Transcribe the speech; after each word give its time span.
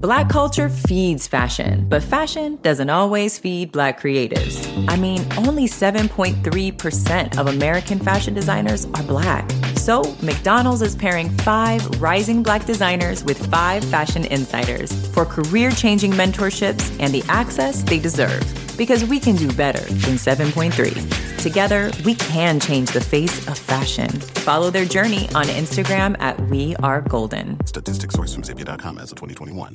Black 0.00 0.28
culture 0.28 0.68
feeds 0.68 1.26
fashion, 1.26 1.84
but 1.88 2.04
fashion 2.04 2.56
doesn't 2.62 2.88
always 2.88 3.36
feed 3.36 3.72
black 3.72 4.00
creatives. 4.00 4.64
I 4.88 4.94
mean, 4.94 5.26
only 5.36 5.64
7.3% 5.64 7.36
of 7.36 7.48
American 7.48 7.98
fashion 7.98 8.32
designers 8.32 8.84
are 8.94 9.02
black. 9.02 9.50
So, 9.74 10.04
McDonald's 10.22 10.82
is 10.82 10.94
pairing 10.94 11.30
five 11.38 11.84
rising 12.00 12.44
black 12.44 12.64
designers 12.64 13.24
with 13.24 13.44
five 13.50 13.82
fashion 13.86 14.24
insiders 14.26 14.92
for 15.08 15.24
career 15.24 15.72
changing 15.72 16.12
mentorships 16.12 16.96
and 17.00 17.12
the 17.12 17.24
access 17.28 17.82
they 17.82 17.98
deserve. 17.98 18.44
Because 18.78 19.04
we 19.04 19.18
can 19.18 19.34
do 19.34 19.52
better 19.54 19.80
than 19.80 20.14
7.3. 20.14 21.42
Together, 21.42 21.90
we 22.04 22.14
can 22.14 22.60
change 22.60 22.92
the 22.92 23.00
face 23.00 23.48
of 23.48 23.58
fashion. 23.58 24.08
Follow 24.46 24.70
their 24.70 24.84
journey 24.84 25.28
on 25.34 25.46
Instagram 25.46 26.14
at 26.20 26.38
We 26.42 26.76
Are 26.76 27.00
Golden. 27.00 27.58
Statistics 27.66 28.14
sourced 28.14 28.34
from 28.34 28.44
Zippia.com 28.44 28.98
as 28.98 29.10
of 29.10 29.18
2021. 29.18 29.74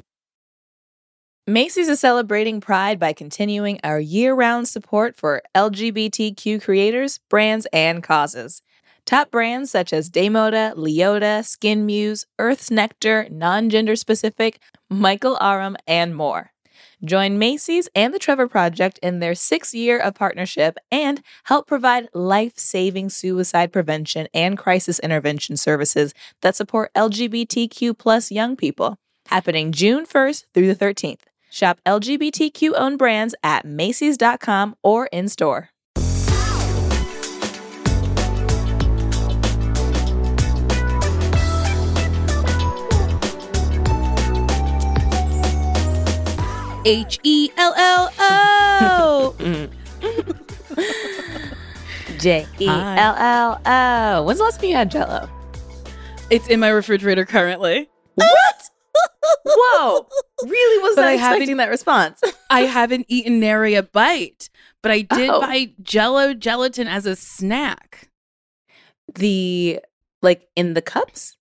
Macy's 1.46 1.89
is 1.89 2.00
celebrating 2.00 2.61
Pride 2.61 2.97
by 2.97 3.11
continuing 3.11 3.78
our 3.84 4.00
year 4.00 4.34
round 4.34 4.65
support 4.70 5.18
for 5.18 5.42
LGBTQ 5.54 6.64
creators, 6.64 7.20
brands, 7.29 7.68
and 7.74 8.01
causes. 8.01 8.61
Top 9.06 9.29
brands 9.29 9.70
such 9.70 9.92
as 9.92 10.10
Damoda, 10.10 10.74
Leota, 10.75 11.43
Skin 11.43 11.86
Muse, 11.86 12.25
Earth's 12.39 12.71
Nectar, 12.71 13.28
Non 13.29 13.70
Gender 13.70 13.98
Specific, 13.98 14.61
Michael 14.89 15.37
Aram, 15.42 15.75
and 15.86 16.15
more. 16.15 16.51
Join 17.04 17.37
Macy's 17.37 17.89
and 17.93 18.14
the 18.14 18.20
Trevor 18.20 18.48
Project 18.48 18.98
in 19.04 19.20
their 19.20 19.36
sixth 19.36 19.73
year 19.73 20.00
of 20.00 20.15
partnership 20.15 20.78
and 20.89 21.21
help 21.43 21.68
provide 21.68 22.07
life 22.14 22.57
saving 22.57 23.10
suicide 23.10 23.73
prevention 23.73 24.29
and 24.34 24.57
crisis 24.57 24.98
intervention 25.00 25.57
services 25.57 26.14
that 26.39 26.56
support 26.56 26.93
LGBTQ 26.96 27.98
plus 27.98 28.32
young 28.32 28.56
people. 28.56 28.98
Happening 29.25 29.73
June 29.73 30.06
1st 30.06 30.46
through 30.54 30.73
the 30.73 30.86
13th. 30.86 31.32
Shop 31.54 31.80
LGBTQ 31.86 32.72
owned 32.75 32.98
brands 32.98 33.36
at 33.44 33.64
Macy's.com 33.64 34.76
or 34.82 35.06
in 35.12 35.30
store. 35.30 35.70
H 46.86 47.20
E 47.22 47.52
L 47.56 47.73
L 47.78 48.10
O. 48.17 49.36
J 52.17 52.48
E 52.58 52.67
L 52.67 53.16
L 53.16 53.62
O. 53.64 54.23
When's 54.23 54.40
the 54.40 54.44
last 54.44 54.60
time 54.60 54.70
you 54.72 54.76
had 54.76 54.90
Jello? 54.90 55.30
It's 56.32 56.48
in 56.48 56.60
my 56.60 56.70
refrigerator 56.70 57.26
currently. 57.26 57.92
What? 58.16 58.70
Whoa! 59.45 60.08
Really 60.44 60.83
was 60.83 60.95
But 60.95 61.02
not 61.03 61.09
I 61.09 61.13
expecting 61.13 61.58
that 61.58 61.69
response. 61.69 62.22
I 62.49 62.61
haven't 62.61 63.05
eaten 63.09 63.39
nary 63.39 63.75
a 63.75 63.83
bite, 63.83 64.49
but 64.81 64.91
I 64.91 65.02
did 65.02 65.30
Oh. 65.30 65.41
buy 65.41 65.72
Jello 65.81 66.33
gelatin 66.33 66.88
as 66.88 67.05
a 67.05 67.16
snack. 67.16 68.09
the 69.16 69.80
like 70.21 70.47
in 70.55 70.73
the 70.73 70.81
cups. 70.81 71.36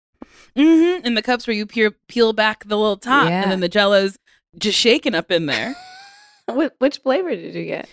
Mm-hmm. 0.57 1.07
In 1.07 1.15
the 1.15 1.23
cups 1.23 1.47
where 1.47 1.55
you 1.57 1.65
peel, 1.67 1.93
peel 2.09 2.33
back 2.33 2.65
the 2.65 2.77
little 2.77 2.97
top, 2.97 3.29
Yeah. 3.29 3.43
and 3.43 3.51
then 3.53 3.61
the 3.61 3.69
Jello's 3.69 4.19
just 4.59 4.79
shaking 4.79 5.15
up 5.15 5.31
in 5.31 5.47
there. 5.47 5.75
Which 6.79 6.99
flavor 6.99 7.31
did 7.31 7.55
you 7.55 7.65
get? 7.67 7.89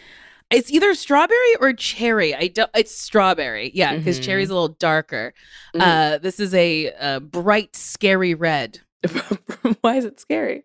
It's 0.50 0.72
either 0.72 0.94
strawberry 0.96 1.56
or 1.62 1.74
cherry. 1.74 2.34
I 2.34 2.48
don't. 2.48 2.70
It's 2.74 2.94
strawberry. 3.00 3.72
Yeah, 3.76 3.96
because 3.96 4.20
Mhm. 4.20 4.24
cherry's 4.24 4.50
a 4.50 4.54
little 4.54 4.76
darker. 4.80 5.34
Mm. 5.76 5.82
Uh, 5.82 6.18
this 6.18 6.40
is 6.40 6.54
a, 6.56 6.92
uh 6.94 7.20
bright, 7.20 7.76
scary 7.76 8.34
red. 8.34 8.80
Why 9.82 9.96
is 9.96 10.06
it 10.06 10.20
scary? 10.20 10.64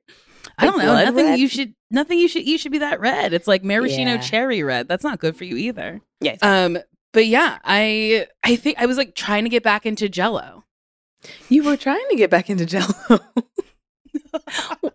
I 0.59 0.67
don't 0.67 0.77
Like 0.79 0.87
know. 0.87 1.05
Nothing 1.05 1.27
red? 1.27 1.39
you 1.39 1.49
should. 1.49 1.75
Nothing 1.91 2.19
you 2.19 2.29
should 2.29 2.43
eat 2.43 2.61
should 2.61 2.73
be 2.73 2.79
that 2.79 3.01
red. 3.01 3.33
It's 3.33 3.47
like 3.49 3.63
maraschino 3.65 4.13
Yeah. 4.15 4.21
cherry 4.21 4.63
red. 4.63 4.89
That's 4.89 5.05
not 5.05 5.19
good 5.19 5.37
for 5.37 5.45
you 5.45 5.57
either. 5.57 6.01
Yes. 6.21 6.39
Um, 6.43 6.79
but 7.13 7.27
yeah, 7.27 7.59
I 7.65 8.27
I 8.43 8.57
think 8.57 8.79
I 8.79 8.87
was 8.87 8.97
like 8.97 9.15
trying 9.15 9.45
to 9.45 9.51
get 9.51 9.63
back 9.63 9.87
into 9.87 10.09
Jello. 10.09 10.65
you 11.49 11.63
were 11.65 11.77
trying 11.77 12.05
to 12.11 12.17
get 12.17 12.31
back 12.31 12.51
into 12.51 12.67
Jello. 12.67 12.93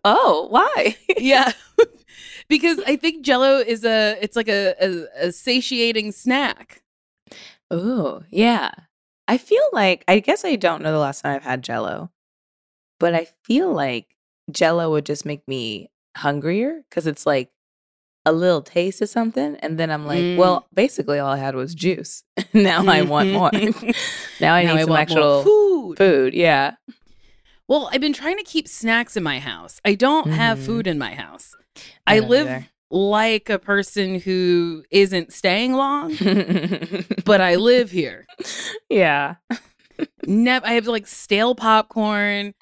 oh, 0.04 0.48
why? 0.50 0.96
yeah, 1.18 1.52
because 2.50 2.80
I 2.86 2.96
think 2.96 3.24
Jello 3.26 3.58
is 3.60 3.84
a 3.86 4.18
it's 4.22 4.36
like 4.36 4.50
a, 4.50 4.76
a, 4.82 5.28
a 5.28 5.32
satiating 5.32 6.12
snack. 6.12 6.84
Oh, 7.72 8.24
yeah. 8.30 8.72
I 9.28 9.38
feel 9.38 9.62
like 9.74 10.04
I 10.08 10.20
guess 10.20 10.44
I 10.44 10.56
don't 10.56 10.82
know 10.82 10.92
the 10.92 10.98
last 11.00 11.22
time 11.22 11.36
I've 11.36 11.44
had 11.44 11.64
Jello, 11.64 12.12
but 13.00 13.16
I 13.16 13.28
feel 13.44 13.72
like 13.72 14.16
Jello 14.52 14.92
would 14.92 15.06
just 15.06 15.26
make 15.26 15.48
me 15.48 15.90
hungrier 16.18 16.82
because 16.90 17.08
it's 17.08 17.26
like 17.26 17.50
a 18.26 18.32
little 18.34 18.62
taste 18.62 19.02
of 19.02 19.10
something, 19.10 19.56
and 19.58 19.78
then 19.80 19.90
I'm 19.90 20.06
like, 20.06 20.20
Mm. 20.20 20.38
well, 20.38 20.68
basically 20.74 21.20
all 21.20 21.32
I 21.32 21.38
had 21.38 21.56
was 21.56 21.74
juice. 21.74 22.24
now 22.54 22.86
I 22.86 23.02
want 23.04 23.32
more. 23.34 23.50
now 24.42 24.54
I 24.54 24.64
Now 24.64 24.76
need 24.76 24.82
some 24.82 24.90
want 24.90 25.02
actual 25.02 25.44
food. 25.44 25.98
food. 25.98 26.34
Yeah. 26.34 26.76
Well, 27.68 27.90
I've 27.92 28.02
been 28.02 28.14
trying 28.14 28.38
to 28.38 28.44
keep 28.44 28.68
snacks 28.68 29.16
in 29.16 29.24
my 29.24 29.40
house. 29.40 29.80
I 29.86 29.94
don't 29.96 30.32
have 30.32 30.58
Mhm. 30.60 30.66
food 30.66 30.88
in 30.88 30.98
my 30.98 31.14
house. 31.16 31.56
I 32.08 32.18
I, 32.18 32.20
live 32.20 32.48
either. 32.48 32.68
like 32.92 33.50
a 33.50 33.60
person 33.60 34.20
who 34.20 34.84
isn't 34.92 35.32
staying 35.32 35.74
long, 35.74 36.16
but 37.26 37.42
I 37.42 37.56
live 37.56 37.92
here. 37.92 38.26
yeah. 38.90 39.36
Never. 40.26 40.66
I 40.66 40.74
have 40.74 40.88
like 40.88 41.08
stale 41.08 41.56
popcorn, 41.56 42.54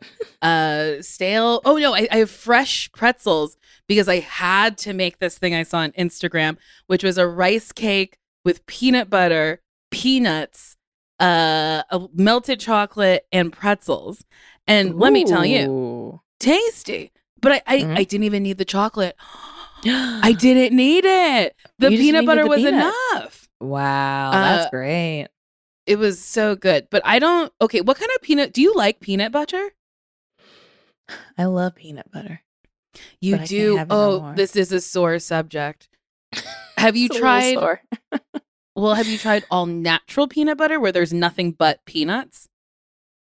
uh, 0.42 1.02
stale. 1.02 1.62
Oh 1.66 1.78
no, 1.78 1.94
I, 1.94 2.08
I 2.12 2.18
have 2.18 2.30
fresh 2.32 2.92
pretzels 2.94 3.58
because 3.88 4.08
I 4.08 4.20
had 4.20 4.78
to 4.80 4.94
make 4.94 5.20
this 5.20 5.38
thing 5.38 5.54
I 5.56 5.64
saw 5.64 5.80
on 5.80 5.92
Instagram, 5.94 6.58
which 6.88 7.04
was 7.04 7.18
a 7.18 7.28
rice 7.28 7.72
cake 7.72 8.18
with 8.46 8.66
peanut 8.66 9.10
butter, 9.10 9.62
peanuts, 9.92 10.78
uh, 11.20 11.84
melted 12.14 12.60
chocolate, 12.60 13.26
and 13.32 13.52
pretzels. 13.52 14.24
And 14.68 14.98
let 15.00 15.14
me 15.14 15.24
tell 15.26 15.46
you, 15.46 16.22
tasty. 16.40 17.12
But 17.42 17.52
I, 17.52 17.62
I, 17.68 17.78
Mhm. 17.80 17.98
I 18.00 18.04
didn't 18.04 18.24
even 18.26 18.44
need 18.44 18.58
the 18.58 18.66
chocolate. 18.66 19.16
I 19.86 20.36
didn't 20.38 20.76
need 20.76 21.06
it. 21.06 21.56
The 21.80 21.92
You 21.92 21.98
peanut 22.00 22.26
butter 22.26 22.44
the 22.44 22.50
was 22.50 22.58
peanut. 22.58 22.74
enough. 23.14 23.48
Wow, 23.60 24.32
Uh, 24.32 24.42
that's 24.58 24.70
great. 24.72 25.28
It 25.88 25.98
was 25.98 26.24
so 26.24 26.56
good. 26.56 26.88
But 26.92 27.02
I 27.06 27.18
don't. 27.18 27.52
Okay, 27.62 27.82
what 27.82 27.98
kind 27.98 28.12
of 28.16 28.22
peanut? 28.22 28.54
Do 28.54 28.62
you 28.62 28.74
like 28.76 29.00
peanut 29.00 29.32
butter? 29.32 29.70
I 31.38 31.46
love 31.46 31.76
peanut 31.76 32.12
butter. 32.12 32.42
You 33.22 33.38
do. 33.40 33.78
it 33.78 33.88
no 33.88 33.96
oh, 33.96 34.34
this 34.36 34.56
is 34.56 34.72
a 34.72 34.82
sore 34.82 35.18
subject. 35.20 35.88
Have 36.78 36.96
you 36.98 37.06
It's 37.06 37.16
a 37.16 37.20
little 37.20 37.22
tried? 37.22 37.54
sore. 37.56 37.82
Well, 38.76 38.94
have 38.94 39.08
you 39.08 39.18
tried 39.18 39.44
all 39.50 39.66
natural 39.66 40.28
peanut 40.28 40.60
butter 40.60 40.80
where 40.80 40.92
there's 40.92 41.12
nothing 41.12 41.52
but 41.52 41.84
peanuts? 41.86 42.48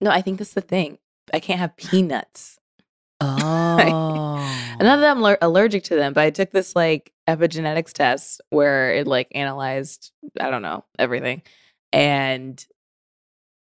No, 0.02 0.12
I 0.12 0.22
think 0.22 0.38
that's 0.38 0.52
the 0.52 0.60
thing. 0.60 0.98
I 1.34 1.40
can't 1.40 1.62
have 1.62 1.78
peanuts. 1.78 2.58
Oh, 3.22 4.76
Not 4.82 4.98
that 4.98 5.12
I'm 5.12 5.22
aller- 5.24 5.38
allergic 5.42 5.84
to 5.86 5.96
them, 5.96 6.12
but 6.12 6.26
I 6.26 6.30
took 6.30 6.52
this 6.52 6.76
like 6.76 7.14
epigenetics 7.28 7.94
test 7.94 8.42
where 8.50 8.94
it 8.94 9.08
like 9.08 9.28
analyzed, 9.32 10.12
I 10.40 10.50
don't 10.50 10.62
know, 10.62 10.84
everything. 10.98 11.42
And 11.92 12.64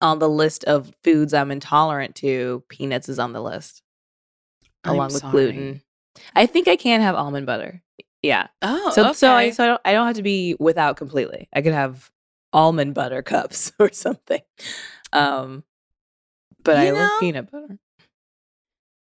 on 0.01 0.19
the 0.19 0.29
list 0.29 0.65
of 0.65 0.93
foods 1.05 1.33
I'm 1.35 1.51
intolerant 1.51 2.17
to, 2.17 2.65
peanuts 2.69 3.09
is 3.09 3.19
on 3.19 3.33
the 3.33 3.43
list 3.43 3.83
I'm 4.85 4.95
along 4.95 5.13
with 5.13 5.23
gluten. 5.23 5.83
I 6.35 6.47
think 6.47 6.69
I 6.69 6.77
can 6.77 7.01
have 7.01 7.15
almond 7.15 7.47
butter. 7.47 7.83
Yeah. 8.23 8.49
Oh, 8.63 8.91
So 8.95 9.13
so 9.13 9.33
I 9.33 9.51
so 9.51 9.65
I 9.65 9.67
don't 9.67 9.81
I 9.85 9.93
don't 9.93 10.07
have 10.07 10.17
to 10.17 10.23
be 10.23 10.57
without 10.59 10.97
completely. 10.97 11.49
I 11.53 11.63
could 11.63 11.73
have 11.73 12.11
almond 12.53 12.95
butter 12.95 13.23
cups 13.23 13.73
or 13.79 13.93
something. 13.93 14.41
Um 15.13 15.65
but 16.65 16.77
I 16.77 16.87
You 16.87 16.93
love 16.95 17.21
peanut 17.21 17.51
butter. 17.51 17.79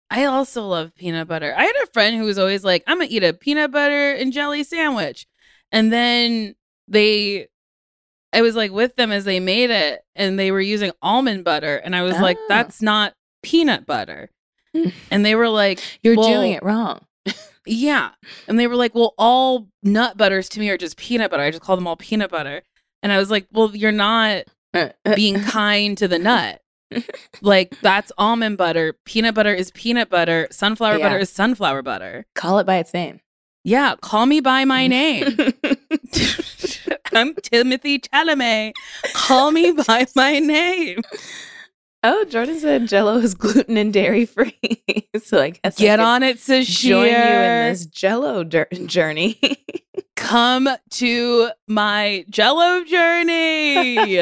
I 0.10 0.26
also 0.26 0.68
love 0.68 0.94
peanut 0.96 1.28
butter. 1.28 1.54
I 1.58 1.64
had 1.64 1.76
a 1.84 1.88
friend 1.88 2.16
who 2.16 2.24
was 2.24 2.38
always 2.38 2.64
like, 2.64 2.84
I'm 2.86 2.98
gonna 3.00 3.10
eat 3.10 3.24
a 3.24 3.34
peanut 3.34 3.72
butter 3.72 4.14
and 4.14 4.32
jelly 4.32 4.64
sandwich. 4.64 5.28
And 5.72 5.92
then 5.92 6.56
they 6.88 7.48
I 8.34 8.42
was 8.42 8.56
like 8.56 8.72
with 8.72 8.96
them 8.96 9.12
as 9.12 9.26
they 9.26 9.40
made 9.40 9.70
it 9.70 10.04
and 10.16 10.38
they 10.40 10.52
were 10.52 10.62
using 10.62 10.92
almond 11.02 11.44
butter. 11.44 11.78
And 11.78 11.96
I 11.96 12.02
was 12.02 12.20
like, 12.20 12.38
Oh. 12.40 12.46
that's 12.50 12.82
not 12.82 13.14
peanut 13.44 13.86
butter. 13.86 14.30
and 15.12 15.26
they 15.26 15.36
were 15.36 15.50
like, 15.50 15.80
You're 16.02 16.16
well, 16.16 16.28
doing 16.28 16.52
it 16.54 16.64
wrong. 16.64 17.02
Yeah. 17.66 18.10
And 18.48 18.60
they 18.60 18.68
were 18.68 18.76
like, 18.76 18.94
well, 18.94 19.14
all 19.18 19.70
nut 19.84 20.18
butters 20.18 20.50
to 20.50 20.60
me 20.60 20.70
are 20.70 20.78
just 20.78 20.98
peanut 20.98 21.32
butter. 21.32 21.44
I 21.44 21.50
just 21.52 21.64
call 21.64 21.78
them 21.78 21.88
all 21.88 21.96
peanut 21.96 22.30
butter. 22.30 22.62
And 23.02 23.10
I 23.12 23.18
was 23.18 23.32
like, 23.32 23.48
well, 23.54 23.74
you're 23.74 23.92
not 23.94 24.44
being 25.16 25.40
kind 25.42 25.98
to 25.98 26.08
the 26.10 26.20
nut. 26.20 26.60
Like, 27.42 27.80
that's 27.82 28.12
almond 28.18 28.58
butter. 28.58 28.98
Peanut 29.06 29.34
butter 29.34 29.54
is 29.54 29.72
peanut 29.72 30.10
butter. 30.10 30.48
Sunflower 30.52 30.98
Yeah. 30.98 31.06
butter 31.08 31.20
is 31.20 31.30
sunflower 31.30 31.84
butter. 31.84 32.26
Call 32.36 32.60
it 32.60 32.66
by 32.66 32.78
its 32.80 32.94
name. 32.94 33.22
Yeah. 33.64 33.96
Call 34.02 34.26
me 34.26 34.42
by 34.42 34.66
my 34.66 34.88
name. 35.00 35.38
I'm 37.16 37.34
Timothée 37.36 38.00
Chalamet. 38.10 38.74
Call 39.14 39.52
me 39.52 39.72
by 39.72 40.06
my 40.16 40.40
name. 40.40 41.02
Oh, 42.06 42.26
Jordan 42.26 42.60
said 42.60 42.88
Jello 42.88 43.18
is 43.18 43.34
gluten 43.34 43.78
and 43.78 43.94
dairy 43.94 44.26
free. 44.26 44.58
so 45.24 45.42
I 45.42 45.52
guess 45.52 45.78
Get 45.78 46.00
I 46.00 46.04
on 46.04 46.24
it, 46.24 46.38
Sasheer. 46.38 46.90
join 46.90 47.06
you 47.08 47.14
in 47.14 47.70
this 47.72 47.86
Jello 47.86 48.44
dur- 48.44 48.68
journey. 48.86 49.40
Come 50.16 50.68
to 50.92 51.50
my 51.68 52.26
Jello 52.30 52.84
journey. 52.84 54.22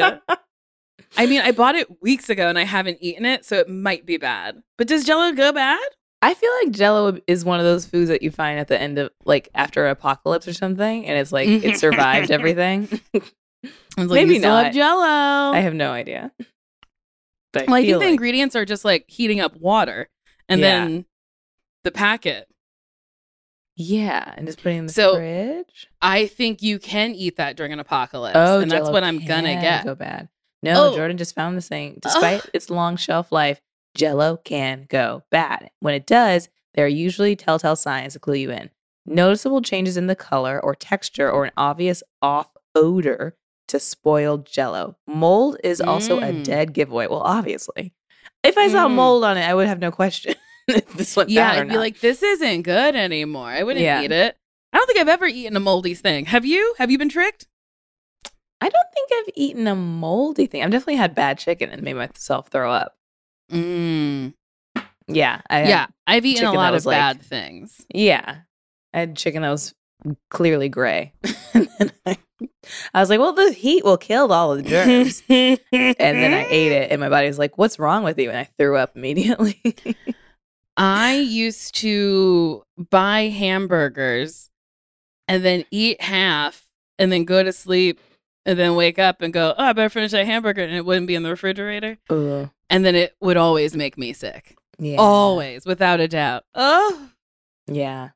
I 1.16 1.26
mean, 1.26 1.40
I 1.42 1.50
bought 1.52 1.74
it 1.74 2.00
weeks 2.00 2.30
ago 2.30 2.48
and 2.48 2.58
I 2.58 2.64
haven't 2.64 2.98
eaten 3.00 3.26
it, 3.26 3.44
so 3.44 3.58
it 3.58 3.68
might 3.68 4.06
be 4.06 4.16
bad. 4.16 4.62
But 4.78 4.86
does 4.86 5.04
Jello 5.04 5.32
go 5.32 5.52
bad? 5.52 5.80
I 6.24 6.34
feel 6.34 6.50
like 6.62 6.70
Jello 6.72 7.18
is 7.26 7.44
one 7.44 7.58
of 7.58 7.64
those 7.66 7.84
foods 7.84 8.08
that 8.08 8.22
you 8.22 8.30
find 8.30 8.58
at 8.60 8.68
the 8.68 8.80
end 8.80 8.98
of 8.98 9.10
like 9.24 9.48
after 9.54 9.84
an 9.86 9.90
apocalypse 9.90 10.46
or 10.46 10.52
something, 10.52 11.04
and 11.04 11.18
it's 11.18 11.32
like 11.32 11.48
it 11.48 11.78
survived 11.78 12.30
mm-hmm. 12.30 12.32
everything. 12.40 13.00
I 13.96 14.02
was 14.02 14.10
Maybe 14.12 14.34
you 14.34 14.38
still 14.38 14.54
have 14.56 14.66
not. 14.66 14.72
Jello. 14.72 15.52
I 15.52 15.60
have 15.60 15.74
no 15.74 15.90
idea. 15.90 16.32
But 17.52 17.66
well, 17.66 17.76
I 17.76 17.80
think 17.80 17.88
feel 17.88 17.98
the 18.00 18.06
ingredients 18.08 18.56
are 18.56 18.64
just 18.64 18.84
like 18.84 19.04
heating 19.08 19.40
up 19.40 19.56
water 19.56 20.08
and 20.48 20.60
Yeah. 20.60 20.84
then 20.86 21.04
the 21.84 21.90
packet. 21.90 22.48
yeah, 23.76 24.34
and 24.36 24.46
just 24.46 24.62
putting 24.62 24.78
in 24.78 24.86
the 24.86 24.92
So- 24.92 25.16
fridge. 25.16 25.88
I 26.00 26.26
think 26.26 26.62
you 26.62 26.78
can 26.78 27.14
eat 27.14 27.36
that 27.36 27.56
during 27.56 27.72
an 27.72 27.80
apocalypse. 27.80 28.36
Oh, 28.36 28.60
and 28.60 28.70
that's 28.70 28.82
Jell-O 28.82 28.92
what 28.92 29.02
I'm 29.02 29.18
gonna 29.24 29.60
get. 29.60 29.84
Go 29.84 29.94
bad. 29.94 30.28
No, 30.62 30.90
Oh. 30.92 30.96
Jordan 30.96 31.16
just 31.16 31.34
found 31.34 31.56
this 31.56 31.68
thing. 31.68 31.94
Oh. 31.96 32.00
Despite 32.02 32.46
its 32.54 32.70
long 32.70 32.96
shelf 32.96 33.32
life, 33.32 33.60
Jello 33.94 34.38
can 34.38 34.86
go 34.88 35.22
bad. 35.30 35.70
When 35.80 35.94
it 35.94 36.06
does, 36.06 36.48
there 36.74 36.84
are 36.84 36.88
usually 36.88 37.36
telltale 37.36 37.76
signs 37.76 38.14
to 38.14 38.18
clue 38.18 38.34
you 38.34 38.50
in. 38.50 38.70
Noticeable 39.04 39.62
changes 39.62 39.96
in 39.96 40.06
the 40.06 40.14
color 40.16 40.60
or 40.62 40.74
texture, 40.74 41.30
or 41.30 41.44
an 41.44 41.50
obvious 41.56 42.02
off 42.22 42.48
odor 42.74 43.36
to 43.68 43.78
spoiled 43.78 44.46
Jello. 44.46 44.96
Mold 45.06 45.56
is 45.64 45.80
also 45.80 46.18
a 46.18 46.32
Mm. 46.32 46.44
dead 46.44 46.72
giveaway. 46.72 47.06
Well, 47.08 47.20
obviously, 47.20 47.92
if 48.42 48.56
I 48.56 48.68
saw 48.68 48.86
Mm. 48.88 48.92
mold 48.94 49.24
on 49.24 49.36
it, 49.36 49.42
I 49.42 49.54
would 49.54 49.66
have 49.66 49.80
no 49.80 49.90
question 49.90 50.34
if 50.68 50.88
this 50.94 51.16
went 51.16 51.30
Yeah, 51.30 51.50
bad 51.50 51.58
or 51.58 51.60
I'd 51.62 51.68
be 51.68 51.76
like, 51.78 52.00
this 52.00 52.22
isn't 52.22 52.62
good 52.62 52.94
anymore. 52.94 53.48
I 53.48 53.62
wouldn't 53.62 53.82
Yeah. 53.82 54.00
eat 54.02 54.12
it. 54.12 54.36
I 54.72 54.78
don't 54.78 54.86
think 54.86 54.98
I've 55.00 55.08
ever 55.08 55.26
eaten 55.26 55.56
a 55.56 55.60
moldy 55.60 55.94
thing. 55.94 56.26
Have 56.26 56.46
you? 56.46 56.74
Have 56.78 56.90
you 56.90 56.96
been 56.98 57.08
tricked? 57.08 57.46
I 58.60 58.68
don't 58.68 58.86
think 58.94 59.10
I've 59.12 59.32
eaten 59.34 59.66
a 59.66 59.74
moldy 59.74 60.46
thing. 60.46 60.62
I've 60.62 60.70
definitely 60.70 60.96
had 60.96 61.14
bad 61.14 61.38
chicken 61.38 61.68
and 61.70 61.82
made 61.82 61.94
myself 61.94 62.48
throw 62.48 62.70
up. 62.72 62.96
Mm. 63.52 64.34
Yeah, 65.08 65.40
I 65.50 65.64
Yeah, 65.64 65.86
I've 66.06 66.24
eaten 66.24 66.46
a 66.46 66.52
lot 66.52 66.74
of 66.74 66.84
like- 66.86 66.96
bad 66.96 67.22
things. 67.22 67.84
Yeah. 67.94 68.38
I 68.94 68.98
had 69.00 69.16
chicken 69.16 69.42
that 69.42 69.50
was 69.50 69.74
clearly 70.30 70.68
gray. 70.68 71.12
and 71.54 71.68
then 71.78 71.92
I, 72.06 72.18
I 72.92 73.00
was 73.00 73.08
like, 73.10 73.20
well, 73.20 73.32
the 73.32 73.52
heat 73.52 73.84
will 73.84 73.96
kill 73.96 74.32
all 74.32 74.52
of 74.52 74.62
the 74.62 74.68
germs. 74.68 75.22
and 75.28 75.58
then 75.98 76.32
I 76.34 76.46
ate 76.48 76.72
it, 76.72 76.90
and 76.90 77.00
my 77.00 77.08
body 77.08 77.26
was 77.26 77.38
like, 77.38 77.56
what's 77.56 77.78
wrong 77.78 78.04
with 78.04 78.18
you? 78.18 78.28
And 78.28 78.38
I 78.38 78.48
threw 78.58 78.76
up 78.76 78.96
immediately. 78.96 79.60
I 80.76 81.16
used 81.16 81.74
to 81.76 82.62
buy 82.90 83.22
hamburgers 83.28 84.50
and 85.28 85.44
then 85.44 85.64
eat 85.70 86.00
half 86.00 86.66
and 86.98 87.12
then 87.12 87.24
go 87.24 87.42
to 87.42 87.52
sleep 87.52 88.00
and 88.46 88.58
then 88.58 88.74
wake 88.74 88.98
up 88.98 89.22
and 89.22 89.32
go, 89.32 89.54
oh, 89.56 89.64
I 89.64 89.72
better 89.72 89.88
finish 89.88 90.10
that 90.12 90.26
hamburger. 90.26 90.62
And 90.62 90.74
it 90.74 90.84
wouldn't 90.84 91.06
be 91.06 91.14
in 91.14 91.22
the 91.22 91.30
refrigerator. 91.30 91.98
Ugh. 92.10 92.50
And 92.70 92.84
then 92.84 92.94
it 92.94 93.14
would 93.20 93.36
always 93.36 93.76
make 93.76 93.96
me 93.98 94.12
sick. 94.12 94.56
Yeah. 94.78 94.96
Always, 94.98 95.64
without 95.66 96.00
a 96.00 96.08
doubt. 96.08 96.44
Oh. 96.54 97.10
Yeah. 97.66 98.10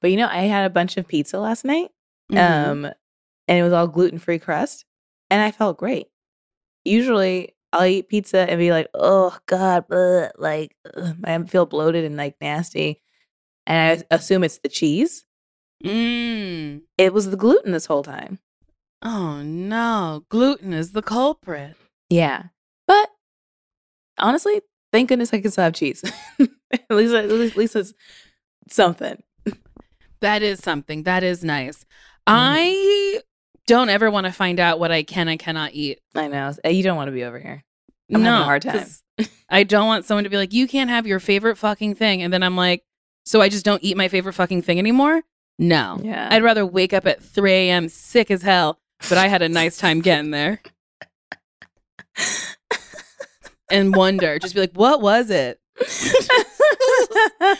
But 0.00 0.10
you 0.10 0.16
know, 0.16 0.28
I 0.30 0.42
had 0.42 0.66
a 0.66 0.70
bunch 0.70 0.96
of 0.96 1.08
pizza 1.08 1.38
last 1.38 1.64
night, 1.64 1.88
Mhm. 2.30 2.38
um, 2.68 2.84
and 3.46 3.58
it 3.58 3.62
was 3.62 3.72
all 3.72 3.86
gluten 3.88 4.18
free 4.18 4.38
crust, 4.38 4.84
and 5.30 5.40
I 5.40 5.50
felt 5.50 5.78
great. 5.78 6.08
Usually, 6.84 7.54
I'll 7.72 7.84
eat 7.86 8.08
pizza 8.08 8.38
and 8.48 8.58
be 8.58 8.70
like, 8.72 8.88
"Oh 8.94 9.36
God," 9.46 9.86
bleh," 9.88 10.30
like 10.36 10.74
ugh, 10.96 11.16
I 11.24 11.42
feel 11.44 11.64
bloated 11.66 12.04
and 12.04 12.16
like 12.16 12.36
nasty, 12.40 13.00
and 13.66 14.02
I 14.10 14.14
assume 14.14 14.42
it's 14.44 14.58
the 14.58 14.68
cheese. 14.68 15.24
Mm. 15.84 16.82
It 16.98 17.12
was 17.12 17.30
the 17.30 17.36
gluten 17.36 17.72
this 17.72 17.86
whole 17.86 18.02
time. 18.02 18.38
Oh 19.02 19.42
no, 19.42 20.24
gluten 20.28 20.72
is 20.72 20.92
the 20.92 21.02
culprit. 21.02 21.76
Yeah, 22.08 22.44
but 22.86 23.10
honestly, 24.18 24.60
thank 24.92 25.08
goodness 25.08 25.32
I 25.32 25.40
can 25.40 25.50
still 25.50 25.64
have 25.64 25.74
cheese. 25.74 26.02
at 26.40 26.50
least, 26.90 27.14
at 27.14 27.28
least, 27.28 27.52
at 27.52 27.58
least 27.58 27.76
it's 27.76 27.94
something. 28.68 29.22
That 30.20 30.42
is 30.42 30.58
something. 30.60 31.04
That 31.04 31.22
is 31.22 31.44
nice. 31.44 31.84
Mm-hmm. 32.26 32.34
I 32.34 33.20
don't 33.66 33.88
ever 33.88 34.10
want 34.10 34.26
to 34.26 34.32
find 34.32 34.58
out 34.58 34.80
what 34.80 34.90
I 34.90 35.02
can 35.02 35.28
and 35.28 35.38
cannot 35.38 35.74
eat. 35.74 36.00
I 36.14 36.28
know 36.28 36.52
you 36.68 36.82
don't 36.82 36.96
want 36.96 37.08
to 37.08 37.12
be 37.12 37.24
over 37.24 37.38
here. 37.38 37.64
I'm 38.12 38.22
having 38.22 38.40
a 38.40 38.44
hard 38.44 38.62
time. 38.62 38.86
I 39.50 39.62
don't 39.64 39.86
want 39.86 40.04
someone 40.04 40.24
to 40.24 40.30
be 40.30 40.36
like, 40.36 40.52
you 40.52 40.66
can't 40.66 40.90
have 40.90 41.06
your 41.06 41.20
favorite 41.20 41.56
fucking 41.56 41.94
thing. 41.94 42.22
And 42.22 42.32
then 42.32 42.42
I'm 42.42 42.56
like, 42.56 42.82
so 43.24 43.40
I 43.40 43.48
just 43.48 43.64
don't 43.64 43.82
eat 43.84 43.96
my 43.96 44.08
favorite 44.08 44.32
fucking 44.32 44.62
thing 44.62 44.78
anymore? 44.78 45.22
No. 45.58 46.00
Yeah. 46.02 46.28
I'd 46.30 46.42
rather 46.42 46.64
wake 46.64 46.92
up 46.92 47.06
at 47.06 47.22
3 47.22 47.52
a.m. 47.52 47.88
sick 47.88 48.30
as 48.30 48.42
hell, 48.42 48.78
but 49.08 49.18
I 49.18 49.28
had 49.28 49.42
a 49.42 49.48
nice 49.48 49.76
time 49.78 50.00
getting 50.00 50.30
there. 50.30 50.60
and 53.70 53.94
wonder, 53.94 54.38
just 54.38 54.54
be 54.54 54.60
like, 54.60 54.72
what 54.74 55.00
was 55.00 55.30
it? 55.30 55.60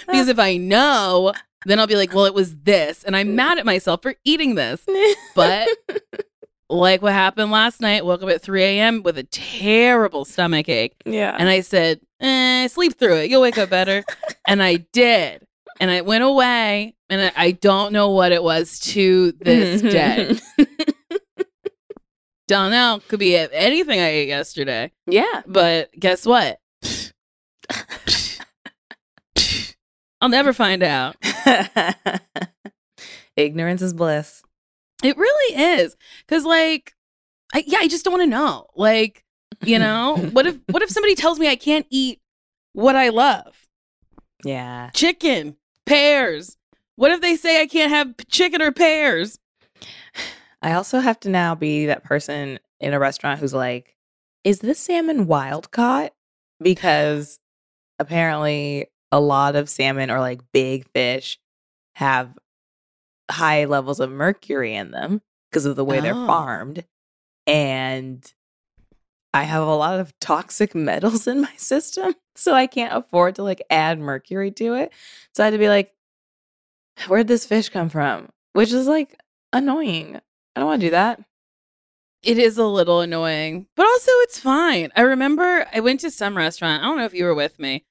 Because 0.06 0.28
if 0.28 0.38
I 0.38 0.56
know, 0.56 1.32
then 1.64 1.78
I'll 1.78 1.86
be 1.86 1.94
like, 1.94 2.12
well, 2.12 2.24
it 2.24 2.34
was 2.34 2.54
this. 2.56 3.04
And 3.04 3.16
I'm 3.16 3.34
mad 3.36 3.58
at 3.58 3.64
myself 3.66 4.02
for 4.02 4.14
eating 4.24 4.54
this. 4.54 4.84
But 5.34 5.68
like 6.68 7.00
what 7.00 7.12
happened 7.12 7.50
last 7.50 7.80
night, 7.80 8.04
woke 8.04 8.22
up 8.22 8.28
at 8.28 8.42
3 8.42 8.62
a.m. 8.62 9.02
with 9.02 9.16
a 9.18 9.22
terrible 9.24 10.24
stomach 10.24 10.68
ache. 10.68 10.94
yeah. 11.04 11.34
And 11.38 11.48
I 11.48 11.60
said, 11.60 12.00
eh, 12.20 12.66
sleep 12.68 12.98
through 12.98 13.16
it. 13.18 13.30
You'll 13.30 13.42
wake 13.42 13.58
up 13.58 13.70
better. 13.70 14.04
and 14.46 14.62
I 14.62 14.76
did. 14.92 15.46
And 15.80 15.90
it 15.90 16.04
went 16.04 16.24
away. 16.24 16.96
And 17.08 17.20
I- 17.22 17.32
I 17.36 17.50
don't 17.52 17.92
know 17.92 18.10
what 18.10 18.32
it 18.32 18.42
was 18.42 18.78
to 18.80 19.32
this 19.32 19.80
day. 19.82 20.38
Don't 22.48 22.70
know. 22.70 23.00
Could 23.08 23.20
be 23.20 23.36
anything 23.36 24.00
I 24.00 24.08
ate 24.08 24.28
yesterday. 24.28 24.90
yeah. 25.06 25.42
But 25.46 25.90
guess 25.98 26.26
what? 26.26 26.58
I'll 30.20 30.28
never 30.28 30.52
find 30.52 30.82
out. 30.82 31.14
Ignorance 33.36 33.82
is 33.82 33.92
bliss. 33.92 34.42
It 35.04 35.16
really 35.16 35.78
is. 35.80 35.96
Cause 36.26 36.44
like 36.44 36.94
I 37.54 37.62
yeah, 37.66 37.78
I 37.80 37.88
just 37.88 38.04
don't 38.04 38.12
want 38.12 38.22
to 38.24 38.30
know. 38.30 38.66
Like, 38.74 39.24
you 39.62 39.78
know, 39.78 40.16
what 40.32 40.46
if 40.46 40.58
what 40.70 40.82
if 40.82 40.90
somebody 40.90 41.14
tells 41.14 41.38
me 41.38 41.48
I 41.48 41.56
can't 41.56 41.86
eat 41.90 42.20
what 42.72 42.96
I 42.96 43.10
love? 43.10 43.54
Yeah. 44.44 44.90
Chicken, 44.94 45.56
pears. 45.86 46.56
What 46.96 47.12
if 47.12 47.20
they 47.20 47.36
say 47.36 47.60
I 47.60 47.66
can't 47.66 47.90
have 47.90 48.14
chicken 48.28 48.60
or 48.60 48.72
pears? 48.72 49.38
I 50.62 50.72
also 50.72 51.00
have 51.00 51.20
to 51.20 51.28
now 51.28 51.54
be 51.54 51.86
that 51.86 52.04
person 52.04 52.58
in 52.80 52.92
a 52.94 52.98
restaurant 52.98 53.40
who's 53.40 53.54
like, 53.54 53.94
is 54.44 54.60
this 54.60 54.78
salmon 54.78 55.26
wild 55.26 55.70
caught? 55.70 56.12
Because 56.60 57.38
apparently 57.98 58.86
a 59.12 59.20
lot 59.20 59.56
of 59.56 59.68
salmon 59.68 60.10
or 60.10 60.20
like 60.20 60.40
big 60.52 60.86
fish 60.92 61.38
have 61.94 62.36
high 63.30 63.64
levels 63.66 64.00
of 64.00 64.10
mercury 64.10 64.74
in 64.74 64.90
them 64.90 65.22
because 65.50 65.64
of 65.66 65.76
the 65.76 65.84
way 65.84 66.00
they're 66.00 66.14
Oh. 66.14 66.26
farmed. 66.26 66.84
And 67.46 68.30
I 69.34 69.42
have 69.44 69.62
a 69.62 69.74
lot 69.74 70.00
of 70.00 70.18
toxic 70.20 70.74
metals 70.74 71.26
in 71.26 71.40
my 71.40 71.52
system. 71.56 72.14
So 72.36 72.54
I 72.54 72.66
can't 72.66 72.94
afford 72.94 73.34
to 73.36 73.42
like 73.42 73.62
add 73.70 73.98
mercury 73.98 74.50
to 74.52 74.74
it. 74.74 74.92
So 75.34 75.42
I 75.42 75.46
had 75.46 75.50
to 75.52 75.58
be 75.58 75.68
like, 75.68 75.92
where'd 77.06 77.28
this 77.28 77.46
fish 77.46 77.68
come 77.68 77.88
from? 77.88 78.28
Which 78.52 78.72
is 78.72 78.86
like 78.86 79.18
annoying. 79.52 80.20
I 80.58 80.60
don't 80.60 80.68
want 80.70 80.80
to 80.80 80.86
do 80.88 80.90
that. 80.90 81.20
It 82.24 82.36
is 82.36 82.58
a 82.58 82.64
little 82.66 83.00
annoying, 83.00 83.68
but 83.76 83.86
also 83.86 84.10
it's 84.22 84.40
fine. 84.40 84.90
I 84.96 85.02
remember 85.02 85.64
I 85.72 85.78
went 85.78 86.00
to 86.00 86.10
some 86.10 86.36
restaurant. 86.36 86.82
I 86.82 86.86
don't 86.86 86.98
know 86.98 87.04
if 87.04 87.14
you 87.14 87.24
were 87.26 87.34
with 87.34 87.60
me, 87.60 87.84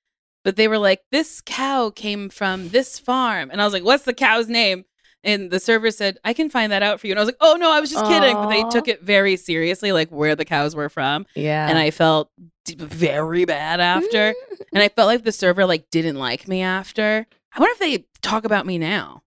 but 0.44 0.58
they 0.58 0.68
were 0.68 0.78
like, 0.78 1.00
"This 1.10 1.40
cow 1.40 1.92
came 1.92 2.28
from 2.28 2.68
this 2.70 3.00
farm," 3.00 3.50
and 3.52 3.62
I 3.62 3.64
was 3.64 3.72
like, 3.72 3.86
"What's 3.86 4.04
the 4.04 4.14
cow's 4.14 4.50
name?" 4.50 4.84
And 5.24 5.50
the 5.50 5.62
server 5.62 5.92
said, 5.92 6.18
"I 6.26 6.34
can 6.34 6.50
find 6.50 6.74
that 6.74 6.84
out 6.84 7.00
for 7.00 7.08
you." 7.08 7.14
And 7.14 7.20
I 7.20 7.22
was 7.22 7.28
like, 7.30 7.38
"Oh 7.40 7.56
no, 7.56 7.72
I 7.72 7.80
was 7.80 7.90
just 7.90 8.06
kidding." 8.06 8.36
But 8.36 8.50
they 8.50 8.64
took 8.70 8.90
it 8.90 9.02
very 9.02 9.38
seriously, 9.38 9.94
like 9.94 10.10
where 10.10 10.36
the 10.36 10.44
cows 10.44 10.76
were 10.76 10.90
from, 10.90 11.26
Yeah. 11.34 11.70
and 11.70 11.78
I 11.78 11.90
felt 11.92 12.30
d- 12.66 12.76
very 12.78 13.46
bad 13.46 13.80
after. 13.80 14.34
and 14.74 14.84
I 14.84 14.90
felt 14.90 15.08
like 15.08 15.24
the 15.24 15.32
server 15.32 15.66
like 15.66 15.90
didn't 15.90 16.18
like 16.18 16.50
me 16.50 16.64
after. 16.64 17.26
I 17.56 17.60
wonder 17.62 17.72
if 17.72 17.80
they 17.80 18.06
talk 18.22 18.44
about 18.44 18.66
me 18.66 18.78
now. 18.78 19.24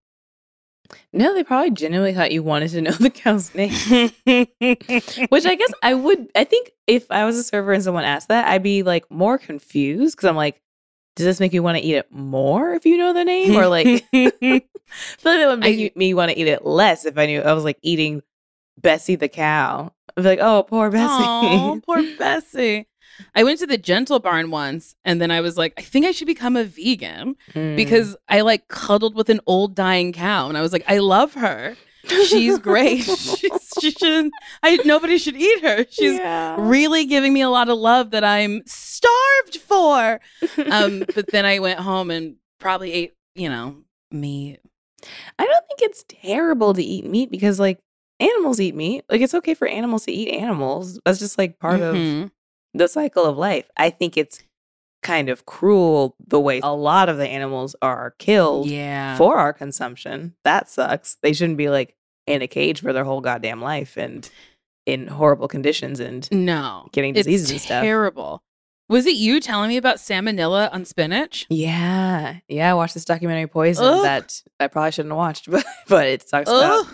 No, 1.12 1.34
they 1.34 1.44
probably 1.44 1.70
genuinely 1.70 2.14
thought 2.14 2.32
you 2.32 2.42
wanted 2.42 2.70
to 2.70 2.80
know 2.82 2.90
the 2.92 3.10
cow's 3.10 3.54
name. 3.54 3.70
Which 5.28 5.46
I 5.46 5.54
guess 5.54 5.72
I 5.82 5.94
would. 5.94 6.28
I 6.34 6.44
think 6.44 6.70
if 6.86 7.10
I 7.10 7.24
was 7.24 7.36
a 7.36 7.42
server 7.44 7.72
and 7.72 7.82
someone 7.82 8.04
asked 8.04 8.28
that, 8.28 8.48
I'd 8.48 8.62
be 8.62 8.82
like 8.82 9.10
more 9.10 9.38
confused 9.38 10.16
because 10.16 10.28
I'm 10.28 10.36
like, 10.36 10.60
does 11.16 11.26
this 11.26 11.40
make 11.40 11.52
you 11.52 11.62
want 11.62 11.78
to 11.78 11.84
eat 11.84 11.94
it 11.96 12.10
more 12.12 12.72
if 12.74 12.86
you 12.86 12.96
know 12.96 13.12
the 13.12 13.24
name, 13.24 13.56
or 13.56 13.66
like, 13.68 13.86
I 14.12 14.62
feel 15.18 15.32
like 15.32 15.40
it 15.40 15.46
would 15.46 15.60
make 15.60 15.92
I- 15.94 15.98
me 15.98 16.14
want 16.14 16.30
to 16.30 16.38
eat 16.38 16.46
it 16.46 16.64
less 16.64 17.04
if 17.04 17.18
I 17.18 17.26
knew 17.26 17.40
I 17.40 17.52
was 17.52 17.64
like 17.64 17.78
eating 17.82 18.22
Bessie 18.80 19.16
the 19.16 19.28
cow. 19.28 19.92
I'd 20.16 20.22
be 20.22 20.28
like, 20.28 20.38
oh, 20.40 20.64
poor 20.64 20.90
Bessie. 20.90 21.06
Oh, 21.08 21.80
poor 21.84 22.02
Bessie. 22.18 22.86
I 23.34 23.44
went 23.44 23.58
to 23.60 23.66
the 23.66 23.78
Gentle 23.78 24.18
Barn 24.20 24.50
once, 24.50 24.94
and 25.04 25.20
then 25.20 25.30
I 25.30 25.40
was 25.40 25.56
like, 25.56 25.72
I 25.78 25.82
think 25.82 26.06
I 26.06 26.12
should 26.12 26.26
become 26.26 26.56
a 26.56 26.64
vegan 26.64 27.36
Mm. 27.54 27.76
because 27.76 28.16
I 28.28 28.40
like 28.42 28.68
cuddled 28.68 29.14
with 29.14 29.28
an 29.30 29.40
old 29.46 29.74
dying 29.74 30.12
cow, 30.12 30.48
and 30.48 30.56
I 30.56 30.62
was 30.62 30.72
like, 30.72 30.84
I 30.88 30.98
love 30.98 31.34
her. 31.34 31.76
She's 32.26 32.58
great. 32.58 33.02
She's, 33.04 33.72
she 33.80 33.90
shouldn't. 33.90 34.32
I 34.62 34.76
nobody 34.86 35.18
should 35.18 35.36
eat 35.36 35.62
her. 35.62 35.84
She's 35.90 36.16
Yeah. 36.18 36.56
really 36.58 37.04
giving 37.04 37.32
me 37.34 37.42
a 37.42 37.50
lot 37.50 37.68
of 37.68 37.76
love 37.78 38.10
that 38.12 38.24
I'm 38.24 38.62
starved 38.66 39.56
for. 39.58 40.20
Um, 40.70 41.04
but 41.14 41.26
then 41.28 41.44
I 41.44 41.58
went 41.58 41.78
home 41.80 42.10
and 42.10 42.36
probably 42.58 42.92
ate, 42.92 43.12
you 43.34 43.48
know, 43.50 43.76
meat. 44.10 44.60
I 45.38 45.44
don't 45.46 45.66
think 45.68 45.82
it's 45.82 46.04
terrible 46.08 46.72
to 46.74 46.82
eat 46.82 47.04
meat 47.06 47.30
because 47.30 47.58
like 47.60 47.78
animals 48.18 48.60
eat 48.60 48.74
meat. 48.74 49.04
Like 49.10 49.20
it's 49.20 49.34
okay 49.34 49.54
for 49.54 49.66
animals 49.68 50.04
to 50.06 50.12
eat 50.12 50.30
animals. 50.30 50.98
That's 51.04 51.18
just 51.18 51.38
like 51.38 51.58
part 51.58 51.80
of 51.80 51.94
Mhm. 51.94 52.30
The 52.74 52.88
cycle 52.88 53.24
of 53.24 53.36
life. 53.36 53.68
I 53.76 53.90
think 53.90 54.16
it's 54.16 54.42
kind 55.02 55.28
of 55.30 55.46
cruel 55.46 56.14
the 56.26 56.38
way 56.40 56.60
a 56.62 56.74
lot 56.74 57.08
of 57.08 57.16
the 57.16 57.26
animals 57.26 57.74
are 57.80 58.14
killed 58.18 58.68
Yeah. 58.68 59.16
for 59.16 59.38
our 59.38 59.52
consumption. 59.52 60.34
That 60.44 60.68
sucks. 60.68 61.16
They 61.22 61.32
shouldn't 61.32 61.56
be 61.58 61.70
like 61.70 61.94
in 62.26 62.42
a 62.42 62.46
cage 62.46 62.82
for 62.82 62.92
their 62.92 63.04
whole 63.04 63.20
goddamn 63.22 63.62
life 63.62 63.96
and 63.96 64.28
in 64.86 65.06
horrible 65.06 65.48
conditions 65.48 66.00
and 66.00 66.28
no. 66.30 66.88
getting 66.92 67.14
diseases 67.14 67.50
and 67.50 67.60
stuff. 67.60 67.82
terrible. 67.82 68.42
Was 68.88 69.06
it 69.06 69.14
you 69.14 69.40
telling 69.40 69.68
me 69.68 69.76
about 69.76 69.96
salmonella 69.96 70.68
on 70.72 70.84
spinach? 70.84 71.46
Yeah. 71.48 72.38
Yeah, 72.48 72.70
I 72.72 72.74
watched 72.74 72.94
this 72.94 73.04
documentary 73.04 73.46
Poison 73.46 73.84
Ugh. 73.86 74.02
that 74.02 74.42
I 74.58 74.66
probably 74.66 74.90
shouldn't 74.90 75.12
have 75.12 75.16
watched, 75.18 75.50
but 75.50 75.64
but 75.88 76.08
it 76.08 76.28
talks 76.28 76.50
about 76.50 76.86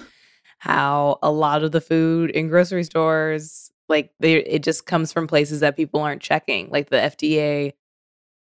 how 0.59 1.19
a 1.23 1.31
lot 1.31 1.65
of 1.65 1.73
the 1.73 1.81
food 1.81 2.31
in 2.31 2.49
grocery 2.49 2.85
stores 2.85 3.71
like 3.89 4.13
they 4.21 4.37
it 4.37 4.63
just 4.63 4.87
comes 4.87 5.13
from 5.13 5.27
places 5.27 5.61
that 5.61 5.77
people 5.77 6.01
aren't 6.01 6.23
checking 6.23 6.69
like 6.71 6.91
the 6.91 6.97
FDA 6.97 7.73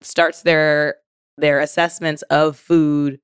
starts 0.02 0.42
their 0.42 0.96
their 1.36 1.60
assessments 1.60 2.22
of 2.22 2.56
food 2.56 3.20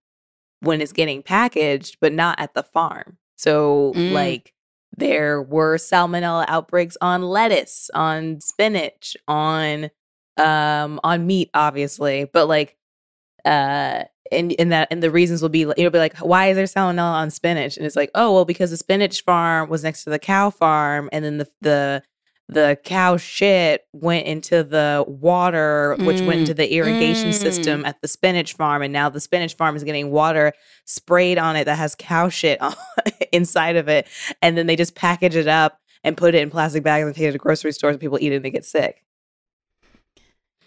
when 0.60 0.80
it's 0.80 0.92
getting 0.92 1.22
packaged 1.22 1.98
but 2.00 2.12
not 2.12 2.38
at 2.40 2.54
the 2.54 2.62
farm 2.62 3.16
so 3.36 3.92
Mm. 3.96 4.12
like 4.12 4.52
there 4.96 5.42
were 5.42 5.76
salmonella 5.76 6.44
outbreaks 6.48 6.96
on 7.00 7.22
lettuce 7.22 7.90
on 7.94 8.40
spinach 8.40 9.16
on 9.28 9.90
um 10.36 11.00
on 11.04 11.26
meat 11.26 11.50
obviously 11.54 12.24
but 12.32 12.46
like 12.48 12.76
uh 13.44 14.04
and 14.32 14.54
and 14.58 14.72
that 14.72 14.88
and 14.90 15.02
the 15.02 15.10
reasons 15.10 15.42
will 15.42 15.48
be 15.48 15.66
like 15.66 15.78
it'll 15.78 15.90
be 15.90 15.98
like 15.98 16.16
why 16.18 16.46
is 16.48 16.56
there 16.56 16.64
salmonella 16.64 17.12
on 17.12 17.30
spinach 17.30 17.76
and 17.76 17.84
it's 17.86 17.96
like 17.96 18.10
oh 18.14 18.32
well 18.32 18.44
because 18.44 18.70
the 18.70 18.76
spinach 18.76 19.22
farm 19.24 19.68
was 19.68 19.82
next 19.84 20.04
to 20.04 20.10
the 20.10 20.18
cow 20.18 20.50
farm 20.50 21.08
and 21.12 21.24
then 21.24 21.38
the 21.38 21.48
the 21.60 22.02
the 22.48 22.78
cow 22.84 23.16
shit 23.16 23.82
went 23.92 24.26
into 24.26 24.62
the 24.62 25.02
water 25.08 25.96
which 26.00 26.20
went 26.20 26.36
Mm. 26.36 26.40
into 26.40 26.54
the 26.54 26.74
irrigation 26.74 27.30
Mm. 27.30 27.34
system 27.34 27.84
at 27.86 28.00
the 28.02 28.08
spinach 28.08 28.52
farm 28.54 28.82
and 28.82 28.92
now 28.92 29.08
the 29.08 29.20
spinach 29.20 29.54
farm 29.56 29.76
is 29.76 29.84
getting 29.84 30.10
water 30.10 30.52
sprayed 30.84 31.38
on 31.38 31.56
it 31.56 31.64
that 31.64 31.76
has 31.78 31.94
cow 31.98 32.28
shit 32.28 32.60
on, 32.60 32.74
inside 33.32 33.76
of 33.76 33.88
it 33.88 34.06
and 34.42 34.56
then 34.58 34.66
they 34.66 34.76
just 34.76 34.94
package 34.94 35.36
it 35.36 35.48
up 35.48 35.78
and 36.02 36.16
put 36.18 36.34
it 36.34 36.42
in 36.42 36.50
plastic 36.50 36.82
bags 36.82 37.06
and 37.06 37.14
take 37.14 37.24
it 37.28 37.32
to 37.32 37.38
grocery 37.38 37.72
stores 37.72 37.92
and 37.94 38.00
people 38.00 38.18
eat 38.20 38.32
it 38.32 38.36
and 38.36 38.44
they 38.44 38.50
get 38.50 38.64
sick 38.64 39.02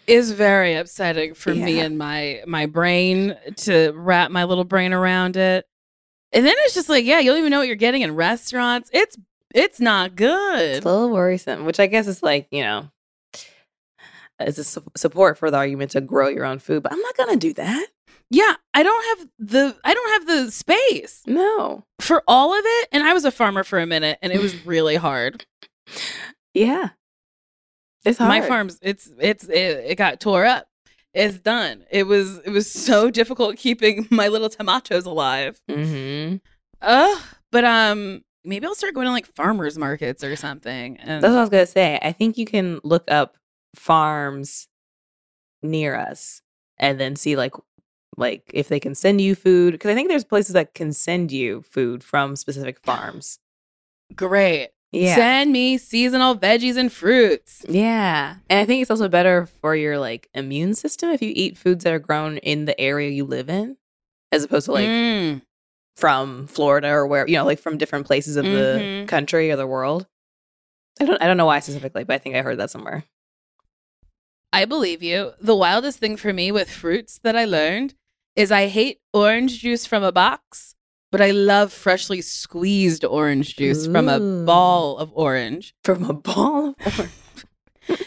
is 0.08 0.32
very 0.32 0.74
upsetting 0.74 1.34
for 1.34 1.54
me 1.54 1.80
and 1.80 1.98
my 1.98 2.42
my 2.46 2.66
brain 2.66 3.36
to 3.56 3.92
wrap 3.94 4.30
my 4.30 4.44
little 4.44 4.64
brain 4.64 4.92
around 4.92 5.36
it. 5.36 5.66
And 6.32 6.44
then 6.44 6.54
it's 6.58 6.74
just 6.74 6.88
like, 6.88 7.04
yeah, 7.04 7.20
you 7.20 7.30
don't 7.30 7.38
even 7.38 7.50
know 7.50 7.58
what 7.58 7.66
you're 7.68 7.76
getting 7.76 8.02
in 8.02 8.14
restaurants. 8.14 8.90
It's 8.92 9.16
it's 9.54 9.80
not 9.80 10.14
good. 10.16 10.60
It's 10.76 10.84
a 10.86 10.90
little 10.90 11.10
worrisome, 11.10 11.64
which 11.64 11.80
I 11.80 11.86
guess 11.86 12.06
is 12.06 12.22
like, 12.22 12.48
you 12.50 12.62
know, 12.62 12.90
it's 14.38 14.58
a 14.58 14.64
su- 14.64 14.84
support 14.96 15.38
for 15.38 15.50
the 15.50 15.56
argument 15.56 15.92
to 15.92 16.00
grow 16.00 16.28
your 16.28 16.44
own 16.44 16.58
food, 16.58 16.82
but 16.82 16.92
I'm 16.92 17.00
not 17.00 17.16
going 17.16 17.30
to 17.30 17.36
do 17.36 17.52
that. 17.54 17.86
Yeah, 18.30 18.54
I 18.74 18.82
don't 18.82 19.18
have 19.18 19.28
the 19.38 19.76
I 19.84 19.94
don't 19.94 20.10
have 20.10 20.26
the 20.46 20.50
space 20.52 21.22
No. 21.26 21.84
for 22.00 22.22
all 22.28 22.52
of 22.52 22.62
it. 22.62 22.88
And 22.92 23.02
I 23.02 23.14
was 23.14 23.24
a 23.24 23.30
farmer 23.30 23.64
for 23.64 23.78
a 23.78 23.86
minute 23.86 24.18
and 24.20 24.32
it 24.32 24.40
was 24.40 24.66
really 24.66 24.96
hard. 24.96 25.46
Yeah. 26.52 26.90
It's 28.08 28.18
hard. 28.18 28.28
My 28.28 28.40
farm's 28.40 28.78
it's 28.82 29.10
it's 29.18 29.44
it, 29.44 29.84
it 29.90 29.94
got 29.96 30.18
tore 30.20 30.44
up. 30.44 30.66
It's 31.14 31.38
done. 31.38 31.84
It 31.90 32.06
was 32.06 32.38
it 32.38 32.50
was 32.50 32.70
so 32.70 33.10
difficult 33.20 33.56
keeping 33.56 34.06
my 34.10 34.28
little 34.28 34.48
tomatoes 34.48 35.04
alive. 35.04 35.60
Mm-hmm. 35.68 36.36
Ugh. 36.82 37.22
But 37.50 37.64
um 37.64 38.22
maybe 38.44 38.66
I'll 38.66 38.74
start 38.74 38.94
going 38.94 39.06
to 39.06 39.12
like 39.12 39.26
farmers 39.26 39.76
markets 39.76 40.24
or 40.24 40.34
something. 40.36 40.96
And 40.98 41.22
That's 41.22 41.30
what 41.32 41.38
I 41.38 41.40
was 41.42 41.50
going 41.50 41.66
to 41.66 41.70
say. 41.70 41.98
I 42.02 42.12
think 42.12 42.38
you 42.38 42.46
can 42.46 42.80
look 42.82 43.04
up 43.08 43.36
farms 43.74 44.68
near 45.62 45.94
us 45.94 46.40
and 46.78 46.98
then 46.98 47.14
see 47.16 47.36
like 47.36 47.52
like 48.16 48.50
if 48.54 48.68
they 48.68 48.80
can 48.80 48.94
send 48.94 49.20
you 49.20 49.34
food 49.34 49.72
because 49.72 49.90
I 49.90 49.94
think 49.94 50.08
there's 50.08 50.24
places 50.24 50.54
that 50.54 50.74
can 50.74 50.92
send 50.92 51.30
you 51.30 51.62
food 51.62 52.02
from 52.02 52.36
specific 52.36 52.80
farms. 52.80 53.38
great. 54.14 54.70
Yeah. 54.92 55.14
Send 55.14 55.52
me 55.52 55.76
seasonal 55.76 56.36
veggies 56.36 56.76
and 56.76 56.90
fruits. 56.92 57.64
Yeah. 57.68 58.36
And 58.48 58.58
I 58.58 58.64
think 58.64 58.80
it's 58.82 58.90
also 58.90 59.08
better 59.08 59.46
for 59.60 59.76
your 59.76 59.98
like 59.98 60.28
immune 60.34 60.74
system 60.74 61.10
if 61.10 61.20
you 61.20 61.32
eat 61.34 61.58
foods 61.58 61.84
that 61.84 61.92
are 61.92 61.98
grown 61.98 62.38
in 62.38 62.64
the 62.64 62.78
area 62.80 63.10
you 63.10 63.24
live 63.24 63.50
in 63.50 63.76
as 64.32 64.44
opposed 64.44 64.64
to 64.66 64.72
like 64.72 64.86
Mm. 64.88 65.42
from 65.96 66.46
Florida 66.46 66.88
or 66.88 67.06
where, 67.06 67.26
you 67.28 67.34
know, 67.36 67.44
like 67.44 67.58
from 67.58 67.76
different 67.76 68.06
places 68.06 68.36
of 68.36 68.44
the 68.46 68.50
Mhm. 68.80 69.08
country 69.08 69.50
or 69.50 69.56
the 69.56 69.66
world. 69.66 70.06
I 71.00 71.04
don't 71.04 71.20
I 71.22 71.26
don't 71.26 71.36
know 71.36 71.46
why 71.46 71.60
specifically, 71.60 72.04
but 72.04 72.14
I 72.14 72.18
think 72.18 72.34
I 72.36 72.42
heard 72.42 72.58
that 72.58 72.70
somewhere. 72.70 73.04
I 74.52 74.64
believe 74.64 75.02
you. 75.02 75.32
The 75.40 75.54
wildest 75.54 75.98
thing 75.98 76.16
for 76.16 76.32
me 76.32 76.50
with 76.50 76.70
fruits 76.70 77.18
that 77.22 77.36
I 77.36 77.44
learned 77.44 77.94
is 78.34 78.50
I 78.50 78.68
hate 78.68 79.00
orange 79.12 79.58
juice 79.60 79.84
from 79.84 80.02
a 80.02 80.12
box, 80.12 80.74
but 81.10 81.20
I 81.20 81.30
love 81.30 81.72
freshly 81.72 82.20
squeezed 82.20 83.04
orange 83.04 83.56
juice 83.56 83.86
from 83.86 84.08
a 84.08 84.44
ball 84.44 84.98
of 84.98 85.10
orange. 85.14 85.74
From 85.84 86.04
a 86.04 86.12
ball 86.12 86.74
of 86.84 86.98
orange. 86.98 87.12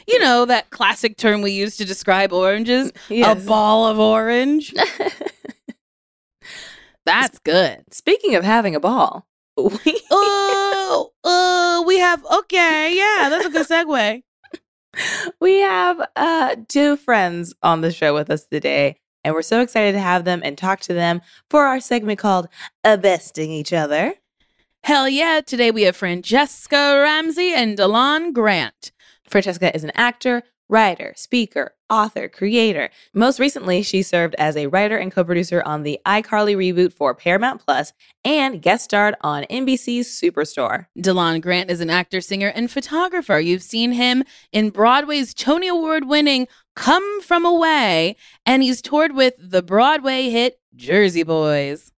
You 0.08 0.20
know, 0.20 0.46
that 0.46 0.70
classic 0.70 1.18
term 1.18 1.42
we 1.42 1.54
use 1.54 1.76
to 1.78 1.86
describe 1.86 2.32
oranges? 2.32 2.92
Yes. 3.10 3.44
A 3.44 3.48
ball 3.48 3.88
of 3.88 3.98
orange. 3.98 4.76
That's 7.06 7.40
good. 7.40 7.84
Speaking 7.92 8.36
of 8.36 8.44
having 8.44 8.76
a 8.76 8.80
ball, 8.80 9.26
we, 9.58 10.02
oh, 10.12 11.12
oh, 11.24 11.84
we 11.88 11.98
have, 11.98 12.24
okay, 12.32 12.96
yeah, 12.96 13.30
that's 13.30 13.46
a 13.46 13.50
good 13.50 13.68
segue. 13.68 14.22
we 15.40 15.60
have 15.60 16.08
uh, 16.16 16.56
two 16.68 16.96
friends 16.96 17.54
on 17.64 17.82
the 17.82 17.92
show 17.92 18.14
with 18.14 18.30
us 18.30 18.46
today, 18.46 18.98
and 19.24 19.34
we're 19.34 19.42
so 19.42 19.62
excited 19.62 19.94
to 19.94 20.00
have 20.00 20.26
them 20.26 20.42
and 20.44 20.58
talk 20.58 20.80
to 20.82 20.94
them 20.94 21.22
for 21.50 21.66
our 21.66 21.80
segment 21.80 22.20
called 22.20 22.48
"A 22.84 22.98
Besting 22.98 23.52
Each 23.52 23.74
Other." 23.74 24.16
Hell 24.84 25.08
yeah, 25.08 25.42
today 25.46 25.70
we 25.70 25.84
have 25.84 25.98
Franchesca 25.98 27.04
Ramsey 27.04 27.54
and 27.54 27.78
Delon 27.78 28.34
Grant. 28.34 28.92
Franchesca 29.30 29.74
is 29.76 29.84
an 29.84 29.92
actor, 29.94 30.44
writer, 30.72 31.14
speaker, 31.16 31.76
author, 31.90 32.28
creator. 32.28 32.90
Most 33.14 33.40
recently, 33.40 33.84
she 33.84 34.02
served 34.02 34.34
as 34.40 34.56
a 34.56 34.68
writer 34.68 34.98
and 34.98 35.12
co 35.12 35.24
producer 35.24 35.62
on 35.66 35.84
the 35.84 36.00
iCarly 36.06 36.56
reboot 36.56 36.94
for 36.94 37.14
Paramount 37.14 37.64
Plus 37.64 37.94
and 38.24 38.62
guest 38.62 38.86
starred 38.86 39.16
on 39.22 39.44
NBC's 39.44 40.08
Superstore. 40.08 40.88
Delon 40.98 41.42
Grant 41.42 41.70
is 41.70 41.82
an 41.82 41.90
actor, 41.90 42.22
singer, 42.22 42.48
and 42.48 42.72
photographer. 42.72 43.40
You've 43.40 43.62
seen 43.62 43.92
him 43.92 44.24
in 44.52 44.70
Broadway's 44.70 45.34
Tony 45.34 45.68
Award 45.68 46.08
winning 46.08 46.48
Come 46.76 47.22
From 47.22 47.46
Away, 47.46 48.16
and 48.46 48.64
he's 48.64 48.82
toured 48.82 49.14
with 49.14 49.34
the 49.38 49.62
Broadway 49.62 50.30
hit 50.30 50.60
Jersey 50.76 51.24
Boys. 51.24 51.92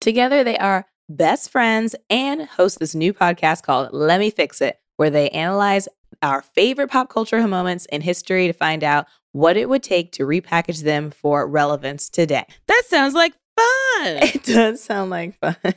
Together, 0.00 0.44
they 0.44 0.56
are 0.58 0.86
best 1.08 1.50
friends 1.50 1.96
and 2.08 2.42
host 2.42 2.78
this 2.78 2.94
new 2.94 3.12
podcast 3.12 3.62
called 3.62 3.92
Lemme 3.92 4.30
Fix 4.30 4.60
It, 4.60 4.78
where 4.96 5.10
they 5.10 5.28
analyze 5.30 5.88
our 6.22 6.42
favorite 6.42 6.90
pop 6.90 7.08
culture 7.08 7.46
moments 7.48 7.86
in 7.86 8.00
history 8.00 8.46
to 8.46 8.52
find 8.52 8.84
out 8.84 9.06
what 9.32 9.56
it 9.56 9.68
would 9.68 9.82
take 9.82 10.12
to 10.12 10.24
repackage 10.24 10.82
them 10.82 11.10
for 11.10 11.46
relevance 11.46 12.08
today. 12.08 12.44
That 12.68 12.82
sounds 12.86 13.14
like 13.14 13.32
fun. 13.32 13.38
It 14.04 14.44
does 14.44 14.82
sound 14.82 15.10
like 15.10 15.38
fun. 15.38 15.56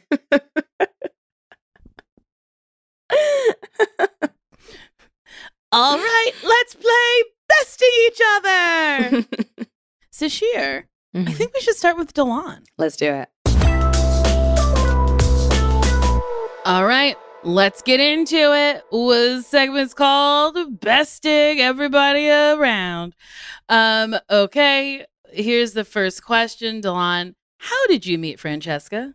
All 5.72 5.98
right, 5.98 6.32
let's 6.44 6.76
play 6.76 7.24
besting 7.48 7.90
each 8.08 8.20
other. 8.36 9.26
Sasheer, 10.14 10.86
I 11.14 11.32
think 11.32 11.54
we 11.54 11.62
should 11.62 11.76
start 11.76 11.98
with 11.98 12.14
Delon. 12.14 12.64
Let's 12.78 12.96
do 12.96 13.12
it. 13.14 13.30
All 16.66 16.86
right, 16.86 17.16
let's 17.44 17.82
get 17.82 18.00
into 18.00 18.36
it. 18.36 18.84
Was 18.92 19.46
segment's 19.46 19.94
called 19.94 20.80
Besting 20.80 21.60
Everybody 21.60 22.30
Around. 22.30 23.16
Um, 23.70 24.16
okay, 24.32 25.06
here's 25.32 25.74
the 25.74 25.86
first 25.86 26.24
question, 26.24 26.82
Delon. 26.82 27.36
How 27.60 27.88
did 27.88 28.06
you 28.06 28.18
meet 28.18 28.40
Franchesca? 28.40 29.14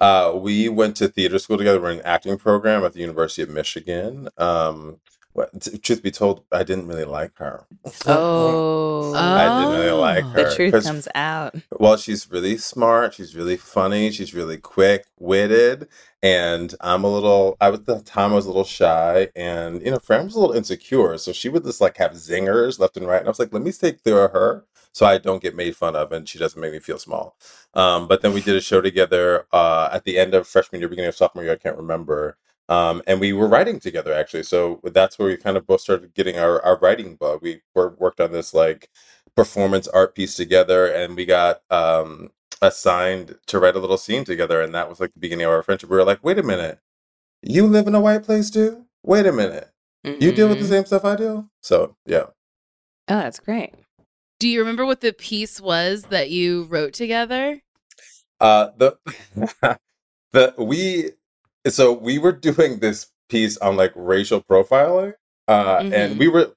Uh, 0.00 0.32
we 0.36 0.68
went 0.68 0.96
to 0.96 1.08
theater 1.08 1.38
school 1.38 1.58
together. 1.58 1.80
We're 1.80 1.92
in 1.92 1.98
an 2.00 2.04
acting 2.04 2.36
program 2.38 2.84
at 2.84 2.92
the 2.92 3.00
University 3.00 3.42
of 3.42 3.50
Michigan. 3.50 4.28
Um, 4.38 5.00
Well, 5.34 5.48
t- 5.60 5.76
truth 5.78 6.02
be 6.02 6.12
told, 6.12 6.44
I 6.52 6.62
didn't 6.62 6.86
really 6.86 7.04
like 7.04 7.32
her. 7.38 7.66
Oh, 8.06 9.12
I 9.14 9.60
didn't 9.64 9.80
really 9.80 9.90
like 10.00 10.24
Oh. 10.24 10.28
her. 10.28 10.44
the 10.50 10.54
truth 10.54 10.84
comes 10.84 11.08
out. 11.14 11.56
Well, 11.72 11.96
she's 11.96 12.30
really 12.30 12.56
smart. 12.56 13.14
She's 13.14 13.34
really 13.34 13.56
funny. 13.56 14.10
She's 14.12 14.32
really 14.32 14.56
quick 14.58 15.06
witted. 15.18 15.88
And 16.22 16.74
I'm 16.80 17.04
a 17.04 17.12
little, 17.12 17.56
I 17.60 17.68
was 17.70 17.80
at 17.80 17.86
the 17.86 18.00
time 18.00 18.32
I 18.32 18.36
was 18.36 18.46
a 18.46 18.48
little 18.48 18.64
shy 18.64 19.28
and, 19.36 19.82
you 19.84 19.90
know, 19.90 19.98
Fran 19.98 20.24
was 20.24 20.34
a 20.34 20.40
little 20.40 20.54
insecure. 20.56 21.18
So 21.18 21.32
she 21.32 21.48
would 21.48 21.64
just 21.64 21.80
like 21.80 21.96
have 21.98 22.12
zingers 22.12 22.78
left 22.78 22.96
and 22.96 23.06
right. 23.06 23.18
And 23.18 23.26
I 23.26 23.30
was 23.30 23.38
like, 23.38 23.52
let 23.52 23.62
me 23.62 23.72
stay 23.72 23.92
clear 23.92 24.24
of 24.24 24.32
her 24.32 24.64
so 24.92 25.04
I 25.04 25.18
don't 25.18 25.42
get 25.42 25.56
made 25.56 25.76
fun 25.76 25.96
of 25.96 26.12
and 26.12 26.28
she 26.28 26.38
doesn't 26.38 26.60
make 26.60 26.72
me 26.72 26.78
feel 26.78 26.98
small. 26.98 27.36
Um, 27.74 28.06
but 28.08 28.22
then 28.22 28.32
we 28.32 28.40
did 28.40 28.56
a 28.56 28.60
show 28.60 28.80
together 28.80 29.46
uh, 29.52 29.88
at 29.92 30.04
the 30.04 30.16
end 30.18 30.32
of 30.34 30.46
freshman 30.46 30.80
year, 30.80 30.88
beginning 30.88 31.08
of 31.08 31.16
sophomore 31.16 31.42
year. 31.44 31.54
I 31.54 31.56
can't 31.56 31.76
remember. 31.76 32.36
Um, 32.68 33.02
and 33.06 33.20
we 33.20 33.32
were 33.32 33.46
writing 33.48 33.78
together 33.80 34.12
actually. 34.12 34.44
So 34.44 34.80
that's 34.84 35.18
where 35.18 35.28
we 35.28 35.36
kind 35.36 35.56
of 35.56 35.66
both 35.66 35.82
started 35.82 36.14
getting 36.14 36.38
our, 36.38 36.62
our 36.64 36.78
writing 36.78 37.16
bug. 37.16 37.40
We 37.42 37.60
were, 37.74 37.90
worked 37.98 38.20
on 38.20 38.32
this 38.32 38.54
like 38.54 38.88
performance 39.36 39.86
art 39.88 40.14
piece 40.14 40.34
together 40.34 40.86
and 40.86 41.14
we 41.16 41.26
got 41.26 41.62
um, 41.70 42.30
assigned 42.62 43.36
to 43.46 43.58
write 43.58 43.76
a 43.76 43.80
little 43.80 43.98
scene 43.98 44.24
together. 44.24 44.62
And 44.62 44.74
that 44.74 44.88
was 44.88 44.98
like 45.00 45.12
the 45.12 45.20
beginning 45.20 45.46
of 45.46 45.52
our 45.52 45.62
friendship. 45.62 45.90
We 45.90 45.96
were 45.96 46.04
like, 46.04 46.24
wait 46.24 46.38
a 46.38 46.42
minute, 46.42 46.78
you 47.42 47.66
live 47.66 47.86
in 47.86 47.94
a 47.94 48.00
white 48.00 48.22
place 48.22 48.48
too? 48.50 48.86
Wait 49.02 49.26
a 49.26 49.32
minute. 49.32 49.70
You 50.20 50.32
deal 50.32 50.48
with 50.48 50.58
the 50.58 50.64
Mhm. 50.64 50.68
same 50.68 50.84
stuff 50.86 51.04
I 51.04 51.16
do? 51.16 51.50
So 51.62 51.96
yeah. 52.06 52.26
Oh, 53.08 53.18
that's 53.18 53.40
great. 53.40 53.74
Do 54.38 54.48
you 54.48 54.60
remember 54.60 54.86
what 54.86 55.00
the 55.00 55.12
piece 55.12 55.60
was 55.60 56.04
that 56.04 56.30
you 56.30 56.64
wrote 56.64 56.94
together? 56.94 57.62
Uh, 58.40 58.70
the 58.76 58.98
the 60.32 60.54
we 60.58 61.10
so 61.68 61.92
we 61.92 62.18
were 62.18 62.32
doing 62.32 62.78
this 62.80 63.08
piece 63.28 63.56
on 63.58 63.76
like 63.76 63.92
racial 63.96 64.40
profiling, 64.42 65.14
uh, 65.48 65.78
Mhm. 65.80 65.92
and 65.92 66.18
we 66.18 66.28
were 66.28 66.52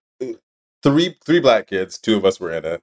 three 0.83 1.17
three 1.25 1.39
black 1.39 1.67
kids. 1.67 1.97
Two 1.97 2.17
of 2.17 2.25
us 2.25 2.39
were 2.39 2.51
in 2.51 2.65
it, 2.65 2.81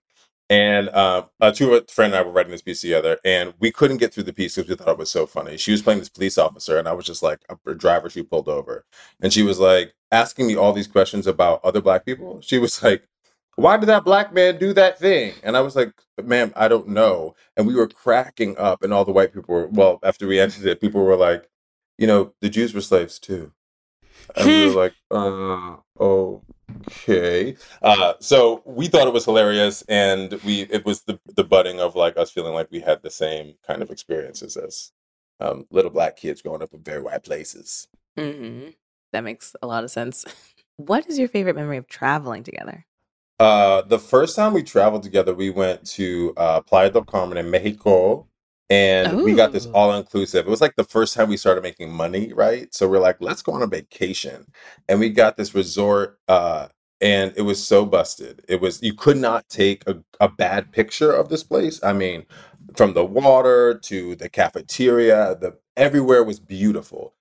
and 0.51 0.89
uh, 0.91 1.25
uh, 1.41 1.53
two 1.53 1.69
of 1.69 1.83
our 1.83 1.87
friend 1.93 2.15
and 2.15 2.21
I 2.21 2.27
were 2.27 2.33
writing 2.33 2.53
this 2.53 2.63
piece 2.63 2.81
together, 2.83 3.19
and 3.25 3.55
we 3.61 3.71
couldn't 3.73 3.99
get 3.99 4.13
through 4.15 4.25
the 4.25 4.33
piece 4.33 4.57
because 4.57 4.69
we 4.69 4.77
thought 4.77 4.89
it 4.93 4.99
was 4.99 5.11
so 5.11 5.27
funny. 5.27 5.57
She 5.57 5.73
was 5.73 5.83
playing 5.83 6.01
this 6.01 6.09
police 6.09 6.39
officer, 6.39 6.79
and 6.79 6.89
I 6.89 6.93
was 6.93 7.07
just 7.07 7.23
like 7.23 7.41
a, 7.49 7.57
a 7.71 7.75
driver. 7.75 8.11
She 8.11 8.23
pulled 8.23 8.49
over, 8.49 8.85
and 9.21 9.33
she 9.33 9.43
was 9.43 9.59
like 9.61 9.95
asking 10.13 10.47
me 10.47 10.57
all 10.57 10.73
these 10.73 10.87
questions 10.89 11.27
about 11.27 11.65
other 11.65 11.81
black 11.81 12.05
people. 12.07 12.41
She 12.43 12.59
was 12.59 12.83
like. 12.83 13.05
Why 13.57 13.77
did 13.77 13.87
that 13.87 14.05
black 14.05 14.35
man 14.35 14.59
do 14.59 14.73
that 14.73 14.99
thing? 14.99 15.35
And 15.45 15.57
I 15.57 15.61
was 15.61 15.77
like, 15.77 15.93
ma'am, 16.21 16.53
I 16.57 16.67
don't 16.67 16.89
know 16.89 17.37
and 17.57 17.67
we 17.69 17.75
were 17.77 17.87
cracking 17.87 18.57
up 18.59 18.83
and 18.83 18.93
all 18.93 19.05
the 19.05 19.13
white 19.13 19.33
people 19.33 19.55
were 19.55 19.69
well 19.69 20.01
after 20.03 20.27
we 20.27 20.41
ended 20.41 20.67
it 20.67 20.81
people 20.81 21.03
were 21.05 21.17
like 21.17 21.49
you 21.99 22.07
know 22.07 22.33
the 22.41 22.49
jews 22.49 22.75
were 22.75 22.81
slaves 22.81 23.19
too. 23.19 23.53
And 24.37 24.47
we 24.47 24.69
were 24.69 24.75
like 24.83 24.95
uh 25.11 25.77
okay. 26.01 27.57
Uh 27.83 28.15
so 28.21 28.63
we 28.65 28.89
thought 28.89 29.07
it 29.07 29.13
was 29.15 29.25
hilarious 29.25 29.83
and 29.89 30.35
we 30.45 30.63
it 30.63 30.85
was 30.85 31.03
the 31.03 31.19
the 31.37 31.45
budding 31.45 31.81
of 31.81 31.95
like 31.95 32.17
us 32.17 32.31
feeling 32.31 32.55
like 32.55 32.71
we 32.71 32.81
had 32.81 33.03
the 33.03 33.11
same 33.11 33.55
kind 33.67 33.83
of 33.83 33.91
experiences 33.91 34.57
as 34.57 34.93
um 35.41 35.67
little 35.71 35.91
black 35.91 36.17
kids 36.17 36.43
growing 36.43 36.63
up 36.63 36.73
in 36.73 36.83
very 36.83 37.03
white 37.03 37.25
places. 37.25 37.89
Hmm 38.19 38.69
That 39.13 39.25
makes 39.25 39.55
a 39.63 39.67
lot 39.67 39.85
of 39.85 39.91
sense. 39.91 40.25
What 40.77 41.09
is 41.09 41.21
your 41.21 41.29
favorite 41.29 41.55
memory 41.55 41.77
of 41.77 41.87
traveling 41.87 42.43
together? 42.43 42.85
Uh, 43.39 43.83
the 43.83 43.99
first 43.99 44.37
time 44.37 44.53
we 44.53 44.63
traveled 44.63 45.03
together, 45.05 45.35
we 45.35 45.51
went 45.51 45.85
to 45.87 46.33
uh, 46.37 46.61
Playa 46.63 46.91
del 46.91 47.05
Carmen 47.05 47.39
in 47.39 47.51
Mexico, 47.51 48.27
and 48.71 49.23
we 49.23 49.35
got 49.35 49.53
this 49.53 49.67
all 49.67 49.93
inclusive. 49.95 50.47
It 50.47 50.51
was 50.51 50.61
like 50.61 50.77
the 50.77 50.85
first 50.85 51.15
time 51.15 51.29
we 51.29 51.37
started 51.37 51.63
making 51.63 51.93
money, 51.93 52.33
right? 52.33 52.73
So 52.75 52.89
we're 52.89 52.99
like, 52.99 53.19
let's 53.21 53.43
go 53.43 53.53
on 53.53 53.63
a 53.63 53.67
vacation, 53.67 54.47
and 54.89 55.01
we 55.01 55.11
got 55.11 55.37
this 55.37 55.55
resort, 55.55 56.19
uh, 56.29 56.69
and 57.01 57.33
it 57.37 57.43
was 57.43 57.65
so 57.67 57.85
busted. 57.87 58.45
It 58.49 58.61
was 58.61 58.83
you 58.83 58.95
could 58.95 59.19
not 59.19 59.49
take 59.49 59.87
a, 59.89 60.03
a 60.21 60.29
bad 60.29 60.73
picture 60.73 61.13
of 61.13 61.29
this 61.29 61.45
place. 61.45 61.83
I 61.85 61.93
mean, 61.93 62.27
from 62.75 62.95
the 62.95 63.05
water 63.05 63.79
to 63.85 64.17
the 64.17 64.29
cafeteria, 64.29 65.37
the 65.41 65.59
everywhere 65.77 66.25
was 66.25 66.41
beautiful 66.41 67.15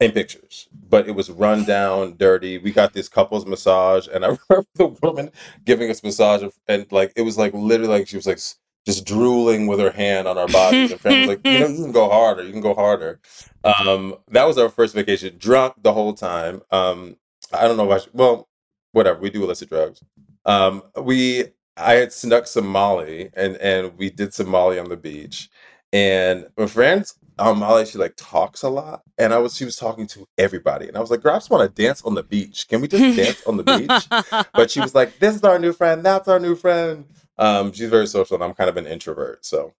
in 0.00 0.12
pictures, 0.12 0.68
but 0.88 1.08
it 1.08 1.12
was 1.12 1.30
run 1.30 1.64
down, 1.64 2.16
dirty. 2.18 2.58
We 2.58 2.72
got 2.72 2.92
this 2.94 3.08
couples 3.08 3.46
massage, 3.46 4.08
and 4.08 4.24
I 4.24 4.28
remember 4.50 4.68
the 4.74 4.88
woman 5.02 5.30
giving 5.64 5.90
us 5.90 6.02
massage, 6.04 6.44
and 6.68 6.86
like 6.92 7.12
it 7.16 7.22
was 7.22 7.38
like 7.38 7.54
literally 7.54 7.98
like 8.00 8.08
she 8.08 8.16
was 8.16 8.26
like 8.26 8.40
just 8.86 9.04
drooling 9.04 9.66
with 9.66 9.78
her 9.78 9.90
hand 9.90 10.26
on 10.26 10.38
our 10.38 10.48
bodies. 10.48 10.92
And 10.92 11.00
Fran 11.00 11.20
was 11.20 11.28
like, 11.28 11.46
you 11.46 11.60
know, 11.60 11.66
you 11.68 11.82
can 11.84 11.92
go 11.92 12.08
harder, 12.08 12.42
you 12.44 12.52
can 12.52 12.60
go 12.60 12.74
harder. 12.74 13.20
Um, 13.64 14.16
that 14.28 14.44
was 14.44 14.58
our 14.58 14.68
first 14.68 14.94
vacation, 14.94 15.36
drunk 15.38 15.74
the 15.82 15.92
whole 15.92 16.14
time. 16.14 16.62
Um, 16.70 17.16
I 17.52 17.68
don't 17.68 17.76
know 17.76 17.84
why. 17.84 18.00
Well, 18.12 18.48
whatever. 18.92 19.20
We 19.20 19.30
do 19.30 19.44
illicit 19.44 19.68
drugs. 19.68 20.02
Um, 20.44 20.82
we 20.96 21.44
I 21.76 21.94
had 21.94 22.12
snuck 22.12 22.46
some 22.46 22.66
Molly, 22.66 23.30
and 23.34 23.56
and 23.56 23.96
we 23.98 24.10
did 24.10 24.34
some 24.34 24.48
Molly 24.48 24.78
on 24.78 24.88
the 24.88 24.96
beach. 24.96 25.50
And 25.92 26.46
my 26.56 26.66
friends 26.66 27.14
um, 27.40 27.58
Molly, 27.58 27.86
she 27.86 27.98
like 27.98 28.14
talks 28.16 28.62
a 28.62 28.68
lot, 28.68 29.02
and 29.16 29.32
I 29.32 29.38
was 29.38 29.56
she 29.56 29.64
was 29.64 29.76
talking 29.76 30.06
to 30.08 30.28
everybody, 30.36 30.86
and 30.86 30.96
I 30.96 31.00
was 31.00 31.10
like, 31.10 31.22
"Girl, 31.22 31.32
I 31.32 31.36
just 31.36 31.50
want 31.50 31.74
to 31.74 31.82
dance 31.82 32.02
on 32.02 32.14
the 32.14 32.22
beach. 32.22 32.68
Can 32.68 32.82
we 32.82 32.88
just 32.88 33.16
dance 33.16 33.42
on 33.46 33.56
the 33.56 33.64
beach?" 33.64 34.46
But 34.52 34.70
she 34.70 34.80
was 34.80 34.94
like, 34.94 35.18
"This 35.18 35.34
is 35.34 35.42
our 35.42 35.58
new 35.58 35.72
friend. 35.72 36.04
That's 36.04 36.28
our 36.28 36.38
new 36.38 36.54
friend." 36.54 37.06
Um, 37.40 37.72
she's 37.72 37.88
very 37.90 38.06
social, 38.06 38.36
and 38.36 38.44
I'm 38.44 38.54
kind 38.54 38.70
of 38.70 38.76
an 38.76 38.86
introvert, 38.86 39.44
so 39.44 39.74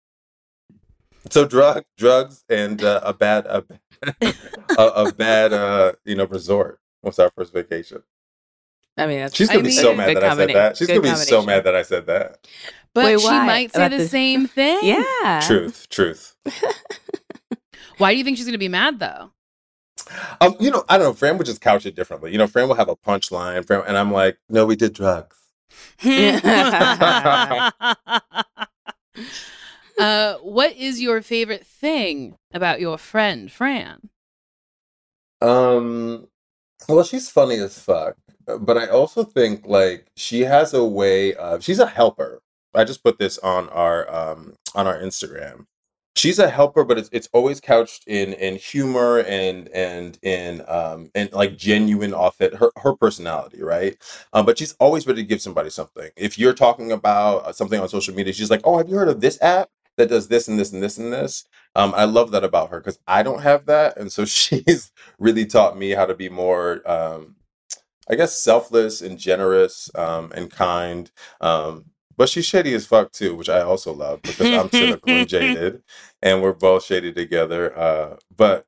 so 1.28 1.46
drug 1.46 1.84
drugs 1.98 2.44
and 2.48 2.82
uh, 2.82 3.00
a 3.04 3.12
bad 3.12 3.44
a, 3.46 3.64
a, 4.78 4.84
a 5.06 5.12
bad 5.12 5.52
uh, 5.52 5.92
you 6.04 6.14
know 6.16 6.24
resort 6.26 6.80
was 7.02 7.18
our 7.18 7.30
first 7.36 7.52
vacation. 7.52 8.02
I 8.96 9.06
mean, 9.06 9.20
that's 9.20 9.36
She's 9.36 9.48
gonna 9.48 9.60
I 9.60 9.62
be 9.62 9.70
so 9.70 9.94
mad 9.94 10.16
that 10.16 10.24
I 10.24 10.34
said 10.36 10.48
that. 10.54 10.76
She's 10.76 10.88
gonna 10.88 11.00
be 11.00 11.14
so 11.14 11.42
mad 11.42 11.64
that 11.64 11.74
I 11.76 11.82
said 11.82 12.06
that. 12.06 12.46
but 12.94 13.04
Wait, 13.04 13.20
she 13.20 13.28
might 13.28 13.72
say 13.72 13.86
About 13.86 13.90
the 13.96 14.02
the- 14.04 14.08
same 14.08 14.46
thing. 14.48 14.78
Yeah. 14.82 15.40
Truth, 15.46 15.88
truth. 15.90 16.36
Why 17.98 18.12
do 18.12 18.18
you 18.18 18.24
think 18.24 18.36
she's 18.38 18.46
going 18.46 18.52
to 18.52 18.58
be 18.58 18.68
mad 18.68 18.98
though? 18.98 19.30
Um, 20.40 20.56
you 20.58 20.70
know, 20.70 20.84
I 20.88 20.96
don't 20.96 21.08
know. 21.08 21.12
Fran 21.12 21.36
would 21.36 21.46
just 21.46 21.60
couch 21.60 21.84
it 21.84 21.94
differently. 21.94 22.32
You 22.32 22.38
know, 22.38 22.46
Fran 22.46 22.66
will 22.66 22.74
have 22.74 22.88
a 22.88 22.96
punchline, 22.96 23.66
Fran, 23.66 23.82
and 23.86 23.96
I'm 23.98 24.10
like, 24.10 24.38
"No, 24.48 24.64
we 24.66 24.74
did 24.74 24.94
drugs." 24.94 25.36
uh, 29.98 30.34
what 30.36 30.76
is 30.76 31.00
your 31.00 31.22
favorite 31.22 31.66
thing 31.66 32.36
about 32.52 32.80
your 32.80 32.98
friend 32.98 33.50
Fran? 33.50 34.10
Um, 35.40 36.28
well, 36.88 37.04
she's 37.04 37.30
funny 37.30 37.56
as 37.56 37.78
fuck, 37.78 38.16
but 38.46 38.76
I 38.76 38.86
also 38.88 39.24
think 39.24 39.66
like 39.66 40.06
she 40.16 40.40
has 40.40 40.74
a 40.74 40.84
way 40.84 41.34
of 41.34 41.62
she's 41.64 41.78
a 41.78 41.86
helper. 41.86 42.40
I 42.74 42.84
just 42.84 43.02
put 43.02 43.18
this 43.18 43.38
on 43.38 43.68
our 43.70 44.08
um 44.12 44.54
on 44.74 44.86
our 44.86 44.98
Instagram. 45.00 45.66
She's 46.16 46.38
a 46.40 46.50
helper, 46.50 46.84
but 46.84 46.98
it's 46.98 47.08
it's 47.12 47.28
always 47.32 47.60
couched 47.60 48.04
in 48.06 48.32
in 48.34 48.56
humor 48.56 49.20
and 49.20 49.68
and 49.68 50.18
in 50.22 50.62
um 50.68 51.10
and 51.14 51.32
like 51.32 51.56
genuine 51.56 52.12
authentic 52.12 52.58
her 52.58 52.70
her 52.78 52.94
personality, 52.94 53.62
right? 53.62 53.96
Um, 54.32 54.44
but 54.44 54.58
she's 54.58 54.74
always 54.80 55.06
ready 55.06 55.22
to 55.22 55.28
give 55.28 55.40
somebody 55.40 55.70
something. 55.70 56.10
If 56.16 56.38
you're 56.38 56.52
talking 56.52 56.90
about 56.92 57.46
uh, 57.46 57.52
something 57.52 57.80
on 57.80 57.88
social 57.88 58.14
media, 58.14 58.32
she's 58.32 58.50
like, 58.50 58.60
"Oh, 58.64 58.76
have 58.78 58.88
you 58.88 58.96
heard 58.96 59.08
of 59.08 59.20
this 59.20 59.40
app 59.40 59.70
that 59.96 60.08
does 60.08 60.28
this 60.28 60.48
and 60.48 60.58
this 60.58 60.72
and 60.72 60.82
this 60.82 60.98
and 60.98 61.12
this?" 61.12 61.44
Um, 61.76 61.94
I 61.96 62.04
love 62.04 62.32
that 62.32 62.44
about 62.44 62.70
her 62.70 62.80
because 62.80 62.98
I 63.06 63.22
don't 63.22 63.42
have 63.42 63.66
that, 63.66 63.96
and 63.96 64.10
so 64.12 64.24
she's 64.26 64.90
really 65.18 65.46
taught 65.46 65.78
me 65.78 65.90
how 65.92 66.06
to 66.06 66.14
be 66.14 66.28
more, 66.28 66.82
um, 66.90 67.36
I 68.10 68.16
guess, 68.16 68.38
selfless 68.42 69.02
and 69.02 69.18
generous 69.18 69.90
um, 69.96 70.32
and 70.34 70.50
kind. 70.50 71.10
Um, 71.40 71.86
but 72.20 72.28
she's 72.28 72.44
shady 72.44 72.74
as 72.74 72.84
fuck 72.84 73.12
too, 73.12 73.34
which 73.34 73.48
I 73.48 73.62
also 73.62 73.94
love 73.94 74.20
because 74.20 74.52
I'm 74.52 74.68
cynical 74.68 75.10
and 75.10 75.26
jaded, 75.26 75.82
and 76.22 76.42
we're 76.42 76.52
both 76.52 76.84
shady 76.84 77.14
together. 77.14 77.74
Uh, 77.74 78.16
but 78.36 78.66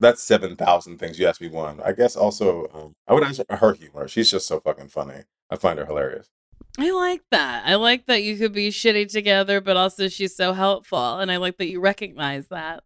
that's 0.00 0.22
seven 0.22 0.56
thousand 0.56 0.96
things. 0.96 1.18
You 1.18 1.26
asked 1.26 1.42
me 1.42 1.48
one. 1.48 1.78
I 1.84 1.92
guess 1.92 2.16
also 2.16 2.70
um, 2.72 2.94
I 3.06 3.12
would 3.12 3.22
answer 3.22 3.44
her 3.50 3.74
humor. 3.74 4.08
She's 4.08 4.30
just 4.30 4.48
so 4.48 4.60
fucking 4.60 4.88
funny. 4.88 5.24
I 5.50 5.56
find 5.56 5.78
her 5.78 5.84
hilarious. 5.84 6.30
I 6.78 6.90
like 6.90 7.20
that. 7.32 7.66
I 7.66 7.74
like 7.74 8.06
that 8.06 8.22
you 8.22 8.38
could 8.38 8.54
be 8.54 8.70
shitty 8.70 9.12
together, 9.12 9.60
but 9.60 9.76
also 9.76 10.08
she's 10.08 10.34
so 10.34 10.54
helpful, 10.54 11.18
and 11.18 11.30
I 11.30 11.36
like 11.36 11.58
that 11.58 11.68
you 11.68 11.80
recognize 11.80 12.48
that. 12.48 12.82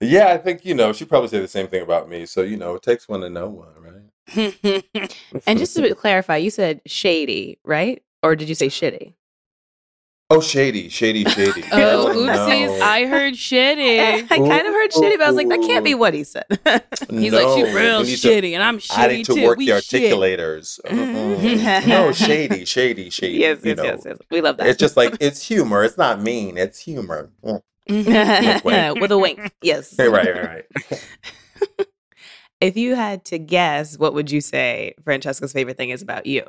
Yeah, 0.00 0.28
I 0.28 0.38
think 0.38 0.64
you 0.64 0.74
know 0.74 0.92
she 0.92 1.06
probably 1.06 1.28
say 1.28 1.40
the 1.40 1.48
same 1.48 1.66
thing 1.66 1.82
about 1.82 2.08
me. 2.08 2.24
So 2.24 2.42
you 2.42 2.56
know, 2.56 2.76
it 2.76 2.82
takes 2.82 3.08
one 3.08 3.22
to 3.22 3.30
know 3.30 3.48
one, 3.48 3.74
right? 3.80 4.84
And 5.48 5.58
just 5.58 5.74
to 5.74 5.92
clarify, 5.96 6.36
you 6.36 6.50
said 6.50 6.82
shady, 6.86 7.58
right? 7.64 8.00
Or 8.22 8.36
did 8.36 8.48
you 8.48 8.54
say 8.54 8.68
shitty? 8.68 9.14
oh, 10.32 10.40
shady, 10.40 10.88
shady, 10.88 11.24
shady. 11.24 11.64
oh, 11.72 12.06
Oh, 12.12 12.14
oopsies! 12.14 12.78
no. 12.78 12.84
I 12.84 13.04
heard 13.06 13.34
shitty. 13.34 13.98
I 13.98 14.22
shitty. 14.22 14.28
kind 14.28 14.64
of 14.68 14.72
heard 14.72 14.90
shitty, 14.92 15.18
but 15.18 15.22
I 15.22 15.26
was 15.26 15.34
like, 15.34 15.48
that 15.48 15.60
can't 15.62 15.84
be 15.84 15.94
what 15.94 16.14
he 16.14 16.22
said. 16.22 16.44
He's 17.10 17.32
No, 17.32 17.42
like, 17.42 17.58
she 17.58 17.64
we 17.64 17.74
real 17.74 18.04
need 18.04 18.16
to- 18.16 18.28
shitty, 18.28 18.52
and 18.54 18.62
I'm 18.62 18.78
shitty 18.78 18.96
I 18.98 19.06
need 19.08 19.26
to 19.26 19.34
too. 19.34 19.44
work 19.44 19.58
we 19.58 19.66
the 19.66 19.80
shit. 19.80 20.12
articulators. 20.12 20.78
Mm-mm. 20.86 21.36
Mhm. 21.58 21.86
no, 21.88 22.12
shady, 22.12 22.64
shady, 22.64 23.10
shady. 23.10 23.38
yes, 23.38 23.58
you 23.64 23.70
yes, 23.70 23.76
know. 23.78 23.82
yes, 23.84 24.02
yes. 24.06 24.18
We 24.30 24.40
love 24.40 24.58
that. 24.58 24.68
It's 24.68 24.78
just 24.78 24.96
like 24.96 25.16
it's 25.20 25.42
humor. 25.42 25.82
It's 25.82 25.98
not 25.98 26.20
mean. 26.22 26.56
It's 26.58 26.78
humor. 26.78 27.32
Mm. 27.44 27.62
with 29.00 29.10
a 29.10 29.18
wink. 29.18 29.50
Yes. 29.62 29.96
Hey, 29.96 30.06
right, 30.06 30.32
right, 30.32 30.64
right. 30.92 31.86
if 32.60 32.76
you 32.76 32.94
had 32.94 33.24
to 33.26 33.38
guess, 33.40 33.98
what 33.98 34.14
would 34.14 34.30
you 34.30 34.40
say 34.40 34.94
Franchesca's 35.02 35.52
favorite 35.52 35.76
thing 35.76 35.90
is 35.90 36.02
about 36.02 36.26
you? 36.26 36.42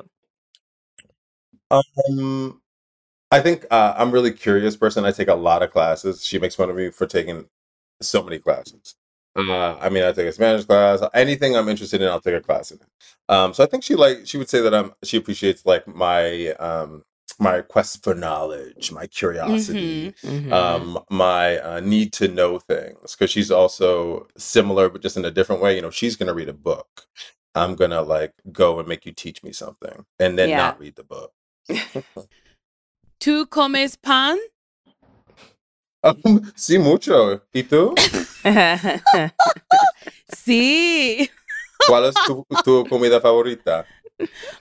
Um, 1.72 2.62
I 3.30 3.40
think 3.40 3.66
uh, 3.70 3.94
I'm 3.96 4.12
really 4.12 4.32
curious 4.32 4.76
person. 4.76 5.04
I 5.06 5.12
take 5.12 5.28
a 5.28 5.34
lot 5.34 5.62
of 5.62 5.72
classes. 5.72 6.24
She 6.26 6.38
makes 6.38 6.56
fun 6.56 6.70
of 6.70 6.76
me 6.76 6.90
for 6.90 7.06
taking 7.06 7.48
so 8.02 8.22
many 8.22 8.38
classes. 8.40 8.96
Uh, 9.36 9.76
I 9.78 9.90
mean, 9.90 10.04
I 10.04 10.12
take 10.12 10.28
a 10.28 10.32
Spanish 10.32 10.66
class. 10.66 11.02
Anything 11.14 11.56
I'm 11.56 11.68
interested 11.68 12.02
in, 12.02 12.08
I'll 12.08 12.20
take 12.20 12.34
a 12.36 12.40
class 12.42 12.72
in. 12.72 12.80
Um, 13.28 13.54
so 13.54 13.64
I 13.64 13.68
think 13.68 13.84
she 13.84 13.96
like 13.96 14.26
she 14.26 14.38
would 14.38 14.50
say 14.50 14.60
that 14.62 14.74
I'm 14.74 14.92
she 15.04 15.18
appreciates 15.18 15.66
like 15.66 15.86
my 15.88 16.48
um 16.60 17.04
my 17.40 17.62
quest 17.62 18.04
for 18.04 18.14
knowledge, 18.14 18.92
my 18.92 19.06
curiosity, 19.08 20.14
Mhm. 20.24 20.52
um, 20.52 20.98
my 21.10 21.58
uh, 21.60 21.80
need 21.80 22.12
to 22.14 22.28
know 22.28 22.58
things. 22.60 23.16
Because 23.16 23.30
she's 23.30 23.50
also 23.50 24.28
similar, 24.38 24.90
but 24.90 25.02
just 25.02 25.16
in 25.18 25.24
a 25.26 25.30
different 25.32 25.62
way. 25.62 25.76
You 25.76 25.82
know, 25.82 25.90
she's 25.90 26.16
gonna 26.16 26.34
read 26.34 26.50
a 26.50 26.54
book. 26.54 27.06
I'm 27.54 27.76
gonna 27.76 28.02
like 28.02 28.34
go 28.52 28.78
and 28.80 28.88
make 28.88 29.06
you 29.06 29.12
teach 29.12 29.42
me 29.42 29.52
something, 29.52 30.06
and 30.20 30.38
then 30.38 30.50
Yeah. 30.50 30.56
not 30.56 30.78
read 30.80 30.96
the 30.96 31.04
book. 31.04 31.32
Tu 33.18 33.46
comes 33.46 33.96
pan? 33.96 34.38
Um, 36.02 36.40
sí, 36.56 36.78
mucho. 36.78 37.42
¿Y 37.52 37.62
tú? 37.62 37.94
Sí. 40.34 41.30
¿Cuál 41.86 42.06
es 42.06 42.14
tu, 42.26 42.44
tu 42.64 42.84
comida 42.88 43.20
favorita? 43.20 43.86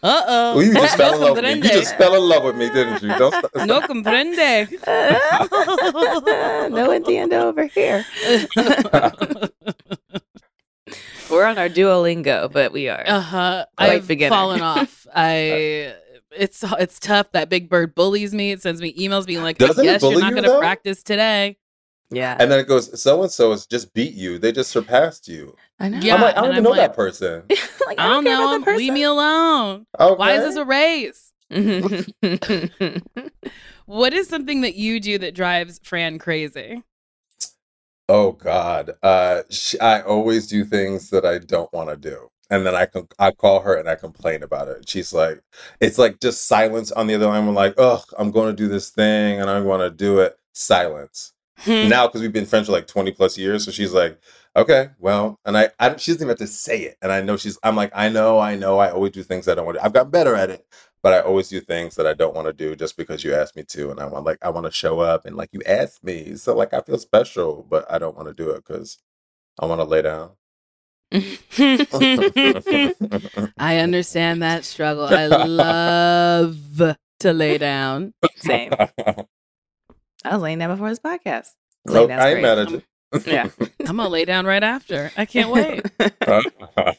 Uh 0.01 0.21
oh. 0.27 0.59
You 0.59 0.73
just 0.73 0.97
fell 0.97 1.13
in 1.13 1.19
no 1.21 1.27
love 1.27 1.35
with 1.35 1.43
me. 1.43 1.53
You 1.55 1.61
just 1.69 1.95
fell 1.97 2.15
in 2.15 2.27
love 2.27 2.43
with 2.43 2.55
me, 2.55 2.69
didn't 2.69 3.01
you? 3.03 3.09
Don't 3.17 3.33
stop. 3.33 3.51
No 3.65 3.81
comprende. 3.81 4.69
no 6.71 6.89
entiendo 6.91 7.33
over 7.33 7.65
here. 7.67 8.05
We're 11.29 11.45
on 11.45 11.57
our 11.57 11.69
Duolingo, 11.69 12.51
but 12.51 12.71
we 12.73 12.89
are. 12.89 13.03
Uh 13.05 13.21
huh. 13.21 13.65
Quite 13.77 13.91
I've 13.91 14.07
beginner. 14.07 14.35
fallen 14.35 14.61
off. 14.61 15.05
I. 15.13 15.93
It's 16.35 16.63
it's 16.79 16.99
tough. 16.99 17.31
That 17.33 17.49
big 17.49 17.69
bird 17.69 17.95
bullies 17.95 18.33
me. 18.33 18.51
It 18.51 18.61
sends 18.61 18.81
me 18.81 18.93
emails 18.93 19.25
being 19.25 19.43
like, 19.43 19.57
Doesn't 19.57 19.85
"I 19.85 19.91
guess 19.93 20.01
you're 20.01 20.19
not 20.19 20.29
you, 20.29 20.31
going 20.31 20.43
to 20.43 20.49
though? 20.49 20.59
practice 20.59 21.03
today." 21.03 21.57
yeah. 22.09 22.37
And 22.39 22.51
then 22.51 22.59
it 22.59 22.67
goes, 22.67 23.01
so 23.01 23.21
and 23.23 23.31
so 23.31 23.51
has 23.51 23.65
just 23.65 23.93
beat 23.93 24.13
you. 24.13 24.37
They 24.37 24.51
just 24.51 24.71
surpassed 24.71 25.27
you. 25.27 25.55
I 25.79 25.89
know. 25.89 25.99
Yeah, 25.99 26.15
I'm 26.15 26.21
like, 26.21 26.37
I 26.37 26.41
don't 26.41 26.51
even 26.51 26.57
I'm 26.57 26.63
know 26.63 26.75
that 26.75 26.95
person. 26.95 27.43
like, 27.85 27.99
I 27.99 28.07
don't 28.09 28.23
care 28.23 28.35
about 28.35 28.45
know. 28.45 28.57
that 28.59 28.65
person. 28.65 28.77
Leave 28.77 28.93
me 28.93 29.03
alone. 29.03 29.85
Okay. 29.99 30.15
Why 30.15 30.33
is 30.33 30.43
this 30.43 30.55
a 30.55 30.65
race? 30.65 31.31
What 33.85 34.13
is 34.13 34.29
something 34.29 34.61
that 34.61 34.75
you 34.75 35.01
do 35.01 35.17
that 35.17 35.35
drives 35.35 35.79
Fran 35.83 36.17
crazy? 36.17 36.81
Oh 38.07 38.31
God. 38.31 38.91
Uh, 39.03 39.41
sh 39.49 39.75
I 39.81 40.01
always 40.01 40.47
do 40.47 40.63
things 40.63 41.09
that 41.09 41.25
I 41.25 41.39
don't 41.39 41.71
want 41.73 41.89
to 41.89 41.97
do. 41.97 42.30
And 42.51 42.65
then 42.65 42.75
I 42.75 42.85
can 42.85 43.07
I 43.17 43.31
call 43.31 43.61
her 43.61 43.75
and 43.75 43.89
I 43.89 43.95
complain 43.95 44.43
about 44.43 44.67
it. 44.67 44.87
She's 44.87 45.13
like, 45.13 45.41
it's 45.79 45.97
like 45.97 46.19
just 46.19 46.47
silence 46.47 46.91
on 46.91 47.07
the 47.07 47.15
other 47.15 47.27
line. 47.27 47.47
I'm 47.47 47.55
like, 47.55 47.75
oh, 47.77 48.03
I'm 48.19 48.31
going 48.31 48.55
to 48.55 48.63
do 48.63 48.67
this 48.67 48.91
thing 48.91 49.41
and 49.41 49.49
I 49.49 49.59
want 49.61 49.81
to 49.81 49.89
do 49.89 50.19
it. 50.19 50.37
Silence. 50.53 51.33
Hmm. 51.65 51.89
now 51.89 52.07
because 52.07 52.21
we've 52.21 52.33
been 52.33 52.47
friends 52.47 52.65
for 52.67 52.71
like 52.71 52.87
20 52.87 53.11
plus 53.11 53.37
years 53.37 53.65
so 53.65 53.71
she's 53.71 53.93
like 53.93 54.19
okay 54.55 54.89
well 54.97 55.39
and 55.45 55.55
I, 55.55 55.69
I 55.79 55.95
she 55.95 56.11
doesn't 56.11 56.25
even 56.25 56.29
have 56.29 56.37
to 56.39 56.47
say 56.47 56.79
it 56.81 56.97
and 57.03 57.11
i 57.11 57.21
know 57.21 57.37
she's 57.37 57.59
i'm 57.61 57.75
like 57.75 57.91
i 57.93 58.09
know 58.09 58.39
i 58.39 58.55
know 58.55 58.79
i 58.79 58.89
always 58.89 59.11
do 59.11 59.21
things 59.21 59.47
i 59.47 59.53
don't 59.53 59.67
want 59.67 59.77
to 59.77 59.85
i've 59.85 59.93
gotten 59.93 60.09
better 60.09 60.35
at 60.35 60.49
it 60.49 60.65
but 61.03 61.13
i 61.13 61.19
always 61.19 61.49
do 61.49 61.61
things 61.61 61.95
that 61.95 62.07
i 62.07 62.13
don't 62.15 62.33
want 62.35 62.47
to 62.47 62.53
do 62.53 62.75
just 62.75 62.97
because 62.97 63.23
you 63.23 63.35
asked 63.35 63.55
me 63.55 63.63
to 63.63 63.91
and 63.91 63.99
i 63.99 64.07
want 64.07 64.25
like 64.25 64.39
i 64.41 64.49
want 64.49 64.65
to 64.65 64.71
show 64.71 65.01
up 65.01 65.25
and 65.25 65.35
like 65.35 65.49
you 65.51 65.61
asked 65.67 66.03
me 66.03 66.35
so 66.35 66.55
like 66.55 66.73
i 66.73 66.81
feel 66.81 66.97
special 66.97 67.63
but 67.69 67.85
i 67.91 67.99
don't 67.99 68.15
want 68.15 68.27
to 68.27 68.33
do 68.33 68.49
it 68.49 68.63
because 68.65 68.97
i 69.59 69.65
want 69.65 69.79
to 69.79 69.85
lay 69.85 70.01
down 70.01 70.31
I 73.58 73.78
understand 73.80 74.41
that 74.43 74.63
struggle. 74.63 75.06
I 75.06 75.28
love 75.28 76.58
to 77.19 77.34
lay 77.34 77.58
down. 77.58 78.13
Same. 78.38 78.71
I 80.24 80.34
was 80.34 80.41
laying 80.41 80.60
down 80.60 80.69
before 80.69 80.89
this 80.89 81.00
podcast. 81.00 81.50
Nope, 81.86 81.95
Laying 81.95 82.08
down's 82.10 82.21
I 82.21 82.30
ain't 82.32 82.41
mad 82.41 82.60
at 82.60 82.69
you. 82.69 82.82
yeah. 83.26 83.50
I'm 83.82 83.97
gonna 83.97 84.08
lay 84.08 84.24
down 84.24 84.45
right 84.45 84.63
after. 84.63 85.12
I 85.17 85.26
can't 85.26 85.50
wait. 85.50 85.86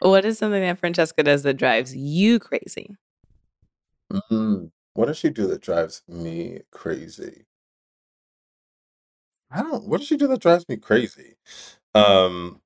what 0.00 0.24
is 0.24 0.38
something 0.38 0.60
that 0.62 0.80
Franchesca 0.80 1.22
does 1.22 1.44
that 1.44 1.54
drives 1.54 1.94
you 1.94 2.40
crazy? 2.40 2.96
Mm, 4.12 4.70
what 4.94 5.06
does 5.06 5.18
she 5.18 5.30
do 5.30 5.46
that 5.48 5.60
drives 5.60 6.02
me 6.08 6.62
crazy? 6.72 7.44
I 9.50 9.62
don't. 9.62 9.86
What 9.86 9.98
does 9.98 10.08
she 10.08 10.16
do 10.16 10.26
that 10.28 10.40
drives 10.40 10.68
me 10.68 10.78
crazy? 10.78 11.36
Um, 11.94 12.60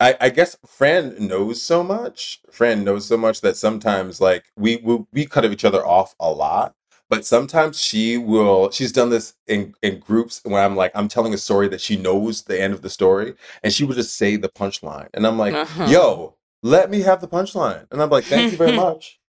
I 0.00 0.16
I 0.20 0.30
guess 0.30 0.56
Fran 0.66 1.14
knows 1.18 1.62
so 1.62 1.82
much. 1.82 2.40
Fran 2.50 2.84
knows 2.84 3.06
so 3.06 3.16
much 3.16 3.40
that 3.40 3.56
sometimes 3.56 4.20
like 4.20 4.44
we 4.56 4.76
we, 4.76 5.04
we 5.12 5.26
cut 5.26 5.44
each 5.44 5.64
other 5.64 5.84
off 5.86 6.14
a 6.20 6.30
lot. 6.30 6.74
But 7.08 7.24
sometimes 7.24 7.80
she 7.80 8.18
will. 8.18 8.70
She's 8.72 8.90
done 8.90 9.10
this 9.10 9.34
in 9.46 9.74
in 9.80 10.00
groups 10.00 10.40
where 10.44 10.62
I'm 10.64 10.74
like 10.74 10.90
I'm 10.94 11.06
telling 11.08 11.32
a 11.34 11.38
story 11.38 11.68
that 11.68 11.80
she 11.80 11.96
knows 11.96 12.42
the 12.42 12.60
end 12.60 12.74
of 12.74 12.82
the 12.82 12.90
story, 12.90 13.34
and 13.62 13.72
she 13.72 13.84
would 13.84 13.96
just 13.96 14.16
say 14.16 14.34
the 14.36 14.48
punchline, 14.48 15.08
and 15.14 15.24
I'm 15.26 15.38
like, 15.38 15.54
Uh-huh. 15.54 15.86
"Yo, 15.88 16.34
let 16.64 16.90
me 16.90 17.02
have 17.02 17.20
the 17.20 17.28
punchline," 17.28 17.86
and 17.92 18.02
I'm 18.02 18.10
like, 18.10 18.24
"Thank 18.24 18.50
you 18.50 18.58
very 18.58 18.72
much." 18.86 19.20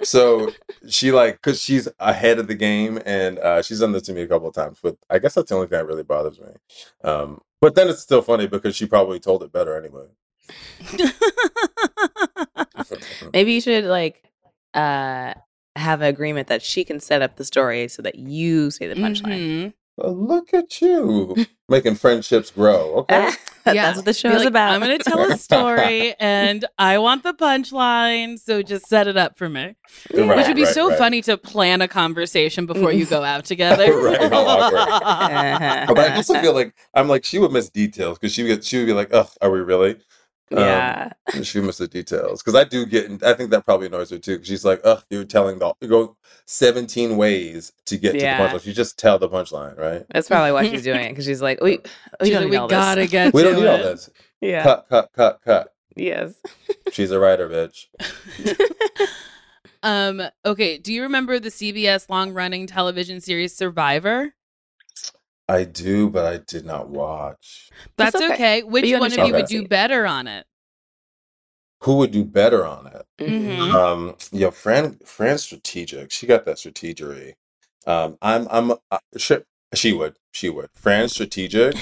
so 0.00 0.50
she 0.88 1.12
like 1.12 1.34
because 1.34 1.60
she's 1.60 1.86
ahead 2.00 2.38
of 2.38 2.46
the 2.46 2.54
game 2.54 2.98
and 3.04 3.38
uh 3.40 3.60
she's 3.60 3.80
done 3.80 3.92
this 3.92 4.04
to 4.04 4.14
me 4.14 4.22
a 4.22 4.26
couple 4.26 4.48
of 4.48 4.54
times 4.54 4.78
but 4.82 4.96
i 5.10 5.18
guess 5.18 5.34
that's 5.34 5.50
the 5.50 5.54
only 5.54 5.66
thing 5.66 5.76
that 5.78 5.84
really 5.86 6.02
bothers 6.02 6.40
me 6.40 6.46
um 7.04 7.42
but 7.60 7.74
then 7.74 7.88
it's 7.88 8.00
still 8.00 8.22
funny 8.22 8.46
because 8.46 8.74
she 8.76 8.86
probably 8.86 9.18
told 9.20 9.42
it 9.42 9.52
better 9.52 9.76
anyway 9.76 10.06
Maybe 13.32 13.52
you 13.52 13.60
should 13.60 13.84
like 13.84 14.22
uh 14.74 15.34
have 15.74 16.00
an 16.00 16.06
agreement 16.06 16.48
that 16.48 16.62
she 16.62 16.84
can 16.84 17.00
set 17.00 17.22
up 17.22 17.36
the 17.36 17.44
story 17.44 17.88
so 17.88 18.02
that 18.02 18.16
you 18.16 18.70
say 18.70 18.86
the 18.86 18.94
punchline. 18.94 19.74
Well, 19.96 20.14
look 20.14 20.52
at 20.52 20.80
you 20.80 21.46
making 21.68 21.96
friendships 21.96 22.50
grow 22.50 22.98
okay 22.98 23.30
yeah. 23.74 23.86
That's 23.86 23.96
what 23.96 24.04
the 24.04 24.14
show 24.14 24.28
Be 24.28 24.36
is 24.36 24.40
like, 24.40 24.48
about. 24.48 24.72
I'm 24.74 24.80
gonna 24.80 24.98
tell 24.98 25.20
a 25.20 25.36
story 25.36 26.14
and 26.20 26.64
I 26.78 26.98
want 26.98 27.22
the 27.24 27.34
punchline, 27.34 28.38
so 28.38 28.62
just 28.62 28.86
set 28.86 29.08
it 29.08 29.16
up 29.16 29.36
for 29.36 29.48
me. 29.48 29.74
Right, 30.14 30.36
Which 30.36 30.46
would 30.46 30.56
be 30.56 30.64
right, 30.64 30.74
so 30.74 30.90
right. 30.90 30.98
funny 30.98 31.22
to 31.22 31.36
plan 31.36 31.82
a 31.82 31.88
conversation 31.88 32.66
before 32.66 32.92
you 32.92 33.06
go 33.06 33.24
out 33.24 33.44
together. 33.44 33.92
Right, 33.92 34.20
how 34.20 34.46
awkward. 34.46 34.80
Uh-huh. 34.80 35.86
but 35.88 35.98
i 35.98 36.14
also 36.16 36.40
feel 36.40 36.54
like 36.54 36.74
i'm 36.94 37.08
like 37.08 37.24
she 37.24 37.38
would 37.38 37.52
miss 37.52 37.68
details 37.68 38.18
because 38.18 38.32
she 38.32 38.42
would 38.42 38.64
she 38.64 38.78
would 38.78 38.86
be 38.86 38.92
like 38.92 39.08
oh 39.12 39.28
are 39.40 39.50
we 39.50 39.60
really 39.60 39.96
Um, 40.52 40.58
yeah. 40.58 41.12
she 41.42 41.58
would 41.58 41.66
miss 41.66 41.78
the 41.78 41.88
details 41.88 42.40
because 42.42 42.54
i 42.54 42.62
do 42.62 42.86
get 42.86 43.22
i 43.24 43.34
think 43.34 43.50
that 43.50 43.64
probably 43.64 43.88
annoys 43.88 44.10
her 44.10 44.18
too 44.18 44.38
'cause 44.38 44.46
she's 44.46 44.64
like 44.64 44.80
"Ugh, 44.84 45.02
you're 45.10 45.24
telling 45.24 45.58
the 45.58 45.72
you 45.80 45.88
go 45.88 46.16
17 46.44 47.16
ways 47.16 47.72
to 47.86 47.96
get 47.96 48.14
Yeah. 48.14 48.36
to 48.36 48.42
the 48.44 48.58
punchline 48.60 48.66
you 48.66 48.72
just 48.72 48.96
tell 48.96 49.18
the 49.18 49.28
punchline 49.28 49.76
right 49.76 50.04
That's 50.12 50.28
probably 50.28 50.52
why 50.52 50.68
she's 50.68 50.84
doing 50.84 51.00
it 51.00 51.08
because 51.10 51.24
she's 51.24 51.42
like, 51.42 51.60
we, 51.60 51.78
we 52.20 52.30
don't 52.30 52.48
like, 52.50 52.62
we 52.62 52.68
gotta 52.68 53.00
this. 53.00 53.10
get 53.10 53.34
we 53.34 53.42
to 53.42 53.50
don't 53.50 53.60
need 53.60 53.66
all 53.68 53.74
it. 53.76 53.82
this 53.82 54.10
Yeah. 54.40 54.62
cut 54.62 54.86
cut 54.88 55.10
cut 55.12 55.40
cut 55.44 55.74
Yes. 55.96 56.34
she's 56.92 57.10
a 57.10 57.18
writer 57.18 57.48
bitch 57.48 57.86
Um, 59.82 60.20
okay, 60.44 60.78
do 60.78 60.92
you 60.92 61.02
remember 61.02 61.38
the 61.38 61.48
CBS 61.50 62.08
long 62.08 62.32
running 62.32 62.66
television 62.66 63.20
series 63.20 63.54
Survivor? 63.56 64.34
I 65.48 65.64
do 65.64 66.10
but 66.10 66.26
i 66.26 66.38
did 66.38 66.66
not 66.66 66.88
watch 66.90 67.70
That's 67.96 68.14
That's 68.14 68.16
okay. 68.16 68.34
okay. 68.34 68.62
Which 68.64 68.92
one 69.00 69.12
of 69.12 69.22
you 69.22 69.34
would 69.34 69.46
do 69.46 69.62
better 69.68 70.06
on 70.06 70.26
it? 70.28 70.46
who 71.82 71.96
would 71.98 72.12
do 72.12 72.24
better 72.24 72.66
on 72.66 72.86
it 72.88 73.06
Mhm. 73.20 73.72
um 73.74 74.16
yo 74.32 74.50
fran 74.50 74.98
fran's 75.04 75.44
strategic 75.44 76.12
she 76.12 76.26
got 76.26 76.44
that 76.46 76.56
strategery 76.58 77.34
um 77.86 78.18
i'm 78.22 78.48
i'm 78.50 78.72
uh, 78.90 78.98
she, 79.16 79.38
she 79.74 79.92
would 79.92 80.14
she 80.32 80.48
would 80.48 80.68
fran's 80.74 81.12
strategic 81.12 81.74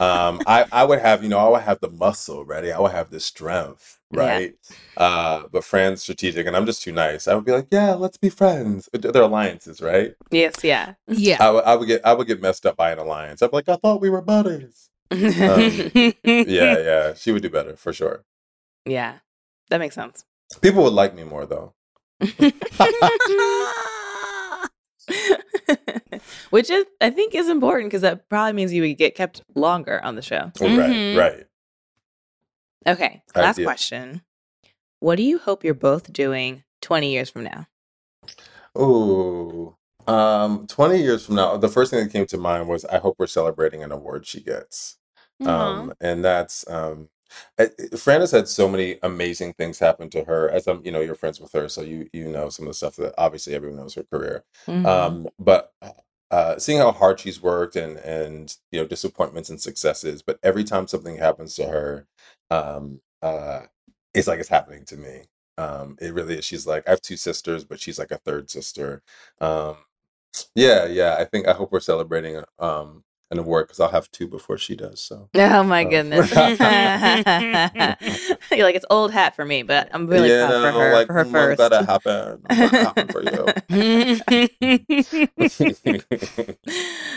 um 0.00 0.40
i 0.46 0.66
i 0.72 0.84
would 0.84 0.98
have 0.98 1.22
you 1.22 1.28
know 1.28 1.38
i 1.38 1.48
would 1.48 1.62
have 1.62 1.80
the 1.80 1.90
muscle 1.90 2.44
ready 2.44 2.72
i 2.72 2.78
would 2.80 2.90
have 2.92 3.10
the 3.10 3.20
strength 3.20 4.00
Yeah. 4.12 4.20
right 4.20 4.54
uh 4.96 5.44
but 5.52 5.62
fran's 5.64 6.02
strategic 6.02 6.46
and 6.46 6.56
i'm 6.56 6.66
just 6.66 6.82
too 6.82 6.92
nice 6.92 7.28
i 7.28 7.34
would 7.34 7.44
be 7.44 7.52
like 7.52 7.68
yeah 7.70 7.94
let's 7.94 8.16
be 8.16 8.28
friends 8.28 8.88
they're 8.92 9.22
alliances 9.22 9.80
right 9.80 10.14
Yes. 10.30 10.64
Yeah. 10.64 10.94
Yeah. 11.06 11.36
I 11.40 11.50
would 11.50 11.64
I 11.64 11.76
would 11.76 11.86
get 11.86 12.00
i 12.04 12.12
would 12.12 12.26
get 12.26 12.42
messed 12.42 12.66
up 12.66 12.76
by 12.76 12.90
an 12.90 12.98
alliance 12.98 13.40
i'm 13.40 13.50
like 13.52 13.68
i 13.68 13.76
thought 13.76 14.00
we 14.00 14.10
were 14.10 14.20
buddies 14.22 14.90
yeah 15.10 16.12
yeah 16.34 17.14
she 17.14 17.30
would 17.32 17.42
do 17.42 17.50
better 17.50 17.76
for 17.76 17.92
sure 17.92 18.24
yeah. 18.84 19.18
That 19.70 19.78
makes 19.80 19.94
sense. 19.94 20.24
people 20.62 20.82
would 20.82 20.94
like 20.94 21.14
me 21.14 21.24
more 21.24 21.46
though 21.46 21.74
Which 26.50 26.70
is, 26.70 26.84
I 27.00 27.10
think, 27.10 27.34
is 27.34 27.48
important 27.48 27.90
because 27.90 28.02
that 28.02 28.28
probably 28.28 28.52
means 28.54 28.72
you 28.72 28.82
would 28.82 28.96
get 28.98 29.14
kept 29.14 29.42
longer 29.54 30.00
on 30.04 30.14
the 30.16 30.22
show. 30.22 30.50
right 30.60 30.70
Mhm. 30.90 31.16
right 31.18 31.44
Okay. 32.86 33.22
Last 33.36 33.56
Ideal. 33.56 33.66
question. 33.66 34.22
What 35.00 35.16
do 35.16 35.22
you 35.22 35.38
hope 35.38 35.62
you're 35.64 35.74
both 35.74 36.12
doing 36.12 36.64
20 36.80 37.12
years 37.12 37.28
from 37.30 37.44
now? 37.44 37.66
Ooh. 38.78 39.76
Um, 40.06 40.66
20 40.66 40.98
years 41.02 41.26
from 41.26 41.34
now, 41.34 41.56
the 41.56 41.68
first 41.68 41.90
thing 41.90 42.02
that 42.02 42.12
came 42.12 42.26
to 42.26 42.38
mind 42.38 42.68
was 42.68 42.84
I 42.86 42.98
hope 42.98 43.16
we're 43.18 43.26
celebrating 43.26 43.82
an 43.82 43.92
award 43.92 44.26
she 44.26 44.40
gets. 44.40 44.96
Um, 45.44 45.92
and 46.00 46.24
that's 46.24 46.68
um, 46.68 47.10
I- 47.58 47.70
I- 47.92 47.96
Fran 47.96 48.20
has 48.20 48.30
had 48.32 48.48
so 48.48 48.68
many 48.68 48.98
amazing 49.02 49.54
things 49.54 49.78
happen 49.78 50.10
to 50.10 50.24
her. 50.24 50.48
As 50.50 50.66
I'm, 50.66 50.84
you 50.84 50.92
know, 50.92 51.00
you're 51.00 51.14
friends 51.14 51.40
with 51.40 51.52
her, 51.52 51.68
so 51.68 51.82
you 51.82 52.08
you 52.12 52.28
know 52.28 52.48
some 52.50 52.66
of 52.66 52.70
the 52.70 52.74
stuff 52.74 52.96
that 52.96 53.14
obviously 53.18 53.54
everyone 53.54 53.78
knows 53.78 53.94
her 53.94 54.04
career. 54.04 54.44
Mhm. 54.66 54.86
Um, 54.86 55.28
but 55.38 55.72
uh, 56.30 56.58
seeing 56.58 56.78
how 56.78 56.92
hard 56.92 57.20
she's 57.20 57.40
worked 57.42 57.76
and 57.76 57.96
and 57.98 58.56
you 58.72 58.80
know 58.80 58.86
disappointments 58.86 59.50
and 59.50 59.60
successes, 59.60 60.22
but 60.22 60.38
every 60.42 60.64
time 60.64 60.86
something 60.86 61.16
happens 61.16 61.54
to 61.56 61.66
her, 61.66 62.06
um, 62.50 63.00
uh, 63.22 63.62
it's 64.14 64.28
like 64.28 64.40
it's 64.40 64.48
happening 64.48 64.84
to 64.86 64.96
me. 64.96 65.22
Um, 65.58 65.96
it 66.00 66.14
really 66.14 66.38
is. 66.38 66.44
She's 66.44 66.66
like 66.66 66.86
I 66.86 66.90
have 66.92 67.00
two 67.02 67.16
sisters, 67.16 67.64
but 67.64 67.80
she's 67.80 67.98
like 67.98 68.10
a 68.12 68.18
third 68.18 68.50
sister. 68.50 69.02
Um, 69.40 69.76
yeah, 70.54 70.86
yeah. 70.86 71.16
I 71.18 71.24
think 71.24 71.48
I 71.48 71.52
hope 71.54 71.72
we're 71.72 71.80
celebrating 71.80 72.42
um 72.58 73.04
an 73.30 73.38
award 73.38 73.66
because 73.66 73.78
I'll 73.80 73.90
have 73.90 74.10
two 74.10 74.26
before 74.26 74.56
she 74.56 74.74
does. 74.74 75.00
So 75.00 75.28
Oh 75.34 75.62
my 75.62 75.84
Oh. 75.84 75.90
goodness. 75.90 76.30
You're 78.50 78.64
like, 78.64 78.74
it's 78.74 78.86
old 78.90 79.12
hat 79.12 79.36
for 79.36 79.44
me, 79.44 79.62
but 79.62 79.88
I'm 79.92 80.06
really 80.06 80.30
yeah, 80.30 80.46
proud 80.48 80.72
for 80.72 80.80
her 80.80 80.94
like 80.94 81.06
for 81.08 81.12
her 81.12 81.24
first. 81.26 81.58
That 81.58 81.72
happen. 81.86 82.40
Happen 82.50 83.08
for 83.08 83.22
you. 83.22 83.44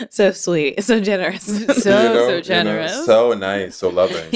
so 0.10 0.30
sweet, 0.32 0.84
so 0.84 1.00
generous. 1.00 1.46
So, 1.82 1.90
You 1.90 1.96
know, 2.08 2.14
so 2.14 2.28
you 2.28 2.34
know, 2.36 2.40
generous. 2.42 3.06
so 3.06 3.32
nice, 3.32 3.76
so 3.76 3.88
loving. 3.88 4.26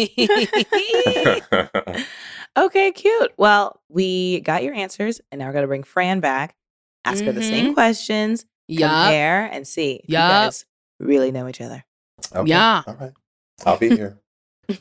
okay, 2.57 2.93
cute. 2.93 3.33
Well, 3.37 3.81
we 3.89 4.41
got 4.41 4.63
your 4.65 4.73
answers, 4.75 5.21
and 5.31 5.39
now 5.39 5.47
we're 5.47 5.53
gonna 5.53 5.67
bring 5.67 5.83
Fran 5.83 6.21
back, 6.21 6.57
ask 7.05 7.23
her 7.25 7.33
the 7.33 7.43
same 7.43 7.67
mm-hmm. 7.67 7.75
questions, 7.75 8.47
yeah. 8.69 8.89
compare, 8.89 9.45
and 9.53 9.67
see 9.67 9.97
if 9.97 10.09
you 10.09 10.15
Yup. 10.15 10.31
guys 10.31 10.65
really 10.99 11.31
know 11.31 11.49
each 11.49 11.61
other. 11.61 11.85
Okay, 12.35 12.51
Yeah. 12.51 12.83
All 12.87 12.95
right. 12.95 13.13
I'll 13.65 13.79
be 13.79 13.89
here. 13.91 14.19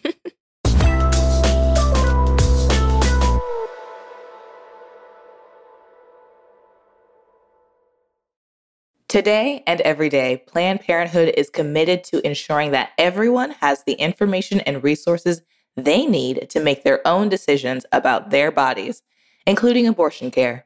Today 9.08 9.63
and 9.65 9.80
every 9.82 10.10
day, 10.10 10.43
Planned 10.47 10.82
Parenthood 10.82 11.34
is 11.38 11.49
committed 11.49 12.04
to 12.06 12.25
ensuring 12.28 12.71
that 12.71 12.89
everyone 12.97 13.51
has 13.62 13.84
the 13.84 13.93
information 13.93 14.60
and 14.62 14.84
resources 14.84 15.41
they 15.78 16.06
need 16.06 16.49
to 16.49 16.60
make 16.60 16.84
their 16.84 17.06
own 17.08 17.30
decisions 17.30 17.86
about 17.91 18.30
their 18.30 18.51
bodies, 18.51 19.04
including 19.45 19.88
abortion 19.88 20.32
care. 20.32 20.65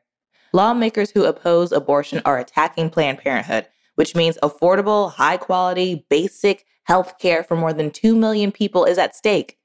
Lawmakers 0.53 1.11
who 1.11 1.25
oppose 1.25 1.71
abortion 1.71 2.21
are 2.25 2.39
attacking 2.39 2.89
Planned 2.89 3.19
Parenthood, 3.19 3.67
which 3.99 4.15
means 4.15 4.37
affordable, 4.41 5.11
high 5.11 5.35
quality, 5.35 6.05
basic 6.09 6.65
health 6.85 7.19
care 7.19 7.43
for 7.43 7.57
more 7.57 7.73
than 7.73 7.91
2 7.91 8.15
million 8.15 8.49
people 8.49 8.85
is 8.85 8.97
at 8.97 9.13
stake. 9.13 9.57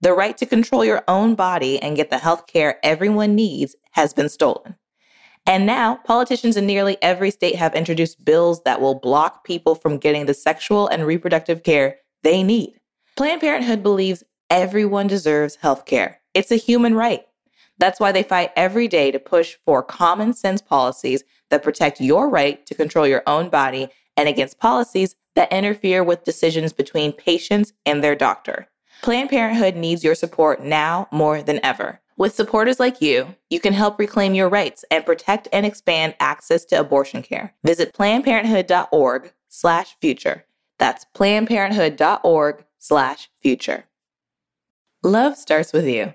The 0.00 0.12
right 0.12 0.36
to 0.38 0.44
control 0.44 0.84
your 0.84 1.04
own 1.06 1.36
body 1.36 1.80
and 1.80 1.94
get 1.94 2.10
the 2.10 2.18
health 2.18 2.48
care 2.48 2.80
everyone 2.82 3.36
needs 3.36 3.76
has 3.92 4.12
been 4.12 4.28
stolen. 4.28 4.74
And 5.46 5.66
now, 5.66 6.00
politicians 6.04 6.56
in 6.56 6.66
nearly 6.66 7.00
every 7.00 7.30
state 7.30 7.54
have 7.54 7.76
introduced 7.76 8.24
bills 8.24 8.60
that 8.64 8.80
will 8.80 8.96
block 8.96 9.44
people 9.44 9.76
from 9.76 9.98
getting 9.98 10.26
the 10.26 10.34
sexual 10.34 10.88
and 10.88 11.06
reproductive 11.06 11.62
care 11.62 11.98
they 12.24 12.42
need. 12.42 12.80
Planned 13.16 13.40
Parenthood 13.40 13.84
believes 13.84 14.24
everyone 14.50 15.06
deserves 15.06 15.54
health 15.62 15.86
care. 15.86 16.20
It's 16.34 16.50
a 16.50 16.56
human 16.56 16.96
right. 16.96 17.24
That's 17.78 18.00
why 18.00 18.10
they 18.10 18.24
fight 18.24 18.50
every 18.56 18.88
day 18.88 19.12
to 19.12 19.20
push 19.20 19.54
for 19.64 19.80
common 19.80 20.32
sense 20.32 20.60
policies 20.60 21.22
that 21.50 21.62
protect 21.62 22.00
your 22.00 22.28
right 22.28 22.64
to 22.66 22.74
control 22.74 23.06
your 23.06 23.22
own 23.26 23.48
body 23.48 23.88
and 24.16 24.28
against 24.28 24.58
policies 24.58 25.14
that 25.34 25.52
interfere 25.52 26.02
with 26.02 26.24
decisions 26.24 26.72
between 26.72 27.12
patients 27.12 27.72
and 27.84 28.02
their 28.02 28.14
doctor. 28.14 28.68
Planned 29.02 29.30
Parenthood 29.30 29.76
needs 29.76 30.02
your 30.02 30.14
support 30.14 30.64
now 30.64 31.06
more 31.12 31.42
than 31.42 31.60
ever. 31.62 32.00
With 32.16 32.34
supporters 32.34 32.80
like 32.80 33.02
you, 33.02 33.34
you 33.50 33.60
can 33.60 33.74
help 33.74 33.98
reclaim 33.98 34.34
your 34.34 34.48
rights 34.48 34.84
and 34.90 35.04
protect 35.04 35.48
and 35.52 35.66
expand 35.66 36.14
access 36.18 36.64
to 36.66 36.80
abortion 36.80 37.22
care. 37.22 37.54
Visit 37.62 37.92
plannedparenthood.org 37.92 39.32
slash 39.48 39.96
future. 40.00 40.46
That's 40.78 41.04
plannedparenthood.org 41.14 42.64
slash 42.78 43.28
future. 43.42 43.84
Love 45.02 45.36
starts 45.36 45.74
with 45.74 45.86
you. 45.86 46.14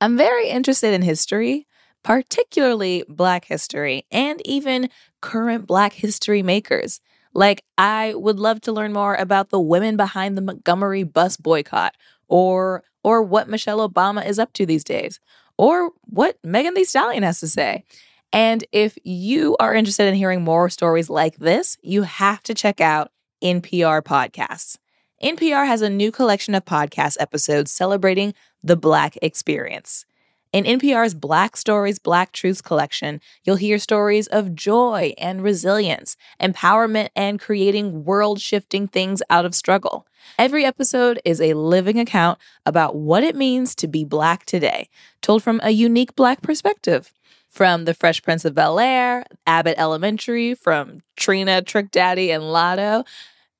I'm 0.00 0.16
very 0.16 0.48
interested 0.48 0.92
in 0.92 1.02
history, 1.02 1.66
particularly 2.02 3.04
Black 3.08 3.44
history, 3.44 4.04
and 4.10 4.46
even 4.46 4.90
current 5.22 5.66
Black 5.66 5.92
history 5.92 6.42
makers. 6.42 7.00
Like, 7.32 7.64
I 7.76 8.14
would 8.14 8.38
love 8.38 8.60
to 8.62 8.72
learn 8.72 8.92
more 8.92 9.14
about 9.14 9.50
the 9.50 9.60
women 9.60 9.96
behind 9.96 10.36
the 10.36 10.42
Montgomery 10.42 11.02
bus 11.02 11.36
boycott, 11.36 11.94
or 12.28 12.82
or 13.04 13.22
what 13.22 13.48
Michelle 13.48 13.88
Obama 13.88 14.26
is 14.26 14.38
up 14.38 14.52
to 14.54 14.66
these 14.66 14.82
days, 14.82 15.20
or 15.56 15.92
what 16.02 16.36
Megan 16.42 16.74
Thee 16.74 16.84
Stallion 16.84 17.22
has 17.22 17.40
to 17.40 17.48
say. 17.48 17.84
And 18.32 18.64
if 18.72 18.98
you 19.04 19.56
are 19.60 19.74
interested 19.74 20.08
in 20.08 20.14
hearing 20.14 20.42
more 20.42 20.68
stories 20.68 21.08
like 21.08 21.36
this, 21.36 21.78
you 21.82 22.02
have 22.02 22.42
to 22.44 22.54
check 22.54 22.80
out 22.80 23.12
NPR 23.42 24.02
podcasts. 24.02 24.76
NPR 25.22 25.66
has 25.66 25.80
a 25.80 25.88
new 25.88 26.12
collection 26.12 26.54
of 26.54 26.64
podcast 26.64 27.16
episodes 27.20 27.70
celebrating 27.72 28.34
the 28.66 28.76
Black 28.76 29.16
experience. 29.22 30.04
In 30.52 30.64
NPR's 30.64 31.14
Black 31.14 31.56
Stories, 31.56 32.00
Black 32.00 32.32
Truths 32.32 32.60
collection, 32.60 33.20
you'll 33.44 33.56
hear 33.56 33.78
stories 33.78 34.26
of 34.26 34.56
joy 34.56 35.12
and 35.18 35.42
resilience, 35.42 36.16
empowerment, 36.40 37.10
and 37.14 37.38
creating 37.38 38.04
world 38.04 38.40
shifting 38.40 38.88
things 38.88 39.22
out 39.30 39.44
of 39.44 39.54
struggle. 39.54 40.06
Every 40.36 40.64
episode 40.64 41.20
is 41.24 41.40
a 41.40 41.54
living 41.54 42.00
account 42.00 42.40
about 42.64 42.96
what 42.96 43.22
it 43.22 43.36
means 43.36 43.74
to 43.76 43.86
be 43.86 44.04
Black 44.04 44.44
today, 44.46 44.88
told 45.20 45.44
from 45.44 45.60
a 45.62 45.70
unique 45.70 46.16
Black 46.16 46.42
perspective. 46.42 47.12
From 47.48 47.84
The 47.84 47.94
Fresh 47.94 48.22
Prince 48.22 48.44
of 48.44 48.54
Bel 48.54 48.80
Air, 48.80 49.24
Abbott 49.46 49.78
Elementary, 49.78 50.54
from 50.54 51.02
Trina, 51.16 51.62
Trick 51.62 51.90
Daddy, 51.92 52.30
and 52.30 52.42
Latto, 52.42 53.06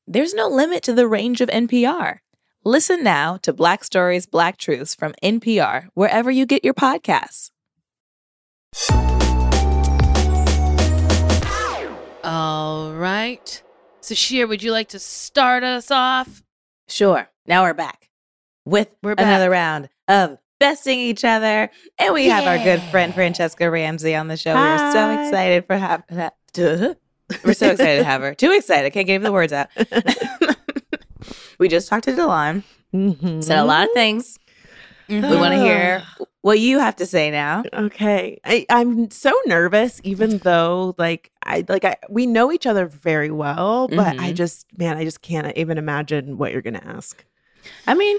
there's 0.08 0.34
no 0.34 0.48
limit 0.48 0.82
to 0.84 0.92
the 0.92 1.06
range 1.06 1.40
of 1.40 1.48
NPR. 1.48 2.18
Listen 2.66 3.04
now 3.04 3.36
to 3.42 3.52
Black 3.52 3.84
Stories, 3.84 4.26
Black 4.26 4.58
Truths 4.58 4.92
from 4.92 5.14
NPR, 5.22 5.86
wherever 5.94 6.32
you 6.32 6.44
get 6.44 6.64
your 6.64 6.74
podcasts. 6.74 7.52
All 12.24 12.92
right. 12.92 13.62
Sasheer, 14.02 14.48
would 14.48 14.64
you 14.64 14.72
like 14.72 14.88
to 14.88 14.98
start 14.98 15.62
us 15.62 15.92
off? 15.92 16.42
Sure. 16.88 17.28
Now 17.46 17.62
we're 17.62 17.72
back 17.72 18.10
with 18.64 18.88
We're 19.00 19.14
back. 19.14 19.26
another 19.26 19.48
round 19.48 19.88
of 20.08 20.36
besting 20.58 20.98
each 20.98 21.24
other. 21.24 21.70
And 22.00 22.14
we 22.14 22.26
have 22.26 22.48
our 22.48 22.58
good 22.58 22.82
friend 22.90 23.12
Franchesca 23.12 23.70
Ramsey 23.70 24.16
on 24.16 24.26
the 24.26 24.36
show. 24.36 24.56
We're 24.56 24.92
so 24.92 25.20
excited 25.20 25.66
for 25.68 25.76
have 25.76 26.02
We're 27.44 27.54
so 27.54 27.70
excited 27.70 27.98
to 27.98 28.04
have 28.04 28.22
her. 28.22 28.34
Too 28.34 28.50
excited. 28.50 28.92
Can't 28.92 29.06
get 29.06 29.14
even 29.14 29.22
the 29.22 29.30
words 29.30 29.52
out. 29.52 29.68
we 31.58 31.68
just 31.68 31.88
talked 31.88 32.04
to 32.04 32.12
Delon. 32.12 32.62
Mhm. 32.94 33.42
Said 33.42 33.58
a 33.58 33.64
lot 33.64 33.84
of 33.84 33.92
things. 33.94 34.38
We 35.08 35.20
want 35.20 35.54
to 35.54 35.60
hear 35.60 36.02
what 36.42 36.58
you 36.58 36.78
have 36.80 36.96
to 36.96 37.06
say 37.06 37.30
now. 37.30 37.62
Okay, 37.72 38.40
I, 38.44 38.66
I'm 38.70 39.10
so 39.10 39.32
nervous, 39.46 40.00
even 40.02 40.38
though 40.38 40.94
like 40.98 41.30
I 41.44 41.64
like 41.68 41.84
I 41.84 41.96
we 42.08 42.26
know 42.26 42.50
each 42.50 42.66
other 42.66 42.86
very 42.86 43.30
well, 43.30 43.86
but 43.88 44.18
I 44.18 44.32
Mhm. 44.32 44.34
just 44.34 44.66
man, 44.76 44.96
I 44.96 45.04
just 45.04 45.22
can't 45.22 45.56
even 45.56 45.78
imagine 45.78 46.38
what 46.38 46.52
you're 46.52 46.62
gonna 46.62 46.82
ask. 46.84 47.24
I 47.86 47.94
mean, 47.94 48.18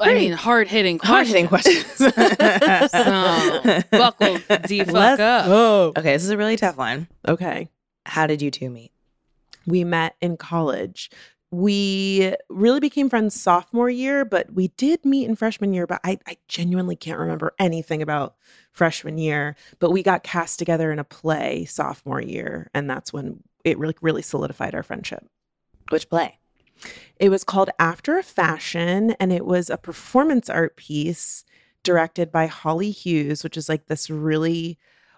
I 0.00 0.14
mean, 0.14 0.32
hard 0.32 0.66
hitting 0.68 0.98
Hard 0.98 1.26
hitting 1.26 1.46
questions. 1.46 1.86
so 1.96 3.82
buckle 3.90 4.34
the 4.48 4.84
fuck 4.86 4.92
Let's 4.94 5.20
up. 5.20 5.46
go. 5.46 5.92
okay, 5.96 6.12
this 6.14 6.24
is 6.24 6.30
a 6.30 6.36
really 6.36 6.56
tough 6.56 6.76
one. 6.76 7.08
Okay. 7.28 7.68
How 8.06 8.26
did 8.26 8.40
you 8.42 8.50
two 8.50 8.70
meet? 8.70 8.92
We 9.66 9.84
met 9.84 10.16
in 10.20 10.36
college. 10.36 11.10
We 11.54 12.34
really 12.48 12.80
became 12.80 13.08
friends 13.08 13.40
sophomore 13.40 13.88
year, 13.88 14.24
but 14.24 14.52
we 14.52 14.68
did 14.76 15.04
meet 15.04 15.28
in 15.28 15.36
freshman 15.36 15.72
year. 15.72 15.86
But 15.86 16.00
I, 16.02 16.18
I 16.26 16.36
genuinely 16.48 16.96
can't 16.96 17.18
remember 17.18 17.54
anything 17.60 18.02
about 18.02 18.34
freshman 18.72 19.18
year. 19.18 19.54
But 19.78 19.92
we 19.92 20.02
got 20.02 20.24
cast 20.24 20.58
together 20.58 20.90
in 20.90 20.98
a 20.98 21.04
play 21.04 21.64
sophomore 21.64 22.20
year, 22.20 22.70
and 22.74 22.90
that's 22.90 23.12
when 23.12 23.44
it 23.64 23.78
really, 23.78 23.94
really 24.02 24.22
solidified 24.22 24.74
our 24.74 24.82
friendship. 24.82 25.24
Which 25.90 26.08
play? 26.08 26.38
It 27.20 27.28
was 27.28 27.44
called 27.44 27.70
After 27.78 28.18
a 28.18 28.24
Fashion, 28.24 29.12
and 29.20 29.32
it 29.32 29.46
was 29.46 29.70
a 29.70 29.76
performance 29.76 30.50
art 30.50 30.76
piece 30.76 31.44
directed 31.84 32.32
by 32.32 32.46
Holly 32.46 32.90
Hughes, 32.90 33.44
which 33.44 33.56
is 33.56 33.68
like 33.68 33.86
this 33.86 34.10
really 34.10 34.76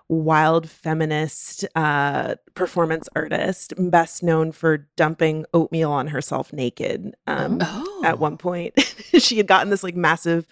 wild 0.09 0.69
feminist 0.71 1.64
uh, 1.75 2.37
performance 2.55 3.09
artist, 3.16 3.73
best 3.77 4.23
known 4.23 4.53
for 4.53 4.87
dumping 4.97 5.45
oatmeal 5.53 5.90
on 5.90 6.09
herself 6.09 6.53
naked. 6.53 7.14
Um, 7.27 7.59
Oh. 7.62 8.03
At 8.05 8.19
one 8.19 8.37
point, 8.37 8.79
she 9.19 9.37
had 9.38 9.47
gotten 9.47 9.71
this 9.71 9.83
like 9.83 9.97
massive 9.97 10.47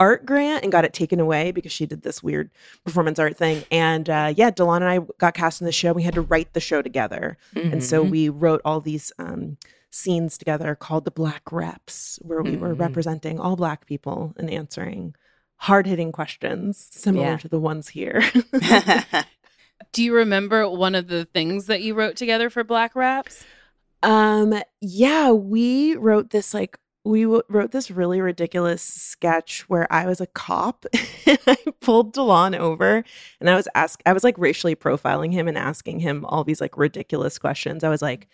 art 0.00 0.26
grant 0.26 0.62
and 0.62 0.72
got 0.72 0.84
it 0.84 0.92
taken 0.92 1.20
away 1.20 1.52
because 1.52 1.72
she 1.72 1.86
did 1.86 2.02
this 2.02 2.22
weird 2.22 2.50
performance 2.84 3.18
art 3.18 3.36
thing. 3.36 3.64
And 3.70 4.10
uh, 4.10 4.32
yeah, 4.36 4.50
Delon 4.50 4.76
and 4.78 4.84
I 4.88 4.98
got 5.18 5.34
cast 5.34 5.60
in 5.60 5.66
the 5.66 5.72
show. 5.72 5.92
We 5.92 6.02
had 6.02 6.14
to 6.14 6.20
write 6.22 6.52
the 6.52 6.60
show 6.60 6.82
together. 6.82 7.38
And 7.54 7.82
so 7.82 8.04
Mhm. 8.04 8.10
we 8.10 8.28
wrote 8.28 8.60
all 8.64 8.80
these 8.80 9.12
um, 9.18 9.56
scenes 9.90 10.36
together 10.36 10.74
called 10.74 11.04
the 11.04 11.10
Black 11.10 11.50
Reps, 11.52 12.18
where 12.22 12.42
we 12.42 12.56
were 12.56 12.74
Mhm. 12.74 12.80
representing 12.80 13.38
all 13.40 13.56
Black 13.56 13.86
people 13.86 14.34
and 14.36 14.50
answering 14.50 15.14
hard 15.56 15.86
hitting 15.86 16.12
questions 16.12 16.88
similar 16.90 17.26
Yeah. 17.26 17.36
to 17.38 17.48
the 17.48 17.60
ones 17.60 17.88
here. 17.88 18.22
Do 19.92 20.02
you 20.02 20.14
remember 20.14 20.68
one 20.68 20.94
of 20.94 21.08
the 21.08 21.24
things 21.26 21.66
that 21.66 21.82
you 21.82 21.94
wrote 21.94 22.16
together 22.16 22.50
for 22.50 22.64
Black 22.64 22.94
Raps? 22.96 23.44
um, 24.02 24.54
yeah, 24.80 25.30
we 25.32 25.96
wrote 25.96 26.30
this 26.30 26.52
like, 26.54 26.78
we 27.04 27.22
w- 27.22 27.42
wrote 27.48 27.70
this 27.72 27.90
really 27.90 28.20
ridiculous 28.20 28.82
sketch 28.82 29.62
where 29.68 29.90
I 29.92 30.06
was 30.06 30.20
a 30.20 30.26
cop 30.26 30.84
and 31.26 31.38
I 31.46 31.56
pulled 31.80 32.14
Delon 32.14 32.56
over 32.56 33.02
and 33.40 33.48
I 33.50 33.54
was 33.54 33.66
ask 33.74 34.00
I 34.04 34.12
was 34.12 34.22
like 34.24 34.36
racially 34.38 34.74
profiling 34.76 35.32
him 35.32 35.46
and 35.48 35.56
asking 35.56 36.00
him 36.00 36.24
all 36.26 36.44
these 36.44 36.60
like 36.60 36.76
ridiculous 36.76 37.38
questions. 37.38 37.84
I 37.84 37.88
was 37.88 38.02
like, 38.02 38.28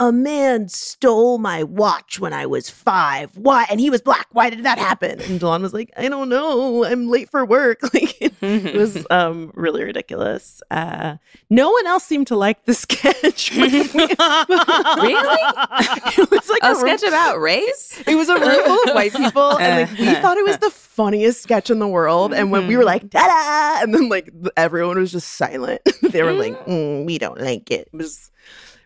a 0.00 0.10
man 0.10 0.68
stole 0.68 1.38
my 1.38 1.62
watch 1.62 2.18
when 2.18 2.32
I 2.32 2.46
was 2.46 2.68
five. 2.70 3.36
Why? 3.36 3.66
And 3.70 3.78
he 3.78 3.90
was 3.90 4.00
black. 4.00 4.26
Why 4.32 4.50
did 4.50 4.64
that 4.64 4.78
happen? 4.78 5.20
And 5.20 5.38
Delon 5.38 5.60
was 5.60 5.72
like, 5.74 5.92
I 5.96 6.08
don't 6.08 6.28
know. 6.30 6.84
I'm 6.84 7.06
late 7.08 7.30
for 7.30 7.44
work. 7.44 7.80
Like 7.92 8.16
it, 8.20 8.74
was 8.74 9.04
um 9.10 9.52
really 9.54 9.84
ridiculous. 9.84 10.62
Uh 10.70 11.16
no 11.50 11.70
one 11.70 11.86
else 11.86 12.04
seemed 12.04 12.28
to 12.28 12.36
like 12.36 12.64
the 12.64 12.74
sketch. 12.84 13.54
Really? 13.54 13.80
it 16.16 16.30
was 16.30 16.48
like 16.48 16.62
a 16.62 16.68
a 16.68 16.74
room- 16.74 16.98
sketch 16.98 17.02
about 17.08 17.40
race? 17.40 18.02
it 18.06 18.14
was 18.14 18.28
a 18.28 18.38
room 18.38 18.64
full 18.64 18.82
of 18.88 18.94
white 18.94 19.12
people, 19.12 19.58
and 19.58 19.90
like 19.90 19.98
we 19.98 20.14
thought 20.14 20.36
it 20.38 20.46
was 20.46 20.58
the 20.58 20.70
funniest 20.70 21.42
sketch 21.42 21.70
in 21.70 21.78
the 21.78 21.88
world. 21.88 22.32
And 22.32 22.50
when 22.50 22.66
we 22.66 22.76
were 22.76 22.84
like, 22.84 23.10
da 23.10 23.20
da, 23.26 23.82
and 23.82 23.92
then 23.94 24.08
like 24.08 24.30
everyone 24.56 24.98
was 24.98 25.12
just 25.12 25.34
silent. 25.34 25.80
they 26.02 26.22
were 26.22 26.32
like, 26.32 26.54
"Mm, 26.66 27.04
"We 27.04 27.18
don't 27.18 27.40
like 27.40 27.70
it." 27.70 27.88
It 27.92 27.96
was 27.96 28.29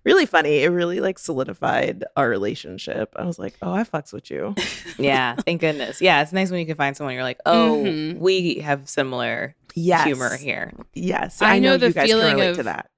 really 0.04 0.26
funny. 0.26 0.62
It 0.62 0.68
really 0.68 1.00
like 1.00 1.18
solidified 1.18 2.04
our 2.16 2.28
relationship. 2.28 3.12
I 3.16 3.24
was 3.24 3.38
like, 3.38 3.54
"Oh, 3.62 3.72
I 3.72 3.84
fucks 3.84 4.12
with 4.12 4.30
you." 4.30 4.54
yeah, 4.98 5.34
thank 5.36 5.60
goodness. 5.60 6.00
Yeah, 6.00 6.22
it's 6.22 6.32
nice 6.32 6.50
when 6.50 6.60
you 6.60 6.66
can 6.66 6.76
find 6.76 6.96
someone 6.96 7.14
you're 7.14 7.22
like, 7.24 7.40
oh, 7.46 7.82
Mhm. 7.84 8.18
we 8.18 8.56
have 8.60 8.88
similar 8.88 9.54
Yes, 9.74 10.04
humor 10.04 10.36
here. 10.36 10.72
Yes, 10.94 11.42
I 11.42 11.54
I, 11.56 11.58
know, 11.58 11.70
know 11.70 11.76
the 11.78 11.86
you 11.88 11.92
guys 11.94 12.06
feeling 12.06 12.26
can 12.28 12.34
relate 12.36 12.50
of- 12.50 12.56
to 12.58 12.62
that. 12.64 12.90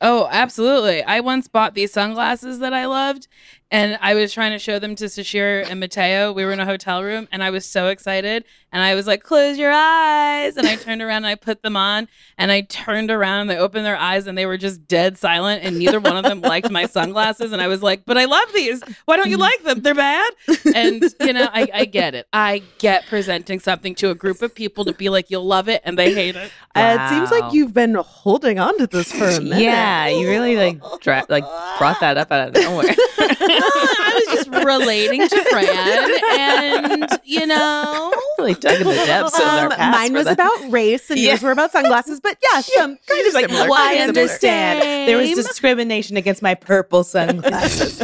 Oh, 0.00 0.28
absolutely. 0.30 1.02
I 1.02 1.20
once 1.20 1.48
bought 1.48 1.74
these 1.74 1.92
sunglasses 1.92 2.58
that 2.58 2.74
I 2.74 2.84
loved, 2.86 3.26
and 3.70 3.98
I 4.00 4.14
was 4.14 4.32
trying 4.32 4.52
to 4.52 4.58
show 4.58 4.78
them 4.78 4.94
to 4.96 5.06
Sasheer 5.06 5.68
and 5.68 5.80
Mateo. 5.80 6.32
We 6.32 6.44
were 6.44 6.52
in 6.52 6.60
a 6.60 6.64
hotel 6.66 7.02
room, 7.02 7.28
and 7.32 7.42
I 7.42 7.50
was 7.50 7.66
so 7.66 7.88
excited. 7.88 8.44
And 8.70 8.82
I 8.82 8.94
was 8.96 9.06
like, 9.06 9.22
close 9.22 9.56
your 9.56 9.70
eyes. 9.72 10.56
And 10.56 10.66
I 10.66 10.74
turned 10.74 11.00
around 11.00 11.18
and 11.18 11.26
I 11.26 11.36
put 11.36 11.62
them 11.62 11.76
on, 11.76 12.08
and 12.36 12.50
I 12.50 12.62
turned 12.62 13.10
around 13.10 13.42
and 13.42 13.50
they 13.50 13.56
opened 13.56 13.86
their 13.86 13.96
eyes, 13.96 14.26
and 14.26 14.36
they 14.36 14.46
were 14.46 14.56
just 14.56 14.86
dead 14.86 15.16
silent. 15.18 15.62
And 15.64 15.78
neither 15.78 16.00
one 16.00 16.16
of 16.16 16.24
them 16.24 16.40
liked 16.40 16.70
my 16.70 16.86
sunglasses. 16.86 17.52
And 17.52 17.62
I 17.62 17.68
was 17.68 17.82
like, 17.82 18.04
but 18.04 18.18
I 18.18 18.24
love 18.26 18.48
these. 18.54 18.82
Why 19.06 19.16
don't 19.16 19.30
you 19.30 19.36
like 19.38 19.62
them? 19.62 19.80
They're 19.82 19.94
bad. 19.94 20.32
And, 20.74 21.02
you 21.20 21.32
know, 21.32 21.48
I, 21.52 21.68
I 21.72 21.84
get 21.84 22.14
it. 22.14 22.26
I 22.32 22.62
get 22.78 23.06
presenting 23.06 23.60
something 23.60 23.94
to 23.96 24.10
a 24.10 24.14
group 24.14 24.42
of 24.42 24.54
people 24.54 24.84
to 24.86 24.92
be 24.92 25.08
like, 25.08 25.30
you'll 25.30 25.46
love 25.46 25.68
it, 25.68 25.82
and 25.84 25.98
they 25.98 26.12
hate 26.14 26.36
it. 26.36 26.50
Uh, 26.74 26.98
it 27.00 27.08
seems 27.10 27.30
like 27.30 27.52
you've 27.52 27.72
been 27.72 27.94
holding 27.94 28.58
on 28.58 28.76
to 28.78 28.86
this 28.88 29.12
for 29.12 29.28
a 29.28 29.40
minute. 29.40 29.60
Yeah, 29.60 30.08
you 30.08 30.28
really 30.28 30.56
like 30.56 30.80
dra- 31.00 31.26
like 31.28 31.44
brought 31.78 32.00
that 32.00 32.16
up 32.16 32.32
out 32.32 32.48
of 32.48 32.54
nowhere. 32.54 32.94
I 33.62 34.22
was 34.26 34.36
just 34.36 34.64
relating 34.64 35.28
to 35.28 35.44
Fran, 35.44 36.10
and 36.38 37.18
you 37.24 37.46
know, 37.46 38.12
really 38.38 38.54
dug 38.54 38.80
in 38.80 38.86
the 38.86 38.94
depths 38.94 39.38
of 39.38 39.44
Um, 39.46 39.70
past. 39.70 39.98
mine 39.98 40.12
was 40.12 40.24
that. 40.24 40.34
about 40.34 40.70
race, 40.72 41.10
and 41.10 41.18
Yeah. 41.18 41.30
yours 41.30 41.42
were 41.42 41.50
about 41.52 41.72
sunglasses. 41.72 42.20
But 42.20 42.38
yeah, 42.52 42.60
some 42.60 42.98
kind 43.08 43.26
of 43.26 43.34
like, 43.34 43.48
similar. 43.48 43.68
"Oh, 43.68 43.72
I 43.74 43.76
kind 43.96 44.10
of 44.10 44.16
similar." 44.16 44.22
understand. 44.22 45.08
There 45.08 45.16
was 45.16 45.26
Same. 45.28 45.36
discrimination 45.36 46.16
against 46.16 46.42
my 46.42 46.54
purple 46.54 47.04
sunglasses. 47.04 48.02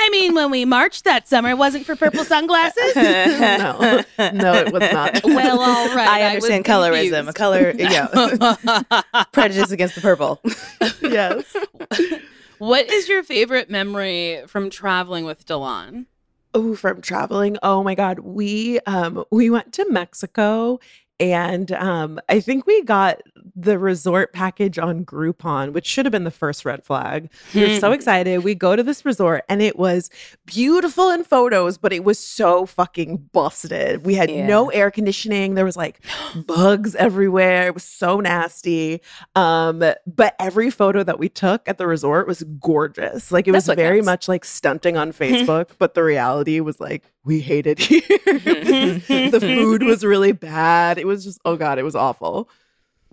I 0.00 0.10
mean, 0.10 0.34
when 0.34 0.50
we 0.50 0.64
marched 0.64 1.04
that 1.04 1.26
summer, 1.28 1.50
it 1.50 1.58
wasn't 1.58 1.84
for 1.84 1.96
purple 1.96 2.24
sunglasses. 2.24 2.94
no, 2.96 4.04
no, 4.32 4.54
it 4.54 4.72
was 4.72 4.80
not. 4.92 5.20
well, 5.24 5.60
all 5.60 5.88
right. 5.94 6.08
I 6.08 6.22
understand 6.22 6.66
was 6.66 6.72
colorism, 6.76 7.28
a 7.28 7.32
color, 7.32 7.72
yeah, 7.76 9.24
prejudice 9.32 9.70
against 9.72 9.96
the 9.96 10.00
purple. 10.00 10.40
yes. 11.02 11.44
What 12.58 12.90
is 12.90 13.08
your 13.08 13.22
favorite 13.22 13.70
memory 13.70 14.42
from 14.46 14.70
traveling 14.70 15.24
with 15.24 15.46
Delon? 15.46 16.06
Oh, 16.54 16.74
from 16.74 17.00
traveling. 17.00 17.58
Oh 17.62 17.82
my 17.82 17.94
God. 17.94 18.20
We 18.20 18.80
um 18.80 19.24
we 19.30 19.50
went 19.50 19.72
to 19.74 19.90
Mexico 19.90 20.80
and 21.20 21.70
um 21.72 22.20
I 22.28 22.40
think 22.40 22.66
we 22.66 22.82
got 22.82 23.22
the 23.56 23.78
resort 23.78 24.32
package 24.32 24.78
on 24.78 25.04
Groupon, 25.04 25.72
which 25.72 25.86
should 25.86 26.04
have 26.06 26.12
been 26.12 26.24
the 26.24 26.30
first 26.30 26.64
red 26.64 26.84
flag. 26.84 27.30
We 27.54 27.62
were 27.66 27.78
so 27.80 27.92
excited. 27.92 28.44
We 28.44 28.54
go 28.54 28.76
to 28.76 28.82
this 28.82 29.04
resort 29.04 29.44
and 29.48 29.62
it 29.62 29.78
was 29.78 30.10
beautiful 30.46 31.10
in 31.10 31.24
photos, 31.24 31.78
but 31.78 31.92
it 31.92 32.04
was 32.04 32.18
so 32.18 32.66
fucking 32.66 33.28
busted. 33.32 34.04
We 34.06 34.14
had 34.14 34.30
Yeah. 34.30 34.46
no 34.46 34.68
air 34.70 34.90
conditioning. 34.90 35.54
There 35.54 35.64
was 35.64 35.76
like 35.76 36.00
bugs 36.46 36.94
everywhere. 36.94 37.66
It 37.68 37.74
was 37.74 37.84
so 37.84 38.20
nasty. 38.20 39.00
Um, 39.34 39.78
but 40.06 40.34
every 40.38 40.70
photo 40.70 41.02
that 41.02 41.18
we 41.18 41.28
took 41.28 41.68
at 41.68 41.78
the 41.78 41.86
resort 41.86 42.26
was 42.26 42.42
gorgeous. 42.60 43.30
Like 43.32 43.48
it 43.48 43.52
That's 43.52 43.68
was 43.68 43.76
very 43.76 43.98
counts. 43.98 44.06
much 44.06 44.28
like 44.28 44.44
stunting 44.44 44.96
on 44.96 45.12
Facebook, 45.12 45.70
but 45.78 45.94
the 45.94 46.02
reality 46.02 46.60
was 46.60 46.80
like 46.80 47.04
we 47.24 47.40
hated 47.40 47.78
here. 47.78 48.00
the 48.26 49.38
food 49.40 49.82
was 49.82 50.04
really 50.04 50.32
bad. 50.32 50.98
It 50.98 51.06
was 51.06 51.24
just 51.24 51.40
oh 51.44 51.56
god, 51.56 51.78
it 51.78 51.82
was 51.82 51.94
awful. 51.94 52.48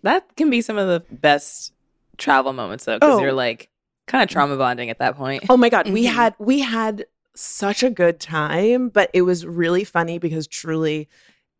That 0.05 0.35
can 0.37 0.49
be 0.49 0.61
some 0.61 0.77
of 0.77 0.87
the 0.87 1.03
best 1.13 1.73
travel 2.17 2.53
moments 2.53 2.85
though, 2.85 2.97
because 2.99 3.19
Oh. 3.19 3.21
you're 3.21 3.33
like 3.33 3.69
kind 4.07 4.23
of 4.23 4.29
trauma 4.29 4.55
bonding 4.55 4.89
at 4.89 4.99
that 4.99 5.17
point. 5.17 5.43
Oh 5.49 5.57
my 5.57 5.67
god, 5.69 5.89
we 5.89 6.05
Mhm. 6.05 6.13
had 6.13 6.35
we 6.39 6.59
had 6.61 7.05
such 7.35 7.83
a 7.83 7.89
good 7.89 8.19
time, 8.21 8.87
but 8.89 9.09
it 9.13 9.23
was 9.23 9.45
really 9.45 9.83
funny 9.83 10.17
because 10.19 10.47
truly 10.47 11.09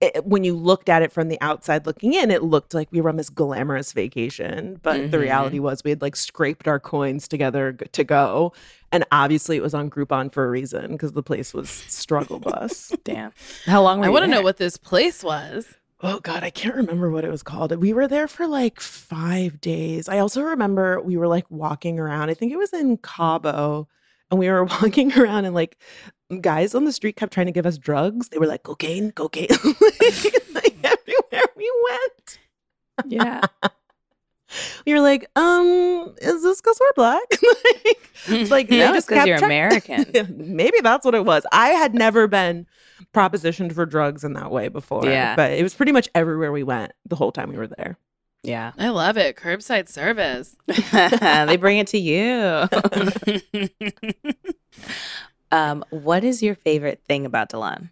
it, 0.01 0.25
when 0.25 0.43
you 0.43 0.53
looked 0.55 0.89
at 0.89 1.01
it 1.01 1.11
from 1.11 1.29
the 1.29 1.39
outside 1.41 1.85
looking 1.85 2.13
in, 2.13 2.29
it 2.29 2.43
looked 2.43 2.73
like 2.73 2.87
we 2.91 2.99
were 2.99 3.09
on 3.09 3.15
this 3.15 3.29
glamorous 3.29 3.93
vacation. 3.93 4.77
But 4.83 5.09
the 5.09 5.17
Mhm. 5.17 5.21
reality 5.21 5.59
was 5.59 5.83
we 5.85 5.89
had 5.89 6.01
like 6.01 6.17
scraped 6.17 6.67
our 6.67 6.79
coins 6.81 7.27
together 7.29 7.71
g- 7.71 7.85
to 7.93 8.03
go. 8.03 8.51
And 8.91 9.05
obviously 9.11 9.55
it 9.55 9.63
was 9.63 9.73
on 9.73 9.89
Groupon 9.89 10.31
for 10.33 10.45
a 10.45 10.49
reason 10.49 10.91
because 10.91 11.13
the 11.13 11.23
place 11.23 11.53
was 11.53 11.69
struggle 11.69 12.39
bus. 12.39 12.91
Damn. 13.05 13.31
How 13.65 13.81
long 13.81 13.99
were 13.99 14.05
I 14.05 14.09
want 14.09 14.25
to 14.25 14.29
know 14.31 14.41
what 14.41 14.57
this 14.57 14.75
place 14.77 15.23
was. 15.23 15.65
Oh 16.01 16.19
God, 16.19 16.43
I 16.43 16.49
can't 16.49 16.75
remember 16.75 17.09
what 17.09 17.23
it 17.23 17.31
was 17.31 17.41
called. 17.43 17.75
We 17.77 17.93
were 17.93 18.07
there 18.07 18.27
for 18.27 18.47
like 18.47 18.79
five 18.81 19.61
days. 19.61 20.09
I 20.09 20.19
also 20.19 20.41
remember 20.41 21.01
we 21.01 21.15
were 21.17 21.27
like 21.27 21.49
walking 21.49 21.99
around. 21.99 22.29
I 22.29 22.33
think 22.33 22.51
it 22.51 22.57
was 22.57 22.73
in 22.73 22.97
Cabo, 22.97 23.87
and 24.29 24.39
we 24.39 24.49
were 24.49 24.63
walking 24.81 25.17
around, 25.17 25.45
and 25.45 25.55
like 25.55 25.77
guys 26.41 26.75
on 26.75 26.85
the 26.85 26.91
street 26.91 27.15
kept 27.15 27.33
trying 27.33 27.45
to 27.45 27.51
give 27.51 27.65
us 27.65 27.77
drugs. 27.77 28.29
They 28.29 28.37
were 28.39 28.47
like 28.47 28.63
cocaine, 28.63 29.11
cocaine, 29.11 29.47
like, 30.53 30.75
everywhere 30.83 31.45
we 31.55 31.71
went. 31.89 32.39
Yeah. 33.05 33.41
We 34.85 34.93
were 34.93 35.01
like, 35.01 35.25
um, 35.35 36.15
is 36.21 36.43
this 36.43 36.61
because 36.61 36.77
we're 36.79 36.93
black? 36.93 37.21
like, 37.31 38.09
it's 38.27 38.51
like 38.51 38.67
they 38.69 38.79
No, 38.79 38.93
just 38.93 38.97
it's 38.97 39.07
'cause 39.07 39.15
kept 39.17 39.27
you're 39.27 39.37
check- 39.37 39.87
American. 39.89 40.55
Maybe 40.55 40.79
that's 40.81 41.05
what 41.05 41.15
it 41.15 41.25
was. 41.25 41.45
I 41.51 41.69
had 41.69 41.93
never 41.93 42.27
been 42.27 42.65
propositioned 43.13 43.73
for 43.73 43.85
drugs 43.85 44.23
in 44.23 44.33
that 44.33 44.51
way 44.51 44.67
before. 44.67 45.05
Yeah. 45.05 45.35
but 45.35 45.51
it 45.51 45.63
was 45.63 45.73
pretty 45.73 45.91
much 45.91 46.07
everywhere 46.15 46.51
we 46.51 46.63
went 46.63 46.91
the 47.05 47.15
whole 47.15 47.31
time 47.31 47.49
we 47.49 47.57
were 47.57 47.67
there. 47.67 47.97
Yeah. 48.43 48.73
I 48.77 48.89
love 48.89 49.17
it. 49.17 49.35
Curbside 49.37 49.89
service. 49.89 50.55
they 50.67 51.57
bring 51.57 51.79
it 51.79 51.87
to 51.87 51.97
you. 51.97 52.67
um, 55.51 55.83
what 55.89 56.23
is 56.23 56.43
your 56.43 56.55
favorite 56.55 57.01
thing 57.07 57.25
about 57.25 57.49
Delon? 57.49 57.89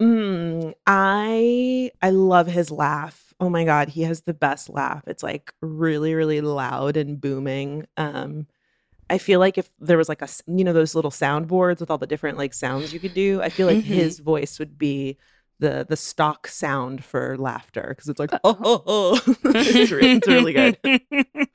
Mm, 0.00 0.74
I 0.86 1.90
I 2.00 2.10
love 2.10 2.46
his 2.46 2.70
laugh. 2.70 3.27
Oh 3.40 3.48
my 3.48 3.64
god, 3.64 3.88
he 3.90 4.02
has 4.02 4.22
the 4.22 4.34
best 4.34 4.68
laugh. 4.68 5.02
It's 5.06 5.22
like 5.22 5.52
really 5.60 6.14
really 6.14 6.40
loud 6.40 6.96
and 6.96 7.20
booming. 7.20 7.86
Um 7.96 8.46
I 9.10 9.18
feel 9.18 9.40
like 9.40 9.58
if 9.58 9.70
there 9.80 9.98
was 9.98 10.08
like 10.08 10.22
a, 10.22 10.28
you 10.46 10.64
know 10.64 10.72
those 10.74 10.94
little 10.94 11.10
soundboards 11.10 11.80
with 11.80 11.90
all 11.90 11.98
the 11.98 12.06
different 12.06 12.38
like 12.38 12.54
sounds 12.54 12.92
you 12.92 13.00
could 13.00 13.14
do, 13.14 13.40
I 13.42 13.48
feel 13.50 13.66
like 13.66 13.78
Mhm. 13.78 13.82
his 13.84 14.18
voice 14.20 14.58
would 14.58 14.78
be 14.78 15.18
the 15.60 15.86
the 15.88 15.96
stock 15.96 16.46
sound 16.48 17.04
for 17.04 17.36
laughter 17.38 17.86
because 17.90 18.08
it's 18.08 18.20
like 18.20 18.32
oh, 18.44 18.58
oh, 18.64 18.82
oh. 18.86 19.20
it's, 19.44 19.90
re- 19.92 20.16
it's 20.16 20.28
really 20.28 20.52
good. 20.52 20.78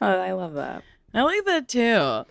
Oh, 0.00 0.18
I 0.20 0.32
love 0.32 0.54
that. 0.54 0.82
I 1.12 1.22
like 1.22 1.44
that 1.44 1.68
too. 1.68 2.24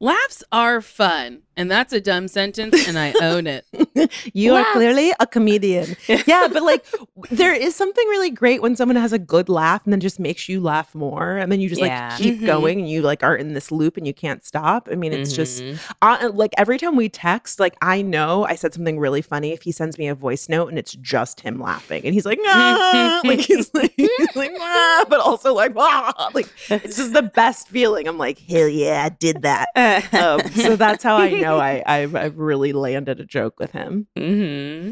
Laughs 0.00 0.44
are 0.52 0.80
fun, 0.80 1.42
and 1.56 1.70
that's 1.70 1.92
a 1.92 2.00
dumb 2.00 2.28
sentence, 2.28 2.86
and 2.88 2.98
I 2.98 3.14
own 3.22 3.46
it. 3.46 3.66
you 4.34 4.52
Laugh. 4.52 4.66
are 4.66 4.72
clearly 4.72 5.12
a 5.20 5.26
comedian. 5.26 5.96
yeah, 6.08 6.48
but 6.52 6.62
like 6.62 6.84
there 7.30 7.54
is 7.54 7.74
something 7.76 8.06
really 8.08 8.30
great 8.30 8.60
when 8.62 8.76
someone 8.76 8.96
has 8.96 9.12
a 9.12 9.18
good 9.18 9.48
laugh 9.48 9.82
and 9.84 9.92
then 9.92 10.00
just 10.00 10.18
makes 10.20 10.48
you 10.48 10.60
laugh 10.60 10.94
more 10.94 11.36
and 11.36 11.50
then 11.50 11.60
you 11.60 11.68
just 11.68 11.80
Yeah. 11.80 12.08
like 12.10 12.18
keep 12.18 12.40
Mhm. 12.40 12.46
going 12.46 12.80
and 12.80 12.88
you 12.88 13.02
like 13.02 13.22
are 13.22 13.36
in 13.36 13.54
this 13.54 13.70
loop 13.70 13.96
and 13.96 14.06
you 14.06 14.12
can't 14.14 14.44
stop. 14.44 14.88
I 14.90 14.94
mean, 14.96 15.12
it's 15.12 15.32
just 15.32 15.62
Mhm. 15.62 15.78
uh, 16.02 16.30
like 16.34 16.52
every 16.58 16.78
time 16.78 16.96
we 16.96 17.08
text, 17.08 17.60
like 17.60 17.76
I 17.80 18.02
know 18.02 18.44
I 18.44 18.54
said 18.56 18.74
something 18.74 18.98
really 18.98 19.22
funny 19.22 19.52
if 19.52 19.62
he 19.62 19.72
sends 19.72 19.96
me 19.98 20.08
a 20.08 20.14
voice 20.14 20.48
note 20.48 20.68
and 20.68 20.78
it's 20.78 20.92
just 20.94 21.40
him 21.40 21.60
laughing 21.60 22.02
and 22.04 22.14
he's 22.14 22.26
like, 22.26 22.38
ah! 22.46 23.20
like 23.24 23.40
he's 23.40 23.70
like, 23.74 23.92
he's 23.96 24.36
like, 24.36 24.52
ah! 24.60 25.04
but 25.08 25.20
also 25.20 25.54
like, 25.54 25.72
ah! 25.76 26.30
like 26.34 26.48
it's 26.70 26.96
just 26.96 27.12
the 27.12 27.22
best 27.22 27.68
feeling. 27.68 28.06
I'm 28.08 28.18
like, 28.18 28.38
hell 28.38 28.68
yeah, 28.68 29.04
I 29.04 29.08
did 29.10 29.42
that. 29.42 29.68
Um, 30.12 30.40
so 30.52 30.76
that's 30.76 31.02
how 31.04 31.16
I 31.16 31.28
know 31.44 31.58
I 31.58 31.82
I've, 31.86 32.14
I've 32.16 32.38
really 32.38 32.72
landed 32.72 33.20
a 33.20 33.24
joke 33.24 33.58
with 33.60 33.72
him. 33.72 34.06
hmm 34.16 34.90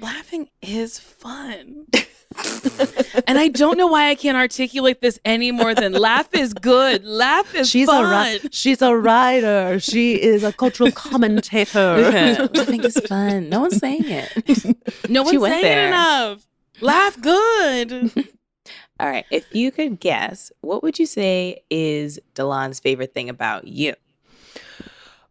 Laughing 0.00 0.48
is 0.62 0.98
fun. 0.98 1.86
and 3.26 3.38
I 3.38 3.48
don't 3.48 3.76
know 3.76 3.88
why 3.88 4.08
I 4.08 4.14
can't 4.14 4.36
articulate 4.36 5.00
this 5.02 5.18
any 5.24 5.50
more 5.52 5.74
than 5.74 5.92
laugh 5.92 6.28
is 6.32 6.54
good. 6.54 7.04
Laugh 7.04 7.54
is 7.54 7.68
she's 7.68 7.86
fun. 7.86 8.04
a 8.06 8.38
ri- 8.42 8.48
she's 8.52 8.80
a 8.82 8.96
writer. 8.96 9.78
She 9.80 10.14
is 10.14 10.42
a 10.44 10.52
cultural 10.52 10.90
commentator. 10.92 12.48
Laughing 12.54 12.82
is 12.84 12.98
fun. 13.08 13.48
No 13.50 13.60
one's 13.60 13.76
saying 13.78 14.04
it. 14.06 15.10
no 15.10 15.22
one's 15.24 15.42
saying 15.42 15.62
there. 15.62 15.88
enough. 15.88 16.46
Laugh 16.80 17.20
good. 17.20 18.12
All 19.00 19.08
right. 19.10 19.26
If 19.30 19.44
you 19.54 19.70
could 19.72 19.98
guess, 20.00 20.52
what 20.60 20.82
would 20.82 20.98
you 20.98 21.06
say 21.06 21.62
is 21.68 22.18
Delon's 22.34 22.80
favorite 22.80 23.12
thing 23.12 23.28
about 23.28 23.66
you? 23.66 23.94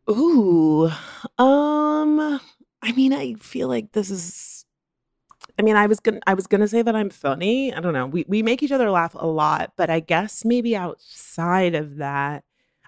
Ooh, 0.09 0.89
um, 1.37 2.39
I 2.81 2.91
mean, 2.93 3.13
I 3.13 3.33
feel 3.35 3.67
like 3.67 3.91
this 3.91 4.09
is. 4.09 4.65
I 5.57 5.61
mean, 5.61 5.75
I 5.75 5.87
was 5.87 5.99
gonna, 5.99 6.19
I 6.25 6.33
was 6.33 6.47
gonna 6.47 6.67
say 6.67 6.81
that 6.81 6.95
I'm 6.95 7.09
funny. 7.09 7.73
I 7.73 7.79
don't 7.79 7.93
know. 7.93 8.07
We 8.07 8.25
we 8.27 8.41
make 8.43 8.63
each 8.63 8.71
other 8.71 8.89
laugh 8.89 9.15
a 9.15 9.27
lot, 9.27 9.73
but 9.77 9.89
I 9.89 9.99
guess 9.99 10.43
maybe 10.45 10.75
outside 10.75 11.75
of 11.75 11.97
that, 11.97 12.43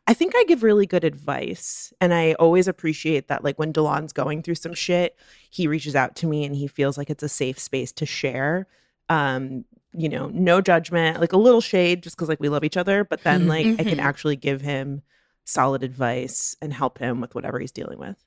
I 0.07 0.13
think 0.13 0.33
I 0.35 0.43
give 0.47 0.63
really 0.63 0.85
good 0.87 1.03
advice, 1.03 1.93
and 2.01 2.13
I 2.13 2.33
always 2.33 2.67
appreciate 2.67 3.27
that. 3.27 3.43
Like 3.43 3.59
when 3.59 3.71
Delon's 3.73 4.13
going 4.13 4.41
through 4.41 4.55
some 4.55 4.73
shit, 4.73 5.15
he 5.49 5.67
reaches 5.67 5.95
out 5.95 6.15
to 6.17 6.27
me, 6.27 6.43
and 6.45 6.55
he 6.55 6.67
feels 6.67 6.97
like 6.97 7.09
it's 7.09 7.23
a 7.23 7.29
safe 7.29 7.59
space 7.59 7.91
to 7.93 8.05
share. 8.05 8.67
Um, 9.09 9.65
you 9.93 10.07
know, 10.09 10.29
no 10.33 10.61
judgment, 10.61 11.19
like 11.19 11.33
a 11.33 11.37
little 11.37 11.61
shade, 11.61 12.01
just 12.03 12.15
because 12.15 12.29
like 12.29 12.39
we 12.39 12.49
love 12.49 12.63
each 12.63 12.77
other, 12.77 13.03
but 13.03 13.23
then 13.23 13.47
like 13.47 13.67
I 13.77 13.83
can 13.83 13.99
Mhm. 13.99 14.03
actually 14.03 14.37
give 14.37 14.61
him 14.61 15.01
solid 15.45 15.83
advice 15.83 16.55
and 16.61 16.73
help 16.73 16.99
him 16.99 17.21
with 17.21 17.35
whatever 17.35 17.59
he's 17.59 17.71
dealing 17.71 17.99
with. 17.99 18.17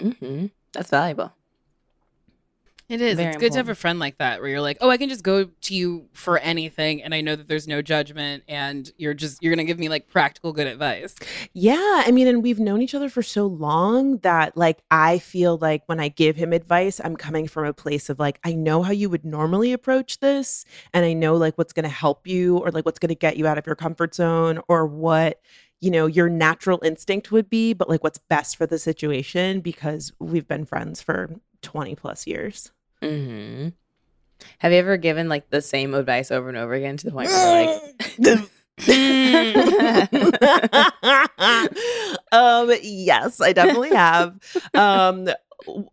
hmm 0.00 0.46
That's 0.72 0.90
valuable. 0.90 1.32
It 2.92 3.00
is. 3.00 3.16
Very 3.16 3.28
it's 3.28 3.38
good 3.38 3.52
to 3.52 3.58
have 3.58 3.70
a 3.70 3.74
friend 3.74 3.98
like 3.98 4.18
that 4.18 4.40
where 4.40 4.50
you're 4.50 4.60
like, 4.60 4.76
oh, 4.82 4.90
I 4.90 4.98
can 4.98 5.08
just 5.08 5.22
go 5.22 5.44
to 5.44 5.74
you 5.74 6.08
for 6.12 6.36
anything, 6.38 7.02
and 7.02 7.14
I 7.14 7.22
know 7.22 7.34
that 7.34 7.48
there's 7.48 7.66
no 7.66 7.80
judgment, 7.80 8.42
and 8.48 8.90
you're 8.98 9.14
just 9.14 9.42
you're 9.42 9.50
gonna 9.54 9.64
give 9.64 9.78
me 9.78 9.88
like 9.88 10.08
practical 10.08 10.52
good 10.52 10.66
advice. 10.66 11.14
Yeah, 11.54 12.02
I 12.04 12.10
mean, 12.10 12.26
and 12.26 12.42
we've 12.42 12.58
known 12.58 12.82
each 12.82 12.94
other 12.94 13.08
for 13.08 13.22
so 13.22 13.46
long 13.46 14.18
that 14.18 14.58
like 14.58 14.82
I 14.90 15.20
feel 15.20 15.56
like 15.56 15.84
when 15.86 16.00
I 16.00 16.08
give 16.08 16.36
him 16.36 16.52
advice, 16.52 17.00
I'm 17.02 17.16
coming 17.16 17.48
from 17.48 17.64
a 17.64 17.72
place 17.72 18.10
of 18.10 18.18
like 18.18 18.38
I 18.44 18.52
know 18.52 18.82
how 18.82 18.92
you 18.92 19.08
would 19.08 19.24
normally 19.24 19.72
approach 19.72 20.20
this 20.20 20.66
and 20.92 21.06
I 21.06 21.14
know 21.14 21.36
like 21.36 21.56
what's 21.56 21.72
going 21.72 21.84
to 21.84 21.88
help 21.88 22.26
you 22.26 22.58
or 22.58 22.70
like 22.72 22.84
what's 22.84 22.98
going 22.98 23.08
to 23.08 23.14
get 23.14 23.38
you 23.38 23.46
out 23.46 23.56
of 23.56 23.66
your 23.66 23.76
comfort 23.76 24.14
zone 24.14 24.60
or 24.68 24.84
what 24.84 25.40
you 25.82 25.90
know 25.90 26.06
your 26.06 26.30
natural 26.30 26.80
instinct 26.82 27.30
would 27.32 27.50
be, 27.50 27.74
but 27.74 27.90
like 27.90 28.02
what's 28.02 28.18
best 28.18 28.56
for 28.56 28.66
the 28.66 28.78
situation 28.78 29.60
because 29.60 30.10
we've 30.18 30.48
been 30.48 30.64
friends 30.64 31.02
for 31.02 31.28
20 31.60 31.94
plus 31.96 32.26
years. 32.26 32.72
hmm 33.02 33.68
Have 34.58 34.72
you 34.72 34.78
ever 34.78 34.96
given 34.96 35.28
like 35.28 35.50
the 35.50 35.60
same 35.60 35.92
advice 35.92 36.30
over 36.30 36.48
and 36.48 36.56
over 36.56 36.72
again 36.72 36.96
to 36.98 37.04
the 37.06 37.12
point 37.12 37.28
where 37.28 37.40
you're 37.40 37.66
like, 37.66 37.82
um 42.32 42.72
yes 42.82 43.40
i 43.40 43.52
definitely 43.52 43.90
have 43.90 44.36
um 44.74 45.28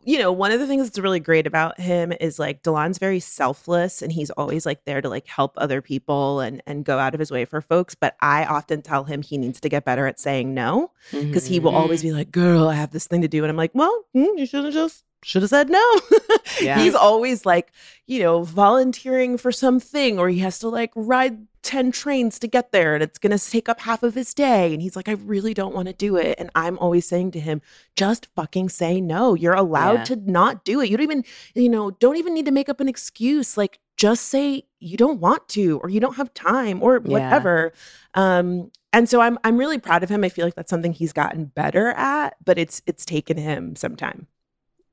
you 0.04 0.18
know 0.18 0.32
one 0.32 0.52
of 0.52 0.60
the 0.60 0.68
things 0.68 0.86
that's 0.86 1.00
really 1.00 1.20
great 1.20 1.48
about 1.48 1.80
him 1.80 2.14
is 2.20 2.40
like 2.40 2.64
delon's 2.64 2.98
very 2.98 3.20
selfless 3.20 4.02
and 4.02 4.12
he's 4.12 4.30
always 4.32 4.66
like 4.66 4.84
there 4.86 5.02
to 5.02 5.10
like 5.10 5.28
help 5.28 5.54
other 5.58 5.82
people 5.82 6.40
and 6.40 6.62
and 6.66 6.86
go 6.86 6.98
out 6.98 7.14
of 7.14 7.20
his 7.20 7.32
way 7.32 7.46
for 7.46 7.62
folks 7.62 7.96
but 7.96 8.16
i 8.22 8.46
often 8.46 8.82
tell 8.82 9.04
him 9.04 9.22
he 9.22 9.38
needs 9.38 9.60
to 9.60 9.70
get 9.70 9.86
better 9.86 10.08
at 10.08 10.20
saying 10.20 10.54
no 10.54 10.92
because 11.12 11.46
he 11.46 11.60
will 11.60 11.76
always 11.76 12.02
be 12.02 12.12
like 12.12 12.32
girl 12.32 12.68
i 12.68 12.74
have 12.74 12.92
this 12.92 13.08
thing 13.08 13.22
to 13.22 13.28
do 13.28 13.44
and 13.44 13.50
i'm 13.50 13.58
like 13.58 13.72
well 13.74 14.04
mm, 14.16 14.38
you 14.38 14.46
should 14.46 14.64
have 14.64 14.74
just 14.74 15.04
should 15.24 15.42
have 15.42 15.50
said 15.50 15.70
no. 15.70 16.00
Yeah. 16.62 16.80
he's 16.80 16.96
always 16.96 17.46
like 17.46 17.72
you 18.06 18.20
know 18.20 18.44
volunteering 18.44 19.38
for 19.38 19.52
something 19.52 20.20
or 20.20 20.28
he 20.30 20.40
has 20.40 20.60
to 20.60 20.68
like 20.70 20.92
ride 20.96 21.40
10 21.62 21.92
trains 21.92 22.40
to 22.40 22.48
get 22.48 22.72
there 22.72 22.94
and 22.96 23.04
it's 23.04 23.18
going 23.20 23.38
to 23.38 23.50
take 23.52 23.70
up 23.70 23.80
half 23.82 24.02
of 24.04 24.16
his 24.16 24.34
day 24.34 24.74
and 24.74 24.82
he's 24.82 24.96
like 24.96 25.08
i 25.08 25.14
really 25.14 25.54
don't 25.54 25.74
want 25.76 25.88
to 25.88 25.94
do 25.94 26.16
it. 26.18 26.36
And 26.40 26.50
i'm 26.56 26.78
always 26.80 27.06
saying 27.08 27.32
to 27.32 27.40
him 27.40 27.62
just 27.96 28.26
fucking 28.36 28.70
say 28.70 29.00
no. 29.00 29.34
You're 29.36 29.54
allowed 29.54 30.00
Yeah. 30.00 30.04
to 30.06 30.16
not 30.32 30.64
do 30.66 30.82
it. 30.82 30.90
You 30.90 30.98
don't 30.98 31.04
even 31.04 31.24
you 31.56 31.70
know 31.70 31.92
don't 31.92 32.18
even 32.18 32.34
need 32.34 32.46
to 32.46 32.52
make 32.52 32.68
up 32.70 32.80
an 32.80 32.88
excuse. 32.90 33.58
Like 33.58 33.80
just 33.98 34.26
say 34.26 34.64
you 34.80 34.98
don't 34.98 35.20
want 35.20 35.48
to 35.50 35.80
or 35.80 35.90
you 35.90 36.00
don't 36.00 36.16
have 36.16 36.34
time 36.34 36.82
or 36.82 36.96
Yeah. 36.96 37.12
whatever. 37.12 37.74
Um 38.16 38.72
and 38.92 39.08
so 39.08 39.22
i'm 39.22 39.38
i'm 39.44 39.58
really 39.58 39.78
proud 39.78 40.02
of 40.04 40.10
him. 40.10 40.24
I 40.24 40.30
feel 40.30 40.46
like 40.46 40.56
that's 40.56 40.70
something 40.70 40.94
he's 40.94 41.14
gotten 41.14 41.46
better 41.46 41.90
at 41.90 42.36
but 42.44 42.58
it's 42.58 42.82
it's 42.88 43.06
taken 43.06 43.38
him 43.38 43.76
some 43.76 43.96
time 43.96 44.28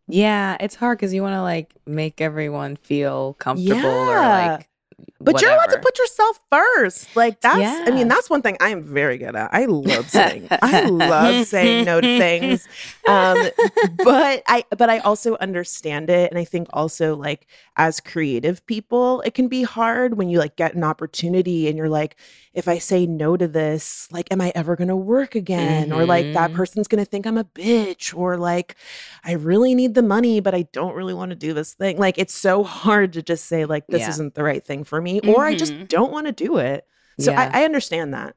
yeah, 0.09 0.57
it's 0.61 0.75
hard 0.75 0.99
because 0.99 1.13
you 1.15 1.23
want 1.23 1.35
to 1.35 1.43
like 1.43 1.75
make 1.87 2.21
everyone 2.21 2.77
feel 2.77 3.35
comfortable 3.35 4.09
or 4.11 4.21
Yeah. 4.21 4.57
like. 4.59 4.69
But 5.21 5.41
you're 5.43 5.51
allowed 5.51 5.71
to 5.71 5.79
put 5.83 5.99
yourself 5.99 6.41
first. 6.51 7.15
Like 7.17 7.41
that's 7.41 7.83
I 7.87 7.91
mean, 7.91 8.09
that's 8.09 8.31
one 8.31 8.43
thing 8.43 8.57
I 8.61 8.69
am 8.71 8.83
very 8.83 9.19
good 9.19 9.35
at. 9.37 9.53
I 9.53 9.65
love 9.67 10.11
saying 10.11 10.49
I 10.63 10.81
love 10.81 11.47
saying 11.47 11.85
no 11.85 12.01
to 12.01 12.07
things. 12.19 12.69
Um 13.07 13.49
but 14.03 14.43
I 14.47 14.65
but 14.77 14.89
I 14.89 14.99
also 15.01 15.37
understand 15.39 16.11
it. 16.11 16.31
And 16.31 16.39
I 16.39 16.45
think 16.45 16.69
also 16.73 17.17
like 17.17 17.47
as 17.77 18.01
creative 18.01 18.65
people, 18.67 19.21
it 19.23 19.35
can 19.35 19.49
be 19.49 19.63
hard 19.65 20.17
when 20.17 20.29
you 20.29 20.39
like 20.39 20.57
get 20.57 20.75
an 20.75 20.85
opportunity 20.85 21.69
and 21.69 21.77
you're 21.77 21.89
like, 21.91 22.17
if 22.55 22.69
I 22.69 22.79
say 22.79 23.07
no 23.07 23.37
to 23.37 23.49
this, 23.49 24.09
like 24.13 24.29
am 24.33 24.41
I 24.41 24.51
ever 24.55 24.77
gonna 24.77 24.97
work 24.97 25.35
again? 25.35 25.93
Or 25.93 26.07
like 26.07 26.33
that 26.33 26.53
Mhm. 26.53 26.55
person's 26.55 26.89
gonna 26.89 27.05
think 27.05 27.27
I'm 27.27 27.37
a 27.39 27.45
bitch, 27.45 28.17
or 28.17 28.37
like 28.39 28.77
I 29.25 29.33
really 29.33 29.75
need 29.75 29.95
the 29.95 30.03
money, 30.03 30.41
but 30.41 30.55
I 30.55 30.63
don't 30.73 30.95
really 30.95 31.15
want 31.15 31.31
to 31.31 31.37
do 31.37 31.53
this 31.53 31.75
thing. 31.75 31.99
Like 31.99 32.17
it's 32.19 32.35
so 32.35 32.65
hard 32.65 33.13
to 33.15 33.23
just 33.23 33.47
say, 33.47 33.65
like, 33.67 33.87
this 33.89 34.03
Yeah. 34.03 34.11
isn't 34.11 34.35
the 34.35 34.43
right 34.45 34.65
thing 34.65 34.85
for 34.87 35.01
me, 35.03 35.21
or 35.21 35.45
I 35.45 35.55
just 35.55 35.73
Mhm. 35.75 35.89
don't 35.89 36.13
want 36.13 36.27
to 36.27 36.33
do 36.33 36.59
it. 36.59 36.87
So 37.19 37.33
Yeah. 37.33 37.51
I, 37.53 37.63
I 37.63 37.65
understand 37.65 38.15
that. 38.15 38.37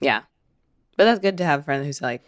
Yeah. 0.00 0.22
But 0.96 1.04
that's 1.04 1.20
good 1.20 1.38
to 1.38 1.44
have 1.44 1.60
a 1.60 1.62
friend 1.62 1.84
who's 1.84 2.02
like, 2.02 2.22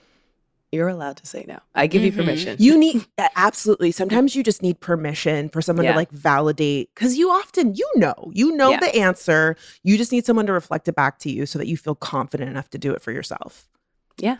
you're 0.70 0.88
allowed 0.88 1.18
to 1.18 1.26
say 1.26 1.44
no. 1.46 1.58
I 1.74 1.86
give 1.86 2.02
you 2.02 2.10
Mhm. 2.12 2.16
permission. 2.16 2.56
You 2.58 2.78
need 2.78 3.04
absolutely. 3.36 3.92
Sometimes 3.92 4.34
you 4.34 4.42
just 4.42 4.62
need 4.62 4.80
permission 4.80 5.50
for 5.50 5.60
someone 5.60 5.84
Yeah. 5.84 5.92
to 5.92 5.96
like 5.98 6.10
validate 6.10 6.88
because 6.94 7.18
you 7.18 7.30
often 7.30 7.74
you 7.74 7.86
know 7.96 8.30
you 8.34 8.56
know 8.56 8.70
Yeah. 8.70 8.80
the 8.80 8.94
answer. 8.96 9.56
You 9.82 9.98
just 9.98 10.12
need 10.12 10.24
someone 10.24 10.46
to 10.46 10.52
reflect 10.54 10.88
it 10.88 10.94
back 10.94 11.18
to 11.20 11.30
you 11.30 11.44
so 11.44 11.58
that 11.58 11.66
you 11.66 11.76
feel 11.76 11.94
confident 11.94 12.48
enough 12.50 12.70
to 12.70 12.78
do 12.78 12.92
it 12.94 13.02
for 13.02 13.12
yourself. 13.12 13.68
Yeah, 14.16 14.36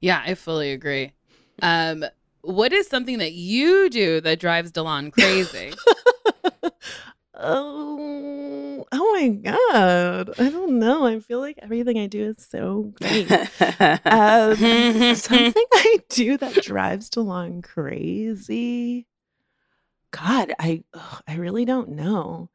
yeah, 0.00 0.22
I 0.26 0.34
fully 0.34 0.72
agree. 0.72 1.12
Um, 1.62 2.04
what 2.42 2.72
is 2.72 2.88
something 2.88 3.18
that 3.18 3.32
you 3.34 3.88
do 3.88 4.20
that 4.22 4.40
drives 4.40 4.72
Delon 4.72 5.12
crazy? 5.12 5.72
Oh, 7.38 8.86
oh 8.92 9.12
my 9.12 9.28
god! 9.28 10.30
I 10.38 10.48
don't 10.50 10.78
know. 10.78 11.04
I 11.04 11.20
feel 11.20 11.40
like 11.40 11.58
everything 11.60 11.98
I 11.98 12.06
do 12.06 12.34
is 12.36 12.46
so 12.48 12.94
great. 12.94 13.30
um, 14.06 14.56
something 15.16 15.64
I 15.74 15.98
do 16.08 16.38
that 16.38 16.62
drives 16.62 17.10
DeLon 17.10 17.62
crazy. 17.62 19.06
God, 20.12 20.54
I 20.58 20.82
ugh, 20.94 21.22
I 21.28 21.34
really 21.34 21.64
don't 21.64 21.90
know. 21.90 22.48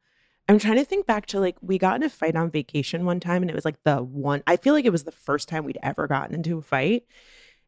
I'm 0.48 0.58
trying 0.58 0.76
to 0.76 0.84
think 0.84 1.06
back 1.06 1.26
to 1.26 1.40
like 1.40 1.56
we 1.60 1.78
got 1.78 1.96
in 1.96 2.02
a 2.02 2.10
fight 2.10 2.34
on 2.34 2.50
vacation 2.50 3.04
one 3.04 3.20
time, 3.20 3.42
and 3.42 3.50
it 3.50 3.54
was 3.54 3.64
like 3.64 3.82
the 3.84 4.02
one. 4.02 4.42
I 4.46 4.56
feel 4.56 4.74
like 4.74 4.84
it 4.84 4.92
was 4.92 5.04
the 5.04 5.12
first 5.12 5.48
time 5.48 5.64
we'd 5.64 5.78
ever 5.82 6.08
gotten 6.08 6.34
into 6.34 6.58
a 6.58 6.62
fight, 6.62 7.04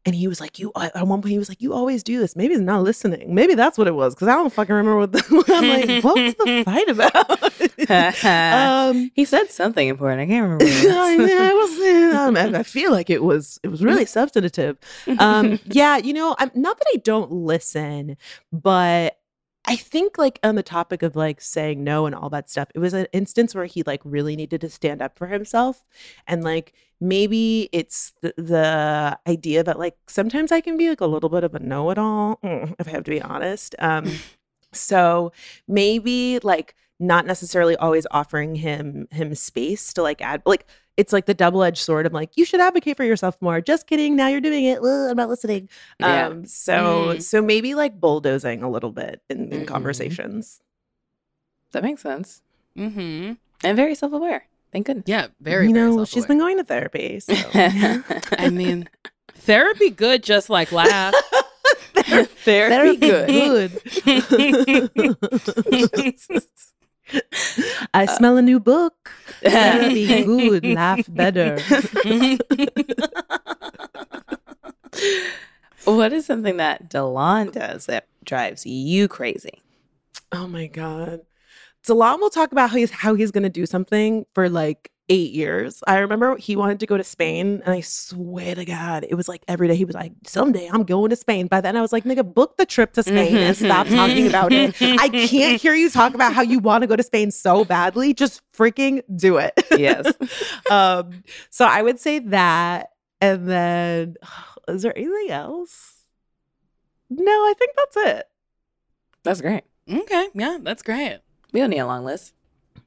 And 0.06 0.14
he 0.14 0.28
was 0.28 0.40
like, 0.40 0.58
"You." 0.58 0.70
At 0.76 1.06
one 1.06 1.22
point, 1.22 1.32
he 1.32 1.38
was 1.38 1.48
like, 1.48 1.62
"You 1.62 1.72
always 1.72 2.02
do 2.02 2.18
this. 2.18 2.36
Maybe 2.36 2.54
he's 2.54 2.60
not 2.60 2.82
listening. 2.82 3.34
Maybe 3.34 3.54
that's 3.54 3.78
what 3.78 3.86
it 3.86 3.94
was." 3.94 4.14
Because 4.14 4.28
I 4.28 4.34
don't 4.34 4.52
fucking 4.52 4.74
remember 4.74 4.98
what. 4.98 5.12
The, 5.12 5.44
I'm 5.54 5.68
like, 5.68 6.04
what 6.04 6.16
was 6.16 6.34
the 6.34 6.62
fight 6.64 6.88
about? 6.88 8.24
um, 8.94 9.10
he 9.14 9.24
said 9.24 9.50
something 9.50 9.88
important. 9.88 10.20
I 10.20 10.26
can't 10.26 10.42
remember. 10.42 10.64
I, 10.64 11.16
mean, 11.16 11.38
I 11.38 11.52
was. 11.52 12.14
Um, 12.14 12.54
I 12.54 12.62
feel 12.62 12.90
like 12.90 13.10
it 13.10 13.22
was. 13.22 13.58
It 13.62 13.68
was 13.68 13.82
really 13.82 14.04
substantive. 14.04 14.78
Um, 15.18 15.58
yeah, 15.64 15.96
you 15.96 16.12
know, 16.12 16.36
I'm 16.38 16.50
not 16.54 16.78
that 16.78 16.86
I 16.94 16.98
don't 16.98 17.32
listen, 17.32 18.16
but 18.52 19.18
I 19.66 19.76
think 19.76 20.18
like 20.18 20.38
on 20.42 20.56
the 20.56 20.62
topic 20.62 21.02
of 21.02 21.16
like 21.16 21.40
saying 21.40 21.82
no 21.82 22.06
and 22.06 22.14
all 22.14 22.28
that 22.30 22.50
stuff, 22.50 22.68
it 22.74 22.78
was 22.78 22.92
an 22.92 23.06
instance 23.12 23.54
where 23.54 23.64
he 23.64 23.82
like 23.82 24.02
really 24.04 24.36
needed 24.36 24.60
to 24.60 24.68
stand 24.70 25.00
up 25.00 25.16
for 25.16 25.26
himself. 25.26 25.84
And 26.26 26.44
like 26.44 26.74
maybe 27.00 27.70
it's 27.72 28.12
the, 28.20 28.34
the 28.36 29.18
idea 29.26 29.64
that 29.64 29.78
like 29.78 29.96
sometimes 30.06 30.52
I 30.52 30.60
can 30.60 30.76
be 30.76 30.88
like 30.88 31.00
a 31.00 31.06
little 31.06 31.30
bit 31.30 31.44
of 31.44 31.54
a 31.54 31.60
know 31.60 31.90
it 31.90 31.98
all, 31.98 32.38
if 32.42 32.86
I 32.86 32.90
have 32.90 33.04
to 33.04 33.10
be 33.10 33.22
honest. 33.22 33.74
Um, 33.78 34.10
so 34.72 35.32
maybe 35.66 36.38
like 36.40 36.74
not 37.00 37.26
necessarily 37.26 37.76
always 37.76 38.06
offering 38.10 38.56
him 38.56 39.08
him 39.10 39.34
space 39.34 39.92
to 39.94 40.02
like 40.02 40.20
add 40.20 40.42
like 40.46 40.66
it's 40.96 41.12
like 41.12 41.26
the 41.26 41.34
double-edged 41.34 41.78
sword. 41.82 42.06
I'm 42.06 42.12
like, 42.12 42.36
you 42.36 42.44
should 42.44 42.60
advocate 42.60 42.96
for 42.96 43.04
yourself 43.04 43.36
more. 43.40 43.60
Just 43.60 43.86
kidding. 43.86 44.16
Now 44.16 44.28
you're 44.28 44.40
doing 44.40 44.64
it. 44.64 44.78
Ugh, 44.78 45.10
I'm 45.10 45.16
not 45.16 45.28
listening. 45.28 45.68
Yeah. 45.98 46.28
Um, 46.28 46.46
so 46.46 47.14
Mm. 47.16 47.22
so 47.22 47.42
maybe 47.42 47.74
like 47.74 48.00
bulldozing 48.00 48.62
a 48.62 48.70
little 48.70 48.92
bit 48.92 49.20
in, 49.28 49.52
in 49.52 49.60
Mhm. 49.62 49.66
conversations. 49.66 50.60
that 51.72 51.82
makes 51.82 52.02
sense. 52.02 52.40
Mm-hmm. 52.78 53.32
And 53.64 53.76
very 53.76 53.94
self 53.96 54.12
aware. 54.12 54.46
Thank 54.72 54.86
goodness. 54.86 55.04
Yeah, 55.08 55.26
very. 55.40 55.68
you 55.68 55.74
very 55.74 55.90
know, 55.94 56.04
she's 56.04 56.26
been 56.26 56.38
going 56.38 56.56
to 56.58 56.64
therapy. 56.64 57.18
So 57.20 57.34
I 57.54 58.50
mean, 58.52 58.88
therapy 59.34 59.90
good, 59.90 60.22
just 60.22 60.48
like 60.50 60.70
laugh. 60.72 61.14
Therapy 62.44 62.96
good. 62.96 63.80
good. 64.04 64.04
I 67.94 68.04
uh, 68.04 68.16
smell 68.16 68.36
a 68.36 68.42
new 68.42 68.60
book. 68.60 69.10
Therapy 69.40 70.24
good. 70.24 70.64
Laugh 70.64 71.06
better. 71.08 71.58
what 75.84 76.12
is 76.12 76.26
something 76.26 76.56
that 76.56 76.88
Delon 76.90 77.52
does 77.52 77.86
that 77.86 78.06
drives 78.24 78.66
you 78.66 79.08
crazy? 79.08 79.62
Oh 80.32 80.46
my 80.48 80.66
god. 80.66 81.20
Delam 81.86 82.20
will 82.20 82.30
talk 82.30 82.52
about 82.52 82.70
how 82.70 82.76
he's 82.76 82.90
how 82.90 83.14
he's 83.14 83.30
gonna 83.30 83.50
do 83.50 83.66
something 83.66 84.24
for 84.34 84.48
like 84.48 84.90
eight 85.08 85.32
years. 85.32 85.82
I 85.86 85.98
remember 85.98 86.36
he 86.36 86.56
wanted 86.56 86.80
to 86.80 86.86
go 86.86 86.96
to 86.96 87.04
Spain, 87.04 87.62
and 87.64 87.74
I 87.74 87.80
swear 87.80 88.54
to 88.54 88.64
God, 88.64 89.04
it 89.08 89.14
was 89.14 89.28
like 89.28 89.42
every 89.48 89.68
day 89.68 89.76
he 89.76 89.84
was 89.84 89.94
like, 89.94 90.12
"Someday 90.26 90.68
I'm 90.72 90.84
going 90.84 91.10
to 91.10 91.16
Spain." 91.16 91.46
By 91.46 91.60
then, 91.60 91.76
I 91.76 91.80
was 91.80 91.92
like, 91.92 92.04
"Nigga, 92.04 92.34
book 92.34 92.56
the 92.56 92.66
trip 92.66 92.92
to 92.94 93.02
Spain 93.02 93.36
and 93.36 93.56
stop 93.56 93.86
talking 93.88 94.26
about 94.26 94.52
it." 94.52 94.74
I 94.80 95.08
can't 95.08 95.60
hear 95.60 95.74
you 95.74 95.90
talk 95.90 96.14
about 96.14 96.32
how 96.32 96.42
you 96.42 96.58
want 96.58 96.82
to 96.82 96.86
go 96.86 96.96
to 96.96 97.02
Spain 97.02 97.30
so 97.30 97.64
badly. 97.64 98.14
Just 98.14 98.42
freaking 98.52 99.02
do 99.14 99.36
it. 99.38 99.52
Yes. 99.76 100.12
um. 100.70 101.22
So 101.50 101.66
I 101.66 101.82
would 101.82 102.00
say 102.00 102.18
that, 102.20 102.90
and 103.20 103.48
then 103.48 104.16
is 104.68 104.82
there 104.82 104.96
anything 104.96 105.30
else? 105.30 106.04
No, 107.10 107.32
I 107.32 107.54
think 107.58 107.72
that's 107.76 107.96
it. 107.96 108.28
That's 109.22 109.40
great. 109.40 109.64
okay, 109.90 110.28
yeah, 110.34 110.58
that's 110.62 110.82
great. 110.82 111.20
We 111.52 111.60
don't 111.60 111.70
need 111.70 111.78
a 111.78 111.86
long 111.86 112.04
list. 112.04 112.34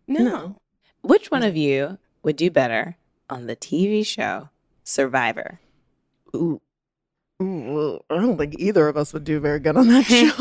No. 0.08 0.24
No. 0.24 0.56
Which 1.02 1.32
one 1.32 1.44
of 1.44 1.56
you 1.56 1.98
would 2.28 2.36
do 2.36 2.52
better 2.52 2.98
on 3.30 3.48
the 3.48 3.56
TV 3.56 4.06
show 4.06 4.50
Survivor? 4.84 5.62
Ooh. 6.36 6.62
Ooh, 7.42 8.00
I 8.10 8.16
don't 8.16 8.38
think 8.38 8.56
either 8.60 8.88
of 8.90 8.98
us 8.98 9.14
would 9.14 9.24
do 9.24 9.40
very 9.40 9.60
good 9.60 9.78
on 9.78 9.88
that 9.88 10.04
show. 10.06 10.34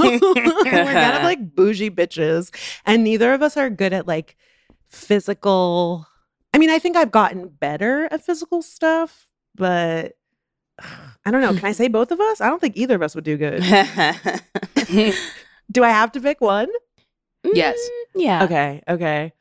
We're 0.65 0.85
kind 0.93 1.17
of 1.17 1.23
like 1.23 1.55
bougie 1.55 1.91
bitches, 1.91 2.53
and 2.87 3.05
neither 3.05 3.33
of 3.35 3.43
us 3.43 3.57
are 3.57 3.71
good 3.71 3.93
at 3.93 4.07
like 4.09 4.35
physical. 4.89 6.07
I 6.55 6.59
mean, 6.59 6.71
I 6.71 6.79
think 6.79 6.97
I've 6.97 7.11
gotten 7.13 7.49
better 7.49 8.09
at 8.11 8.25
physical 8.25 8.63
stuff, 8.63 9.29
but 9.55 10.17
I 11.25 11.31
don't 11.31 11.43
know. 11.43 11.53
Can 11.55 11.67
I 11.67 11.73
say 11.73 11.87
both 11.89 12.11
of 12.11 12.19
us? 12.19 12.41
I 12.41 12.49
don't 12.49 12.61
think 12.61 12.77
either 12.79 12.95
of 12.97 13.03
us 13.03 13.15
would 13.15 13.25
do 13.25 13.37
good. 13.37 13.61
Do 15.71 15.85
I 15.85 15.91
have 15.91 16.13
to 16.13 16.21
pick 16.21 16.41
one? 16.41 16.69
Yes. 17.45 17.77
Mm, 17.79 18.23
Yeah. 18.23 18.45
Okay, 18.45 18.83
okay. 18.89 19.33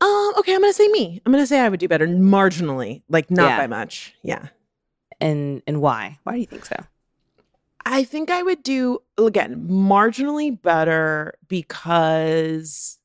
Um, 0.00 0.32
okay, 0.38 0.54
I'm 0.54 0.60
gonna 0.60 0.72
say 0.72 0.88
me. 0.88 1.20
I'm 1.26 1.32
gonna 1.32 1.46
say 1.46 1.60
I 1.60 1.68
would 1.68 1.80
do 1.80 1.88
better 1.88 2.06
marginally, 2.06 3.02
like 3.08 3.30
not 3.30 3.48
Yeah. 3.48 3.56
by 3.58 3.66
much. 3.66 4.14
Yeah. 4.22 4.48
And 5.20 5.62
and 5.66 5.80
why? 5.80 6.18
Why 6.22 6.34
do 6.34 6.38
you 6.38 6.46
think 6.46 6.64
so? 6.64 6.76
I 7.84 8.04
think 8.04 8.30
I 8.30 8.42
would 8.42 8.62
do 8.62 9.00
again 9.16 9.66
marginally 9.68 10.60
better 10.60 11.34
because 11.48 12.98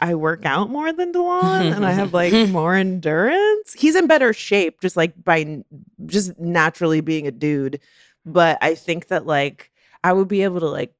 I 0.00 0.14
work 0.14 0.44
out 0.46 0.70
more 0.70 0.92
than 0.92 1.12
Delon 1.12 1.74
and 1.76 1.84
I 1.84 1.92
have 1.92 2.14
like 2.14 2.32
more 2.48 2.74
endurance. 2.74 3.72
He's 3.74 3.94
in 3.94 4.06
better 4.06 4.32
shape 4.32 4.80
just 4.80 4.96
like 4.96 5.12
by 5.22 5.62
just 6.06 6.38
naturally 6.38 7.00
being 7.00 7.26
a 7.26 7.30
dude. 7.32 7.80
But 8.24 8.58
I 8.62 8.74
think 8.74 9.08
that 9.08 9.26
like 9.26 9.70
I 10.02 10.12
would 10.12 10.28
be 10.28 10.42
able 10.42 10.60
to 10.60 10.68
like 10.68 10.94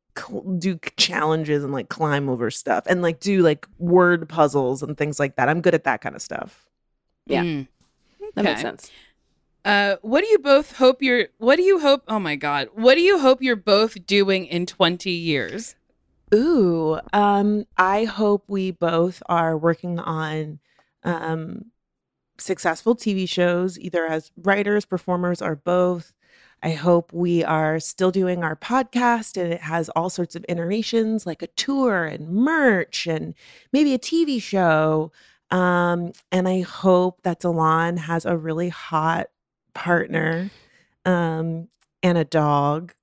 do 0.58 0.78
challenges 0.96 1.64
and 1.64 1.72
like 1.72 1.88
climb 1.88 2.28
over 2.28 2.50
stuff 2.50 2.84
and 2.86 3.02
like 3.02 3.20
do 3.20 3.42
like 3.42 3.66
word 3.78 4.28
puzzles 4.28 4.82
and 4.82 4.96
things 4.96 5.18
like 5.18 5.36
that. 5.36 5.48
I'm 5.48 5.60
good 5.60 5.74
at 5.74 5.84
that 5.84 6.00
kind 6.00 6.14
of 6.14 6.22
stuff. 6.22 6.66
Yeah. 7.26 7.42
Mm. 7.42 7.68
That 8.34 8.44
makes 8.44 8.60
sense. 8.60 8.90
Uh, 9.64 9.96
what 10.02 10.22
do 10.22 10.28
you 10.28 10.38
both 10.38 10.76
hope 10.76 11.02
you're? 11.02 11.28
What 11.38 11.56
do 11.56 11.62
you 11.62 11.78
hope? 11.78 12.02
Oh 12.08 12.18
my 12.18 12.34
God! 12.34 12.68
What 12.74 12.96
do 12.96 13.00
you 13.00 13.20
hope 13.20 13.42
you're 13.42 13.54
both 13.54 14.06
doing 14.06 14.46
in 14.46 14.66
twenty 14.66 15.12
years? 15.12 15.76
Ooh, 16.34 16.98
um, 17.12 17.66
I 17.76 18.04
hope 18.04 18.44
we 18.48 18.70
both 18.70 19.22
are 19.26 19.56
working 19.56 19.98
on 19.98 20.58
um, 21.04 21.66
successful 22.38 22.96
TV 22.96 23.28
shows, 23.28 23.78
either 23.78 24.06
as 24.06 24.32
writers, 24.36 24.84
performers, 24.84 25.40
or 25.40 25.56
both. 25.56 26.12
I 26.62 26.70
hope 26.70 27.12
we 27.12 27.42
are 27.42 27.80
still 27.80 28.10
doing 28.10 28.44
our 28.44 28.54
podcast 28.56 29.36
and 29.40 29.52
it 29.52 29.60
has 29.62 29.88
all 29.90 30.10
sorts 30.10 30.36
of 30.36 30.44
iterations 30.48 31.26
like 31.26 31.42
a 31.42 31.48
tour 31.48 32.04
and 32.04 32.28
merch 32.28 33.06
and 33.06 33.34
maybe 33.72 33.94
a 33.94 33.98
TV 33.98 34.40
show. 34.40 35.10
Um, 35.50 36.12
and 36.30 36.48
I 36.48 36.60
hope 36.60 37.22
that 37.22 37.40
Delon 37.40 37.98
has 37.98 38.24
a 38.24 38.36
really 38.36 38.68
hot 38.68 39.26
partner 39.74 40.50
um, 41.04 41.68
and 42.02 42.16
a 42.16 42.24
dog 42.24 42.94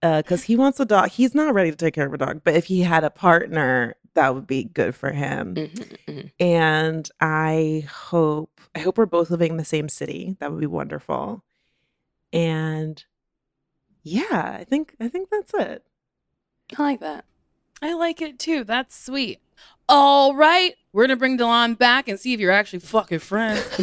because 0.00 0.44
he 0.44 0.56
wants 0.56 0.80
a 0.80 0.84
dog. 0.84 1.10
He's 1.10 1.34
not 1.34 1.52
ready 1.52 1.70
to 1.70 1.76
take 1.76 1.94
care 1.94 2.06
of 2.06 2.14
a 2.14 2.18
dog, 2.18 2.42
but 2.44 2.54
if 2.54 2.66
he 2.66 2.80
had 2.80 3.04
a 3.04 3.10
partner, 3.10 3.96
that 4.14 4.34
would 4.34 4.46
be 4.46 4.64
good 4.64 4.94
for 4.94 5.12
him. 5.12 5.54
Mhm, 5.54 5.96
mhm. 6.08 6.30
And 6.40 7.08
I 7.20 7.86
hope 7.90 8.60
I 8.74 8.78
hope 8.80 8.98
we're 8.98 9.06
both 9.06 9.30
living 9.30 9.50
in 9.52 9.56
the 9.56 9.64
same 9.64 9.88
city. 9.88 10.36
That 10.40 10.52
would 10.52 10.60
be 10.60 10.66
wonderful. 10.66 11.44
And 12.32 13.04
yeah, 14.02 14.56
I 14.58 14.64
think 14.64 14.94
I 15.00 15.08
think 15.08 15.28
that's 15.30 15.52
it. 15.54 15.84
I 16.76 16.82
like 16.82 17.00
that. 17.00 17.24
I 17.82 17.94
like 17.94 18.20
it 18.22 18.38
too. 18.38 18.64
That's 18.64 18.98
sweet. 18.98 19.40
All 19.88 20.34
right, 20.34 20.74
we're 20.92 21.04
gonna 21.04 21.16
bring 21.16 21.36
Delon 21.36 21.76
back 21.76 22.08
and 22.08 22.18
see 22.18 22.32
if 22.32 22.40
you're 22.40 22.52
actually 22.52 22.78
fucking 22.80 23.18
friends. 23.18 23.60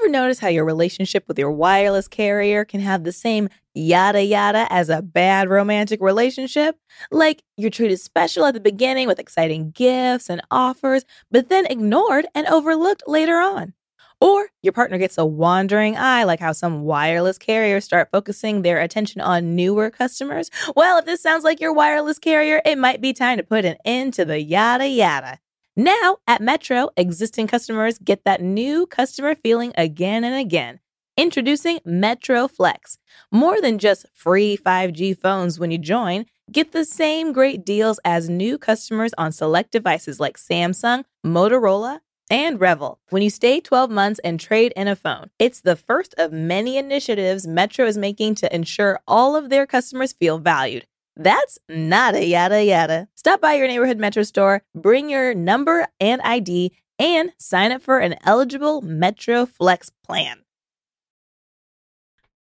Ever 0.00 0.08
notice 0.08 0.38
how 0.38 0.48
your 0.48 0.64
relationship 0.64 1.24
with 1.28 1.38
your 1.38 1.50
wireless 1.50 2.08
carrier 2.08 2.64
can 2.64 2.80
have 2.80 3.04
the 3.04 3.12
same 3.12 3.50
yada 3.74 4.24
yada 4.24 4.66
as 4.70 4.88
a 4.88 5.02
bad 5.02 5.50
romantic 5.50 6.00
relationship? 6.00 6.76
Like 7.10 7.42
you're 7.58 7.70
treated 7.70 8.00
special 8.00 8.46
at 8.46 8.54
the 8.54 8.60
beginning 8.60 9.08
with 9.08 9.18
exciting 9.18 9.72
gifts 9.72 10.30
and 10.30 10.40
offers, 10.50 11.04
but 11.30 11.50
then 11.50 11.66
ignored 11.66 12.26
and 12.34 12.46
overlooked 12.46 13.02
later 13.06 13.40
on. 13.40 13.74
Or 14.22 14.48
your 14.62 14.72
partner 14.72 14.96
gets 14.96 15.18
a 15.18 15.26
wandering 15.26 15.98
eye, 15.98 16.24
like 16.24 16.40
how 16.40 16.52
some 16.52 16.82
wireless 16.82 17.36
carriers 17.36 17.84
start 17.84 18.08
focusing 18.10 18.62
their 18.62 18.80
attention 18.80 19.20
on 19.20 19.54
newer 19.54 19.90
customers. 19.90 20.50
Well, 20.74 20.98
if 20.98 21.04
this 21.04 21.22
sounds 21.22 21.44
like 21.44 21.60
your 21.60 21.74
wireless 21.74 22.18
carrier, 22.18 22.62
it 22.64 22.78
might 22.78 23.02
be 23.02 23.12
time 23.12 23.36
to 23.36 23.44
put 23.44 23.66
an 23.66 23.76
end 23.84 24.14
to 24.14 24.24
the 24.24 24.40
yada 24.40 24.88
yada. 24.88 25.40
Now, 25.80 26.18
at 26.26 26.42
Metro, 26.42 26.90
existing 26.98 27.46
customers 27.46 27.96
get 27.96 28.26
that 28.26 28.42
new 28.42 28.84
customer 28.84 29.34
feeling 29.34 29.72
again 29.78 30.24
and 30.24 30.34
again. 30.34 30.80
Introducing 31.16 31.80
Metro 31.86 32.48
Flex. 32.48 32.98
More 33.32 33.62
than 33.62 33.78
just 33.78 34.04
free 34.12 34.58
5G 34.58 35.18
phones 35.18 35.58
when 35.58 35.70
you 35.70 35.78
join, 35.78 36.26
get 36.52 36.72
the 36.72 36.84
same 36.84 37.32
great 37.32 37.64
deals 37.64 37.98
as 38.04 38.28
new 38.28 38.58
customers 38.58 39.12
on 39.16 39.32
select 39.32 39.72
devices 39.72 40.20
like 40.20 40.36
Samsung, 40.36 41.04
Motorola, 41.24 42.00
and 42.28 42.60
REVVL 42.60 42.98
when 43.08 43.22
you 43.22 43.30
stay 43.30 43.58
12 43.58 43.88
months 43.90 44.20
and 44.22 44.38
trade 44.38 44.74
in 44.76 44.86
a 44.86 44.94
phone. 44.94 45.30
It's 45.38 45.62
the 45.62 45.76
first 45.76 46.14
of 46.18 46.30
many 46.30 46.76
initiatives 46.76 47.46
Metro 47.46 47.86
is 47.86 47.96
making 47.96 48.34
to 48.34 48.54
ensure 48.54 49.00
all 49.08 49.34
of 49.34 49.48
their 49.48 49.66
customers 49.66 50.12
feel 50.12 50.36
valued. 50.36 50.86
That's 51.20 51.58
nada 51.68 52.24
yada 52.24 52.64
yada. 52.64 53.06
Stop 53.14 53.42
by 53.42 53.52
your 53.52 53.68
neighborhood 53.68 53.98
Metro 53.98 54.22
store, 54.22 54.62
bring 54.74 55.10
your 55.10 55.34
number 55.34 55.86
and 56.00 56.22
ID, 56.22 56.72
and 56.98 57.30
sign 57.38 57.72
up 57.72 57.82
for 57.82 57.98
an 57.98 58.14
eligible 58.24 58.80
Metro 58.80 59.44
Flex 59.44 59.90
plan. 60.02 60.38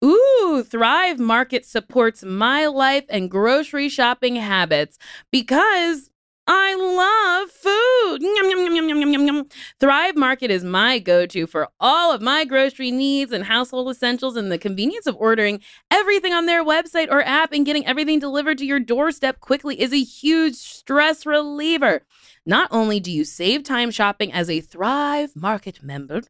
Ooh, 0.03 0.65
Thrive 0.67 1.19
Market 1.19 1.67
supports 1.67 2.25
my 2.25 2.67
life 2.67 3.05
and 3.11 3.31
grocery 3.31 3.91
shopping 3.91 4.37
habits 4.37 4.99
because 5.31 6.09
I 6.47 6.75
love 6.75 7.51
food. 7.51 8.23
Yum, 8.23 8.51
yum, 8.51 8.61
yum, 8.61 8.77
yum, 8.77 8.99
yum, 9.01 9.13
yum, 9.13 9.27
yum. 9.27 9.49
Thrive 9.81 10.15
Market 10.15 10.51
is 10.51 10.63
my 10.63 10.99
go 10.99 11.25
to 11.25 11.47
for 11.47 11.69
all 11.81 12.13
of 12.13 12.21
my 12.21 12.45
grocery 12.45 12.91
needs 12.91 13.33
and 13.33 13.45
household 13.45 13.89
essentials, 13.89 14.37
and 14.37 14.53
the 14.53 14.59
convenience 14.59 15.07
of 15.07 15.17
ordering 15.19 15.61
everything 15.91 16.35
on 16.35 16.45
their 16.45 16.63
website 16.63 17.09
or 17.11 17.23
app 17.23 17.53
and 17.53 17.65
getting 17.65 17.87
everything 17.87 18.19
delivered 18.19 18.59
to 18.59 18.67
your 18.67 18.81
doorstep 18.81 19.41
quickly 19.41 19.81
is 19.81 19.93
a 19.93 20.03
huge 20.03 20.55
stress 20.55 21.25
reliever. 21.25 22.03
Not 22.47 22.69
only 22.71 23.01
do 23.01 23.11
you 23.11 23.25
save 23.25 23.63
time 23.63 23.91
shopping 23.91 24.33
as 24.33 24.51
a 24.51 24.61
Thrive 24.61 25.35
Market 25.35 25.83
member, 25.83 26.23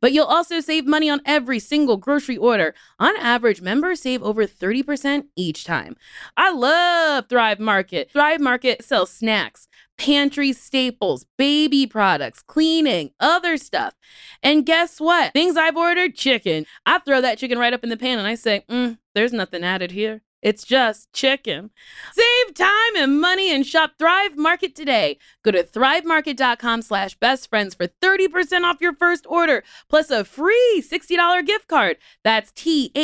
but 0.00 0.12
you'll 0.12 0.24
also 0.24 0.60
save 0.60 0.86
money 0.86 1.10
on 1.10 1.20
every 1.26 1.58
single 1.58 1.98
grocery 1.98 2.38
order. 2.38 2.74
On 2.98 3.14
average, 3.18 3.60
members 3.60 4.00
save 4.00 4.22
over 4.22 4.46
30% 4.46 5.24
each 5.36 5.64
time. 5.64 5.96
I 6.36 6.52
love 6.52 7.28
Thrive 7.28 7.60
Market. 7.60 8.10
Thrive 8.10 8.40
Market 8.40 8.82
sells 8.82 9.10
snacks, 9.10 9.68
pantry 9.98 10.54
staples, 10.54 11.26
baby 11.36 11.86
products, 11.86 12.42
cleaning, 12.42 13.10
other 13.20 13.58
stuff. 13.58 13.94
And 14.42 14.64
guess 14.64 15.00
what? 15.00 15.34
Things 15.34 15.58
I've 15.58 15.76
ordered 15.76 16.14
chicken. 16.14 16.64
I 16.86 16.98
throw 17.00 17.20
that 17.20 17.36
chicken 17.36 17.58
right 17.58 17.74
up 17.74 17.84
in 17.84 17.90
the 17.90 17.96
pan 17.98 18.18
and 18.18 18.26
I 18.26 18.36
say, 18.36 18.64
mm, 18.70 18.96
there's 19.14 19.32
nothing 19.34 19.64
added 19.64 19.90
here. 19.90 20.22
It's 20.40 20.64
just 20.64 21.12
chicken. 21.12 21.70
Save 22.12 22.54
time 22.54 22.96
and 22.96 23.20
money 23.20 23.52
and 23.52 23.66
shop 23.66 23.92
Thrive 23.98 24.36
Market 24.36 24.74
today. 24.74 25.18
Go 25.42 25.50
to 25.50 25.64
thrivemarket.com 25.64 26.82
slash 26.82 27.16
best 27.16 27.50
friends 27.50 27.74
for 27.74 27.88
30% 27.88 28.64
off 28.64 28.80
your 28.80 28.94
first 28.94 29.26
order, 29.28 29.64
plus 29.88 30.10
a 30.10 30.24
free 30.24 30.82
$60 30.84 31.46
gift 31.46 31.66
card. 31.66 31.96
That's 32.22 32.52
T-H-R-I-V-E 32.52 32.94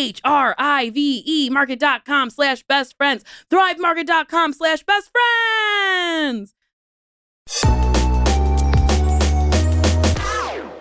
market.com 1.50 2.30
slash 2.30 2.62
best 2.62 2.96
friends. 2.96 3.24
Thrivemarket.com 3.50 4.52
slash 4.52 4.84
best 4.84 5.10
friends. 5.10 6.54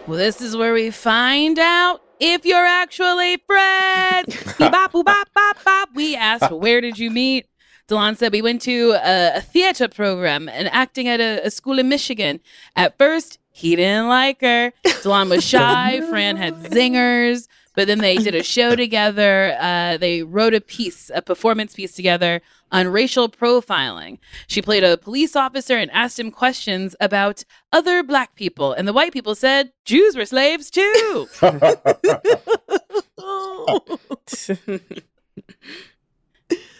Well, 0.06 0.18
this 0.18 0.41
is 0.41 0.58
where 0.58 0.74
we 0.74 0.91
find 0.91 1.58
out 1.58 2.01
if 2.24 2.45
you're 2.45 2.65
actually 2.65 3.38
friends. 3.45 4.41
Bop, 4.57 4.93
bop, 4.93 5.03
bop, 5.34 5.63
bop. 5.65 5.89
We 5.93 6.15
asked, 6.15 6.51
where 6.51 6.80
did 6.80 6.97
you 6.97 7.11
meet? 7.11 7.47
Delon 7.89 8.17
said 8.17 8.32
we 8.32 8.41
went 8.41 8.61
to 8.61 8.91
a, 8.93 9.38
a 9.38 9.41
theater 9.41 9.89
program 9.89 10.47
and 10.47 10.69
acting 10.69 11.09
at 11.09 11.19
a, 11.19 11.45
a 11.45 11.51
school 11.51 11.80
in 11.80 11.89
Michigan. 11.89 12.39
At 12.78 12.97
first, 12.97 13.39
he 13.51 13.76
didn't 13.76 14.07
like 14.07 14.39
her. 14.39 14.71
Delon 14.86 15.30
was 15.30 15.43
shy. 15.43 16.01
Fran 16.09 16.38
had 16.38 16.55
zingers. 16.55 17.49
But 17.76 17.88
then 17.88 17.97
they 17.99 18.17
did 18.17 18.36
a 18.36 18.43
show 18.43 18.76
together. 18.76 19.57
Uh, 19.59 19.97
they 19.97 20.24
wrote 20.24 20.53
a 20.53 20.61
piece, 20.61 21.11
a 21.13 21.21
performance 21.21 21.74
piece 21.74 21.93
together 21.93 22.41
on 22.74 22.89
racial 22.89 23.30
profiling. 23.30 24.17
She 24.47 24.61
played 24.61 24.84
a 24.84 24.97
police 24.97 25.36
officer 25.38 25.78
and 25.78 25.89
asked 25.91 26.19
him 26.19 26.32
questions 26.32 26.95
about 26.99 27.43
other 27.71 28.03
black 28.03 28.36
people. 28.36 28.74
And 28.74 28.86
the 28.88 28.93
white 28.93 29.13
people 29.13 29.36
said 29.36 29.71
Jews 29.86 30.17
were 30.17 30.26
slaves 30.26 30.69
too. 30.69 31.28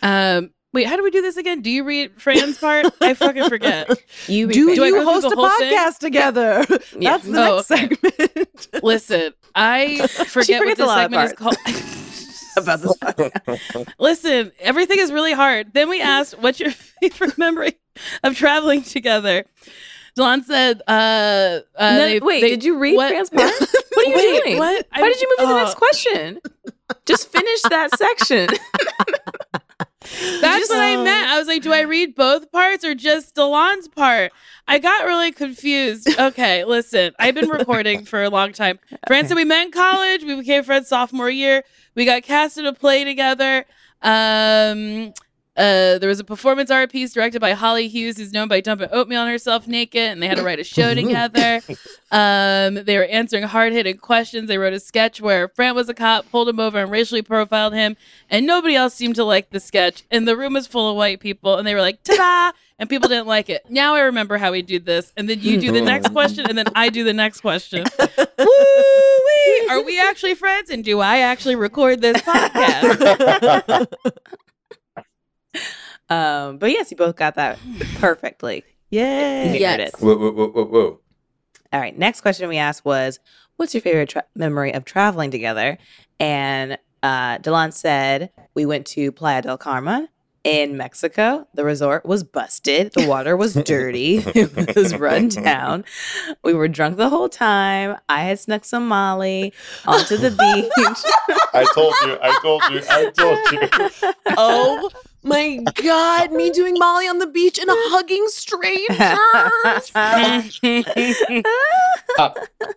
um, 0.02 0.50
wait, 0.74 0.88
how 0.88 0.96
do 0.98 1.04
we 1.04 1.12
do 1.12 1.22
this 1.22 1.38
again? 1.38 1.62
Do 1.62 1.70
you 1.70 1.84
read 1.84 2.20
Fran's 2.22 2.58
part? 2.58 2.88
I 3.02 3.14
fucking 3.14 3.48
forget. 3.50 3.90
You 4.28 4.48
Do 4.48 4.74
Do 4.76 4.84
I 4.84 4.88
you 4.88 4.94
go 4.94 5.04
host 5.06 5.26
a 5.26 5.30
whole 5.36 5.50
thing? 5.60 5.74
podcast 5.74 5.98
together? 6.00 6.66
Yeah. 6.98 7.18
That's 7.18 7.26
the 7.28 7.42
Oh, 7.42 7.56
next 7.58 7.72
okay. 7.72 7.88
segment. 7.96 8.68
Listen, 8.84 9.34
I 9.54 10.08
forget 10.08 10.66
what 10.66 10.78
forgets 10.78 10.80
a 10.80 10.84
this 10.84 10.94
segment 10.94 11.24
is 11.26 11.34
called. 11.34 11.58
about 12.58 12.82
this 12.82 12.96
podcast. 12.98 13.94
Listen, 14.00 14.52
everything 14.60 15.00
is 15.00 15.12
really 15.12 15.34
hard. 15.34 15.74
Then 15.74 15.90
we 15.90 16.02
asked, 16.02 16.38
"What's 16.40 16.60
your 16.60 16.72
favorite 17.02 17.38
memory 17.38 17.78
of 18.24 18.36
traveling 18.36 18.84
together?" 18.84 19.46
Delon 20.18 20.44
said, 20.44 20.82
uh, 20.88 20.92
uh, 21.76 21.92
No, 21.98 21.98
they- 22.06 22.20
wait, 22.20 22.42
they- 22.42 22.50
did 22.52 22.64
you 22.64 22.78
read 22.78 22.96
what-? 22.96 23.12
What 23.34 24.08
are 24.08 24.10
you 24.10 24.16
Wait, 24.16 24.44
doing? 24.44 24.58
what? 24.60 24.88
Why 24.96 25.08
did 25.10 25.22
you 25.22 25.28
move 25.30 25.48
to 25.48 25.54
the 25.54 25.60
next 25.60 25.76
question? 25.76 26.40
Just 27.06 27.32
finish 27.32 27.62
that 27.64 27.90
section. 27.98 28.50
That's 30.42 30.70
what 30.70 30.80
I 30.80 30.96
meant. 30.98 31.30
I 31.30 31.38
was 31.38 31.48
like, 31.48 31.62
do 31.62 31.74
I 31.74 31.82
read 31.82 32.16
both 32.16 32.52
parts 32.52 32.84
or 32.84 32.96
just 32.96 33.36
Delon's 33.36 33.88
part? 33.88 34.32
I 34.68 34.80
got 34.80 35.06
really 35.06 35.32
confused. 35.32 36.10
Okay, 36.24 36.64
listen, 36.64 37.14
I've 37.20 37.36
been 37.36 37.50
recording 37.50 38.06
for 38.06 38.24
a 38.24 38.30
long 38.30 38.54
time. 38.54 38.80
Fran 39.08 39.28
said 39.28 39.36
we 39.36 39.44
met 39.44 39.66
in 39.66 39.72
college. 39.72 40.24
We 40.24 40.36
became 40.36 40.64
friends 40.64 40.88
sophomore 40.88 41.30
year. 41.30 41.64
We 41.96 42.06
got 42.06 42.24
cast 42.24 42.58
in 42.58 42.66
a 42.66 42.74
play 42.74 43.04
together. 43.04 43.66
Um, 44.02 45.14
uh, 45.56 46.00
there 46.00 46.10
was 46.10 46.20
a 46.20 46.24
performance 46.24 46.72
art 46.72 46.92
piece 46.92 47.14
directed 47.14 47.40
by 47.40 47.52
Holly 47.52 47.88
Hughes, 47.88 48.18
who's 48.18 48.34
known 48.34 48.48
by 48.48 48.60
dumping 48.60 48.90
oatmeal 48.92 49.22
on 49.22 49.28
herself 49.28 49.68
naked, 49.68 50.02
and 50.02 50.22
they 50.22 50.28
had 50.28 50.38
to 50.38 50.44
write 50.44 50.60
a 50.60 50.64
show 50.64 50.96
together. 50.96 51.62
Um, 52.12 52.84
they 52.86 52.98
were 52.98 53.06
answering 53.06 53.44
hard 53.44 53.72
hitting 53.72 53.98
questions. 53.98 54.48
They 54.48 54.58
wrote 54.58 54.74
a 54.74 54.80
sketch 54.80 55.22
where 55.22 55.48
Fran 55.50 55.76
was 55.76 55.90
a 55.90 55.94
cop, 55.94 56.30
pulled 56.32 56.50
him 56.50 56.60
over, 56.60 56.80
and 56.80 56.90
racially 56.92 57.22
profiled 57.22 57.74
him, 57.74 57.96
and 58.32 58.48
nobody 58.48 58.76
else 58.76 58.96
seemed 58.96 59.16
to 59.16 59.24
like 59.24 59.52
the 59.52 59.60
sketch. 59.60 60.04
And 60.10 60.28
the 60.28 60.36
room 60.36 60.54
was 60.54 60.66
full 60.66 60.90
of 60.90 60.98
white 60.98 61.20
people, 61.20 61.58
and 61.58 61.68
they 61.68 61.76
were 61.76 61.82
like, 61.82 62.02
"Ta 62.04 62.16
da!" 62.16 62.58
And 62.80 62.90
people 62.90 63.08
didn't 63.08 63.28
like 63.28 63.50
it. 63.50 63.62
Now 63.70 63.94
I 63.94 64.02
remember 64.02 64.38
how 64.38 64.52
we 64.52 64.64
do 64.64 64.80
this, 64.80 65.14
and 65.16 65.30
then 65.30 65.40
you 65.40 65.60
do 65.62 65.72
the 65.72 65.82
next 65.82 66.10
question, 66.12 66.48
and 66.48 66.58
then 66.58 66.66
I 66.74 66.90
do 66.90 67.04
the 67.04 67.14
next 67.14 67.42
question. 67.42 67.84
Woo-wee! 68.40 69.68
Are 69.70 69.84
we 69.84 70.02
actually 70.02 70.34
friends? 70.34 70.72
And 70.72 70.84
do 70.84 71.00
I 71.00 71.20
actually 71.20 71.56
record 71.56 72.02
this 72.02 72.18
podcast? 72.24 73.88
Um, 76.10 76.58
but 76.58 76.70
yes, 76.70 76.92
you 76.92 76.98
both 76.98 77.16
got 77.16 77.36
that 77.36 77.58
perfectly. 77.96 78.64
Yay. 78.90 79.58
Yeah. 79.58 79.78
yes. 79.78 79.92
Whoa, 80.00 80.16
whoa, 80.18 80.32
whoa, 80.32 80.48
whoa, 80.50 80.66
whoa. 80.66 81.00
All 81.72 81.80
right. 81.80 81.98
Next 81.98 82.22
question 82.22 82.50
we 82.50 82.58
asked 82.58 82.84
was, 82.86 83.20
"What's 83.56 83.74
your 83.74 83.82
favorite 83.82 84.10
tra- 84.10 84.26
memory 84.36 84.74
of 84.74 84.86
traveling 84.86 85.32
together?" 85.32 85.78
And 86.20 86.78
uh, 87.02 87.38
Delon 87.40 87.74
said, 87.74 88.32
"We 88.54 88.66
went 88.66 88.86
to 88.88 89.12
Playa 89.14 89.42
del 89.42 89.58
Carmen 89.58 90.10
in 90.44 90.76
Mexico. 90.78 91.48
The 91.54 91.64
resort 91.64 92.06
was 92.06 92.24
busted. 92.24 92.92
The 92.94 93.08
water 93.08 93.36
was 93.38 93.54
dirty. 93.66 94.18
it 94.18 94.76
was 94.76 94.94
run 94.96 95.30
down. 95.30 95.86
We 96.44 96.54
were 96.54 96.68
drunk 96.68 96.98
the 96.98 97.10
whole 97.10 97.30
time. 97.30 97.98
I 98.10 98.24
had 98.24 98.40
snuck 98.40 98.66
some 98.66 98.88
Molly 98.88 99.54
onto 99.88 100.18
the 100.18 100.30
beach. 100.32 101.38
I 101.54 101.66
told 101.74 101.94
you. 102.06 102.18
I 102.22 102.40
told 102.42 102.64
you. 102.70 102.82
I 102.90 103.10
told 103.10 103.40
you. 103.52 104.14
Oh 104.38 104.92
my 105.24 105.60
god, 105.76 106.32
me 106.32 106.50
doing 106.50 106.76
Molly 106.78 107.08
on 107.08 107.20
the 107.20 107.28
beach 107.28 107.60
and 107.60 107.70
hugging 107.72 108.26
strangers. 108.28 109.92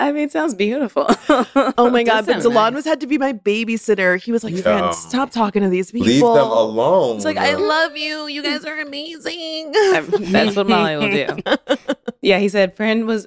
I 0.00 0.12
mean, 0.12 0.24
it 0.24 0.32
sounds 0.32 0.54
beautiful. 0.54 1.06
Oh 1.28 1.90
my 1.90 2.02
god, 2.02 2.24
but 2.26 2.40
sound 2.40 2.54
Delon 2.54 2.56
nice. 2.70 2.72
was 2.74 2.84
had 2.86 3.00
to 3.00 3.06
be 3.06 3.18
my 3.18 3.32
babysitter. 3.34 4.20
He 4.20 4.32
was 4.32 4.42
like, 4.42 4.54
Yeah. 4.54 4.62
"Fran, 4.62 4.92
stop 4.94 5.30
talking 5.30 5.62
to 5.62 5.68
these 5.68 5.92
people." 5.92 6.08
Leave 6.08 6.20
them 6.22 6.50
alone. 6.50 7.16
It's 7.16 7.24
like, 7.24 7.36
I 7.36 7.54
love 7.54 7.96
you. 7.96 8.26
You 8.26 8.42
guys 8.42 8.64
are 8.64 8.80
amazing. 8.80 9.70
That's 9.72 10.56
what 10.56 10.68
Molly 10.68 10.96
will 10.96 11.10
do. 11.10 11.28
Yeah, 12.22 12.38
he 12.38 12.50
said 12.50 12.76
friend 12.76 13.06
was 13.06 13.26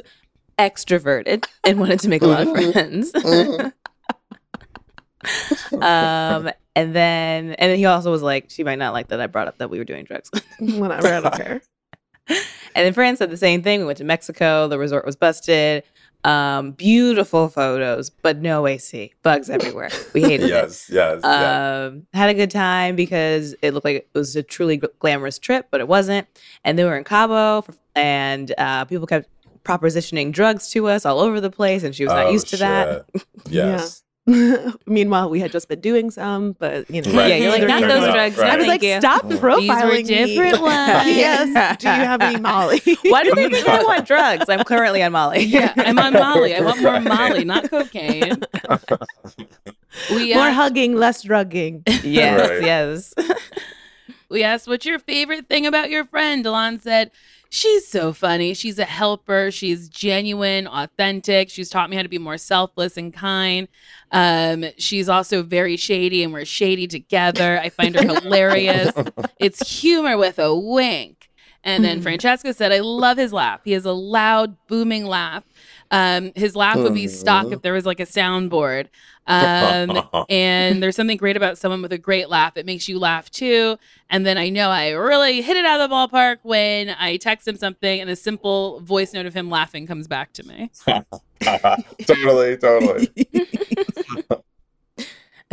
extroverted 0.59 1.45
and 1.63 1.79
wanted 1.79 1.99
to 2.01 2.09
make 2.09 2.21
a 2.21 2.27
lot 2.27 2.47
of 2.47 2.73
friends. 2.73 3.11
um, 5.81 6.51
and 6.75 6.95
then 6.95 7.51
and 7.53 7.71
then 7.71 7.77
he 7.77 7.85
also 7.85 8.11
was 8.11 8.21
like, 8.21 8.49
she 8.49 8.63
might 8.63 8.79
not 8.79 8.93
like 8.93 9.07
that 9.09 9.19
I 9.21 9.27
brought 9.27 9.47
up 9.47 9.57
that 9.59 9.69
we 9.69 9.77
were 9.77 9.83
doing 9.85 10.03
drugs. 10.05 10.29
Whatever, 10.59 11.07
I 11.13 11.19
don't 11.21 11.35
care. 11.35 11.61
and 12.27 12.37
then 12.75 12.93
Fran 12.93 13.17
said 13.17 13.29
the 13.29 13.37
same 13.37 13.61
thing. 13.61 13.79
We 13.81 13.85
went 13.85 13.97
to 13.99 14.03
Mexico. 14.03 14.67
The 14.67 14.79
resort 14.79 15.05
was 15.05 15.15
busted. 15.15 15.83
Um, 16.25 16.71
beautiful 16.71 17.49
photos, 17.49 18.09
but 18.09 18.37
no 18.37 18.65
AC. 18.65 19.13
Bugs 19.23 19.49
everywhere. 19.49 19.89
We 20.13 20.21
hated 20.21 20.45
it. 20.45 20.49
yes, 20.49 20.89
yes, 20.89 21.19
yes. 21.21 21.25
Um, 21.91 22.07
had 22.13 22.29
a 22.29 22.33
good 22.33 22.49
time 22.49 22.95
because 22.95 23.55
it 23.61 23.73
looked 23.73 23.83
like 23.83 23.95
it 23.97 24.09
was 24.13 24.33
a 24.37 24.41
truly 24.41 24.77
glamorous 24.77 25.37
trip, 25.37 25.67
but 25.69 25.81
it 25.81 25.87
wasn't. 25.89 26.25
And 26.63 26.79
then 26.79 26.85
we 26.85 26.91
were 26.91 26.97
in 26.97 27.03
Cabo, 27.03 27.61
for, 27.63 27.73
and 27.93 28.53
uh, 28.57 28.85
people 28.85 29.05
kept 29.05 29.27
propositioning 29.65 30.31
drugs 30.31 30.69
to 30.69 30.87
us 30.87 31.05
all 31.05 31.19
over 31.19 31.41
the 31.41 31.49
place, 31.51 31.83
and 31.83 31.93
she 31.93 32.05
was 32.05 32.13
not 32.13 32.27
Oh, 32.27 32.31
used 32.31 32.47
to 32.49 32.57
that. 32.57 33.05
shit. 33.13 33.25
Yes. 33.49 34.02
Meanwhile, 34.87 35.29
we 35.29 35.39
had 35.41 35.51
just 35.51 35.67
been 35.67 35.81
doing 35.81 36.09
some, 36.09 36.53
but 36.53 36.89
you 36.89 37.01
know, 37.01 37.11
Right. 37.11 37.27
Yeah, 37.29 37.35
you're 37.35 37.51
like, 37.51 37.67
not 37.67 37.81
those 37.81 38.05
drugs. 38.13 38.37
Right. 38.37 38.51
I 38.51 38.55
was 38.57 38.67
like, 38.67 38.81
you. 38.81 38.97
stop 38.99 39.23
profiling 39.25 40.05
These 40.05 40.09
were 40.09 40.25
different 40.25 40.55
me. 40.55 40.61
ones. 40.61 41.07
yes. 41.17 41.77
Do 41.77 41.87
you 41.89 41.93
have 41.93 42.21
any 42.21 42.39
Molly? 42.39 42.81
Why 43.03 43.23
do 43.23 43.35
they 43.35 43.49
think 43.49 43.67
I 43.67 43.83
want 43.83 44.07
drugs? 44.07 44.45
I'm 44.47 44.63
currently 44.63 45.03
on 45.03 45.11
Molly. 45.11 45.43
Yeah, 45.43 45.73
I'm 45.75 45.99
on 45.99 46.13
Molly. 46.13 46.55
I 46.55 46.61
want 46.61 46.81
more 46.81 47.01
Molly, 47.01 47.43
not 47.43 47.69
cocaine. 47.69 48.41
We 50.09 50.33
More 50.33 50.45
asked, 50.45 50.55
hugging, 50.55 50.95
less 50.95 51.21
drugging. 51.21 51.83
yes, 52.03 52.49
Right. 52.49 52.63
yes. 52.63 53.13
We 54.29 54.41
asked, 54.43 54.67
What's 54.67 54.85
your 54.85 54.97
favorite 54.99 55.47
thing 55.47 55.65
about 55.67 55.89
your 55.91 56.05
friend? 56.05 56.43
Delon 56.43 56.81
said, 56.81 57.11
She's 57.53 57.87
so 57.87 58.13
funny. 58.13 58.55
She's 58.55 58.79
a 58.79 58.83
helper. 58.83 59.51
She's 59.51 59.87
genuine, 59.87 60.65
authentic. 60.65 61.51
She's 61.51 61.69
taught 61.69 61.87
me 61.91 61.95
how 61.95 62.01
to 62.01 62.09
be 62.09 62.17
more 62.17 62.39
selfless 62.39 62.97
and 62.97 63.13
kind. 63.13 63.67
Um, 64.11 64.65
she's 64.79 65.07
also 65.07 65.43
very 65.43 65.77
shady, 65.77 66.23
and 66.23 66.33
we're 66.33 66.45
shady 66.45 66.87
together. 66.87 67.59
I 67.59 67.69
find 67.69 67.93
her 67.93 68.01
hilarious. 68.01 68.91
It's 69.39 69.81
humor 69.81 70.17
with 70.17 70.39
a 70.39 70.55
wink. 70.55 71.29
And 71.63 71.85
then 71.85 72.01
Franchesca 72.01 72.55
said, 72.55 72.71
I 72.71 72.79
love 72.79 73.17
his 73.17 73.31
laugh. 73.31 73.61
He 73.63 73.73
has 73.73 73.85
a 73.85 73.91
loud, 73.91 74.57
booming 74.67 75.05
laugh. 75.05 75.43
Um, 75.91 76.31
his 76.35 76.55
laugh 76.55 76.77
would 76.77 76.95
be 76.95 77.07
stock 77.07 77.51
if 77.51 77.61
there 77.61 77.73
was 77.73 77.85
like 77.85 77.99
a 77.99 78.05
soundboard. 78.05 78.87
Um, 79.27 80.01
and 80.29 80.81
there's 80.81 80.95
something 80.95 81.17
great 81.17 81.37
about 81.37 81.57
someone 81.57 81.81
with 81.81 81.93
a 81.93 81.97
great 81.97 82.29
laugh. 82.29 82.57
It 82.57 82.65
makes 82.65 82.87
you 82.87 82.99
laugh 82.99 83.29
too. 83.29 83.77
And 84.09 84.25
then 84.25 84.37
I 84.37 84.49
know 84.49 84.69
I 84.69 84.89
really 84.91 85.41
hit 85.41 85.57
it 85.57 85.65
out 85.65 85.79
of 85.79 85.89
the 85.89 85.95
ballpark 85.95 86.37
when 86.43 86.89
I 86.89 87.17
text 87.17 87.47
him 87.47 87.57
something 87.57 88.01
and 88.01 88.09
a 88.09 88.15
simple 88.15 88.79
voice 88.81 89.13
note 89.13 89.25
of 89.25 89.33
him 89.33 89.49
laughing 89.49 89.87
comes 89.87 90.07
back 90.07 90.33
to 90.33 90.43
me. 90.47 90.71
totally, 92.05 92.57
totally. 92.57 93.09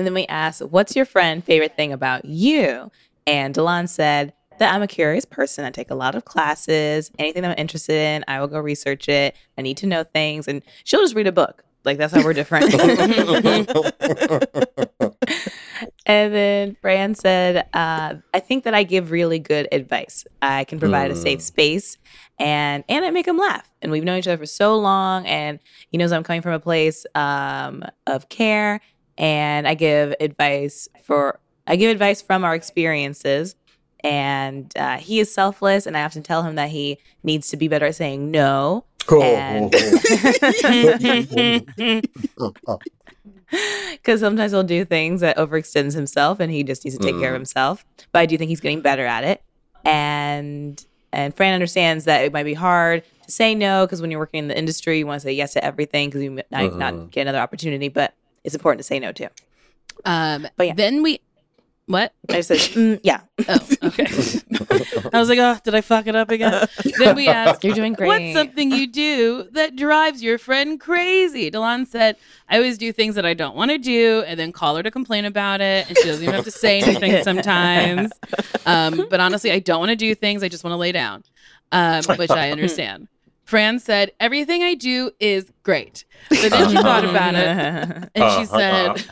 And 0.01 0.07
then 0.07 0.15
we 0.15 0.27
asked, 0.29 0.63
What's 0.63 0.97
your 0.97 1.05
friend 1.05 1.45
favorite 1.45 1.77
thing 1.77 1.93
about 1.93 2.25
you? 2.25 2.91
And 3.27 3.55
Delon 3.55 3.87
said 3.87 4.33
that 4.59 4.73
I'm 4.73 4.81
a 4.81 4.87
curious 4.87 5.27
person. 5.27 5.67
I 5.67 5.71
take 5.71 5.91
a 5.91 5.95
lot 5.95 6.15
of 6.15 6.25
classes. 6.25 7.11
Anything 7.19 7.43
that 7.43 7.51
I'm 7.51 7.59
interested 7.59 7.97
in, 7.97 8.25
I 8.27 8.41
will 8.41 8.49
go 8.49 8.59
research 8.61 9.11
it. 9.11 9.37
I 9.59 9.63
need 9.63 9.77
to 9.77 9.87
know 9.87 10.05
things. 10.05 10.49
And 10.49 10.63
she'll 10.85 11.03
just 11.03 11.15
read 11.15 11.27
a 11.27 11.33
book. 11.33 11.65
Like 11.85 11.99
that's 11.99 12.15
how 12.15 12.23
we're 12.23 12.35
different. 12.35 12.75
and 16.07 16.35
then 16.35 16.77
Fran 16.81 17.15
said, 17.15 17.69
uh, 17.73 18.15
I 18.35 18.41
think 18.41 18.65
that 18.65 18.75
I 18.75 18.83
give 18.83 19.11
really 19.11 19.39
good 19.39 19.69
advice. 19.73 20.27
I 20.43 20.65
can 20.65 20.79
provide 20.79 21.11
a 21.11 21.17
safe 21.17 21.41
space 21.41 21.97
and 22.39 22.85
and 22.89 23.05
I 23.05 23.11
make 23.11 23.27
him 23.27 23.39
laugh. 23.39 23.71
And 23.83 23.93
we've 23.93 24.05
known 24.05 24.19
each 24.19 24.29
other 24.29 24.39
for 24.39 24.47
so 24.47 24.77
long 24.77 25.27
and 25.27 25.59
he 25.91 25.99
knows 25.99 26.13
I'm 26.13 26.23
coming 26.23 26.43
from 26.43 26.53
a 26.53 26.61
place 26.61 27.07
um, 27.15 27.85
of 28.07 28.29
care 28.29 28.81
and 29.17 29.67
I 29.67 29.75
give 29.75 30.15
advice 30.21 30.89
for 31.05 31.41
I 31.67 31.77
give 31.77 31.91
advice 31.91 32.21
from 32.21 32.45
our 32.45 32.55
experiences 32.55 33.55
and 34.03 34.73
uh, 34.77 34.97
he 34.97 35.21
is 35.21 35.33
selfless 35.33 35.87
and 35.87 35.97
I 35.97 36.05
often 36.05 36.23
tell 36.23 36.43
him 36.43 36.57
that 36.57 36.71
he 36.71 36.99
needs 37.23 37.49
to 37.49 37.57
be 37.57 37.69
better 37.69 37.87
at 37.87 37.97
saying 37.97 38.31
no 38.31 38.85
and 39.13 39.71
because 43.93 44.21
sometimes 44.21 44.53
he'll 44.53 44.63
do 44.63 44.85
things 44.85 45.21
that 45.21 45.37
overextends 45.37 45.95
himself 45.95 46.41
and 46.41 46.53
he 46.53 46.63
just 46.63 46.85
needs 46.85 46.97
to 46.97 47.03
take 47.03 47.19
care 47.19 47.31
of 47.31 47.35
himself. 47.35 47.85
But 48.13 48.21
i 48.21 48.27
do 48.27 48.39
think 48.39 48.49
he's 48.49 48.61
getting 48.61 48.81
better 48.81 49.05
at 49.07 49.25
it. 49.25 49.43
And 49.85 50.85
and 51.13 51.35
fran 51.35 51.55
understands 51.55 52.05
that 52.05 52.25
it 52.25 52.33
might 52.33 52.45
be 52.45 52.55
hard 52.55 53.03
to 53.25 53.31
say 53.31 53.55
no 53.55 53.87
because 53.87 54.01
when 54.01 54.11
you're 54.11 54.21
working 54.21 54.39
in 54.39 54.49
the 54.49 54.57
industry 54.57 54.99
you 54.99 55.07
want 55.07 55.21
to 55.21 55.25
say 55.25 55.33
yes 55.33 55.55
to 55.55 55.65
everything 55.65 56.09
because 56.09 56.23
you 56.23 56.31
might 56.53 56.75
not 56.77 57.11
get 57.11 57.23
another 57.23 57.39
opportunity 57.39 57.89
but 57.89 58.15
it's 58.45 58.55
important 58.55 58.79
to 58.81 58.85
say 58.85 58.99
no 59.01 59.13
too. 59.13 59.29
Um, 60.05 60.47
But 60.57 60.69
yeah. 60.69 60.75
Then 60.75 61.03
we, 61.03 61.21
what? 61.87 62.13
i 62.29 62.41
said 62.41 62.59
mm, 62.59 63.01
yeah. 63.03 63.21
Oh, 63.49 63.69
okay. 63.85 64.07
I 65.13 65.19
was 65.21 65.29
like, 65.29 65.39
oh, 65.39 65.59
did 65.65 65.75
I 65.75 65.81
fuck 65.81 66.07
it 66.07 66.15
up 66.17 66.31
again? 66.31 66.67
then 66.97 67.15
we 67.15 67.29
asked, 67.31 67.65
you're 67.65 67.75
doing 67.75 67.95
great 67.95 68.09
What's 68.09 68.33
something 68.33 68.71
you 68.71 68.87
do 68.87 69.49
that 69.53 69.77
drives 69.77 70.23
your 70.23 70.39
friend 70.39 70.81
crazy? 70.81 71.51
Delon 71.51 71.87
said, 71.87 72.17
I 72.49 72.57
always 72.57 72.79
do 72.79 72.93
things 72.93 73.15
that 73.15 73.27
I 73.27 73.35
don't 73.35 73.57
want 73.57 73.71
to 73.71 73.79
do 73.79 74.23
and 74.27 74.39
then 74.39 74.53
call 74.53 74.77
her 74.77 74.83
to 74.83 74.91
complain 74.91 75.25
about 75.25 75.61
it. 75.61 75.87
And 75.89 75.97
she 75.99 76.09
doesn't 76.09 76.23
even 76.23 76.35
have 76.35 76.45
to 76.45 76.51
say 76.51 76.81
anything 76.81 77.17
sometimes. 77.25 78.13
Um, 78.67 79.07
but 79.09 79.21
honestly, 79.21 79.53
I 79.53 79.59
don't 79.59 79.81
want 79.81 79.91
to 79.91 79.97
do 79.97 80.15
things. 80.15 80.43
I 80.43 80.49
just 80.49 80.65
want 80.65 80.73
to 80.73 80.79
lay 80.79 80.93
down, 80.93 81.25
um, 81.73 82.05
which 82.17 82.31
I 82.31 82.51
understand. 82.51 83.09
Fran 83.45 83.81
said, 83.81 84.13
Everything 84.21 84.63
I 84.63 84.75
do 84.75 85.11
is 85.19 85.51
great. 85.65 86.05
But 86.29 86.53
then 86.53 86.69
she 86.71 86.77
thought 86.77 87.05
about 87.05 87.35
it 87.35 87.47
and 88.15 88.31
she 88.33 88.45
Uh-huh. 88.45 88.95
said, 88.97 89.05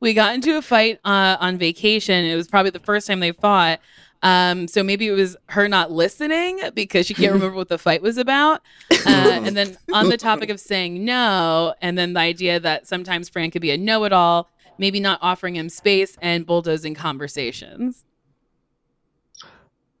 We 0.00 0.14
got 0.14 0.34
into 0.34 0.56
a 0.56 0.62
fight 0.62 0.98
uh, 1.04 1.36
on 1.38 1.58
vacation. 1.58 2.24
It 2.24 2.34
was 2.34 2.48
probably 2.48 2.70
the 2.70 2.80
first 2.80 3.06
time 3.06 3.20
they 3.20 3.32
fought. 3.32 3.80
Um, 4.24 4.66
so 4.68 4.82
maybe 4.82 5.06
it 5.06 5.12
was 5.12 5.36
her 5.50 5.68
not 5.68 5.92
listening 5.92 6.58
because 6.72 7.06
she 7.06 7.12
can't 7.12 7.32
remember 7.34 7.54
what 7.54 7.68
the 7.68 7.78
fight 7.78 8.00
was 8.00 8.16
about. 8.16 8.62
Uh, 8.90 8.96
and 9.44 9.54
then 9.54 9.76
on 9.92 10.08
the 10.08 10.16
topic 10.16 10.48
of 10.48 10.58
saying 10.58 11.04
no, 11.04 11.74
and 11.82 11.96
then 11.98 12.14
the 12.14 12.20
idea 12.20 12.58
that 12.58 12.88
sometimes 12.88 13.28
Fran 13.28 13.50
could 13.50 13.62
be 13.62 13.70
a 13.70 13.76
know 13.76 14.04
it 14.04 14.12
all, 14.14 14.50
maybe 14.78 14.98
not 14.98 15.18
offering 15.20 15.54
him 15.56 15.68
space 15.68 16.16
and 16.22 16.46
bulldozing 16.46 16.94
conversations. 16.94 18.06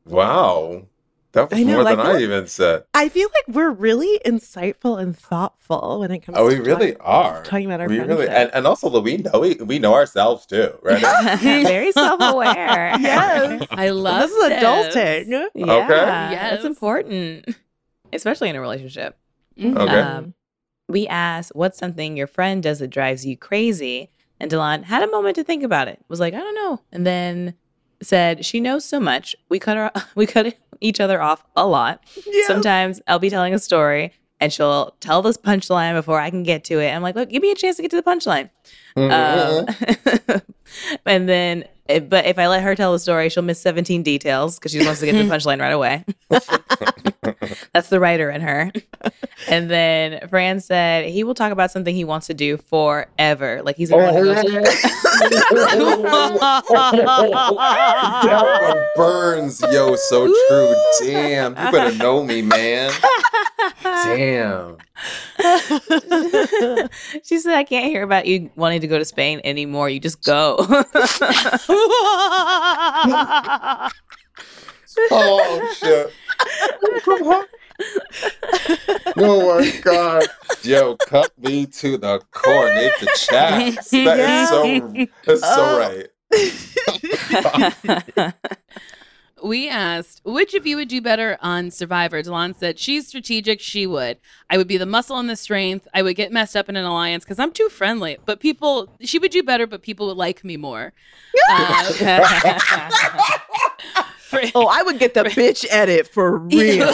wow. 0.06 0.86
That 1.34 1.50
was 1.50 1.58
I 1.58 1.62
know, 1.64 1.74
more 1.74 1.82
like, 1.82 1.96
than 1.98 2.06
I 2.06 2.12
what- 2.12 2.22
even 2.22 2.46
said. 2.46 2.84
I 2.94 3.08
feel 3.08 3.28
like 3.34 3.54
we're 3.56 3.70
really 3.70 4.18
insightful 4.24 5.00
and 5.00 5.16
thoughtful 5.18 5.98
when 6.00 6.10
it 6.10 6.20
comes 6.20 6.38
Oh, 6.38 6.48
to 6.48 6.56
we 6.56 6.60
really 6.64 6.92
talk- 6.92 7.02
are. 7.06 7.42
talking 7.44 7.66
about 7.66 7.80
our 7.80 7.88
we 7.88 7.98
really, 7.98 8.26
friendship. 8.26 8.36
and, 8.36 8.50
and 8.54 8.66
also 8.66 9.00
we 9.00 9.16
know 9.18 9.40
we, 9.40 9.54
we 9.56 9.78
know 9.78 9.94
ourselves 9.94 10.46
too, 10.46 10.78
right? 10.82 11.00
very 11.40 11.92
self-aware 12.02 12.96
Yes. 13.00 13.66
I 13.70 13.90
love 13.90 14.30
this 14.30 14.36
is 14.38 14.52
adulting. 14.62 15.28
yeah 15.54 15.72
Okay. 15.74 15.94
Yes. 16.34 16.50
that's 16.52 16.64
important 16.64 17.54
especially 18.12 18.48
in 18.48 18.56
a 18.56 18.60
relationship 18.60 19.18
Mhm. 19.58 19.76
Okay. 19.78 20.00
Um, 20.00 20.34
we 20.88 21.06
asked, 21.06 21.52
"What's 21.54 21.78
something 21.78 22.16
your 22.16 22.26
friend 22.26 22.62
does 22.62 22.78
that 22.80 22.88
drives 22.88 23.24
you 23.24 23.36
crazy?" 23.36 24.10
And 24.40 24.50
Delon 24.50 24.82
had 24.84 25.02
a 25.02 25.10
moment 25.10 25.36
to 25.36 25.44
think 25.44 25.62
about 25.62 25.86
it. 25.88 25.98
Was 26.08 26.18
like, 26.20 26.34
"I 26.34 26.38
don't 26.40 26.54
know," 26.56 26.80
and 26.92 27.06
then 27.06 27.54
said, 28.02 28.44
"She 28.44 28.58
knows 28.60 28.84
so 28.84 28.98
much. 29.00 29.34
We 29.48 29.58
cut 29.60 29.76
her. 29.76 29.90
We 30.16 30.26
cut 30.26 30.44
each 30.80 31.00
other 31.00 31.20
off 31.20 31.44
a 31.56 31.66
lot. 31.66 32.02
Yes. 32.26 32.46
Sometimes 32.46 33.00
I'll 33.06 33.18
be 33.18 33.30
telling 33.30 33.54
a 33.54 33.58
story." 33.58 34.12
And 34.40 34.52
she'll 34.52 34.94
tell 35.00 35.22
this 35.22 35.36
punchline 35.38 35.94
before 35.94 36.20
I 36.20 36.28
can 36.28 36.42
get 36.42 36.64
to 36.64 36.78
it. 36.80 36.90
I'm 36.90 37.02
like, 37.02 37.14
look, 37.14 37.30
give 37.30 37.40
me 37.40 37.52
a 37.52 37.54
chance 37.54 37.76
to 37.76 37.82
get 37.82 37.90
to 37.92 37.96
the 37.96 38.02
punchline. 38.02 38.50
Um, 38.96 40.40
and 41.06 41.28
then, 41.28 41.64
eh, 41.88 42.00
but 42.00 42.26
if 42.26 42.38
I 42.38 42.48
let 42.48 42.62
her 42.62 42.74
tell 42.74 42.92
the 42.92 42.98
story, 42.98 43.28
she'll 43.28 43.42
miss 43.42 43.60
17 43.60 44.02
details 44.02 44.58
because 44.58 44.72
she 44.72 44.84
wants 44.84 45.00
to 45.00 45.06
get 45.06 45.12
to 45.12 45.24
the 45.24 45.24
punchline 45.34 45.60
right 45.60 45.72
away. 45.72 46.04
That's 47.72 47.88
the 47.88 48.00
writer 48.00 48.30
in 48.30 48.40
her. 48.40 48.70
And 49.48 49.70
then 49.70 50.26
Fran 50.28 50.60
said 50.60 51.06
he 51.06 51.24
will 51.24 51.34
talk 51.34 51.52
about 51.52 51.70
something 51.70 51.94
he 51.94 52.04
wants 52.04 52.26
to 52.28 52.34
do 52.34 52.56
forever. 52.56 53.62
Like 53.62 53.76
he's 53.76 53.90
gonna 53.90 54.12
go 54.12 54.34
that 54.34 54.44
one 58.60 58.84
burns, 58.96 59.60
yo, 59.60 59.96
so 59.96 60.26
true. 60.26 60.74
Damn, 61.00 61.52
you 61.52 61.72
better 61.72 61.96
know 61.96 62.22
me, 62.22 62.42
man. 62.42 62.92
Damn. 63.82 64.76
she 67.22 67.38
said, 67.38 67.54
I 67.56 67.64
can't 67.64 67.86
hear 67.86 68.02
about 68.02 68.26
you 68.26 68.50
wanting 68.56 68.80
to 68.82 68.86
go 68.86 68.98
to 68.98 69.04
Spain 69.04 69.40
anymore. 69.44 69.88
You 69.88 70.00
just 70.00 70.22
go. 70.24 70.63
Oh 75.10 75.74
shit. 75.76 76.12
oh 79.16 79.58
my 79.58 79.80
god. 79.82 80.26
Yo, 80.62 80.96
cut 80.96 81.36
me 81.38 81.66
to 81.66 81.98
the 81.98 82.20
core, 82.30 82.72
Nate 82.72 82.92
the 83.00 83.06
chats. 83.16 83.90
That 83.90 84.20
is 84.20 84.48
so 84.48 85.06
that's 85.26 85.40
so 85.40 85.46
oh. 85.48 85.78
right. 85.78 86.08
We 89.44 89.68
asked 89.68 90.22
which 90.24 90.54
of 90.54 90.66
you 90.66 90.76
would 90.76 90.88
do 90.88 91.02
better 91.02 91.36
on 91.42 91.70
Survivor. 91.70 92.22
Delon 92.22 92.56
said 92.56 92.78
she's 92.78 93.06
strategic. 93.06 93.60
She 93.60 93.86
would. 93.86 94.16
I 94.48 94.56
would 94.56 94.66
be 94.66 94.78
the 94.78 94.86
muscle 94.86 95.18
and 95.18 95.28
the 95.28 95.36
strength. 95.36 95.86
I 95.92 96.00
would 96.00 96.16
get 96.16 96.32
messed 96.32 96.56
up 96.56 96.70
in 96.70 96.76
an 96.76 96.84
alliance 96.86 97.24
because 97.24 97.38
I'm 97.38 97.52
too 97.52 97.68
friendly. 97.68 98.16
But 98.24 98.40
people, 98.40 98.88
she 99.00 99.18
would 99.18 99.30
do 99.30 99.42
better. 99.42 99.66
But 99.66 99.82
people 99.82 100.06
would 100.06 100.16
like 100.16 100.44
me 100.44 100.56
more. 100.56 100.94
Uh, 101.50 102.58
Oh, 104.54 104.66
I 104.66 104.82
would 104.82 104.98
get 104.98 105.14
the 105.14 105.22
bitch 105.24 105.64
edit 105.70 106.08
for 106.08 106.38
real. 106.38 106.88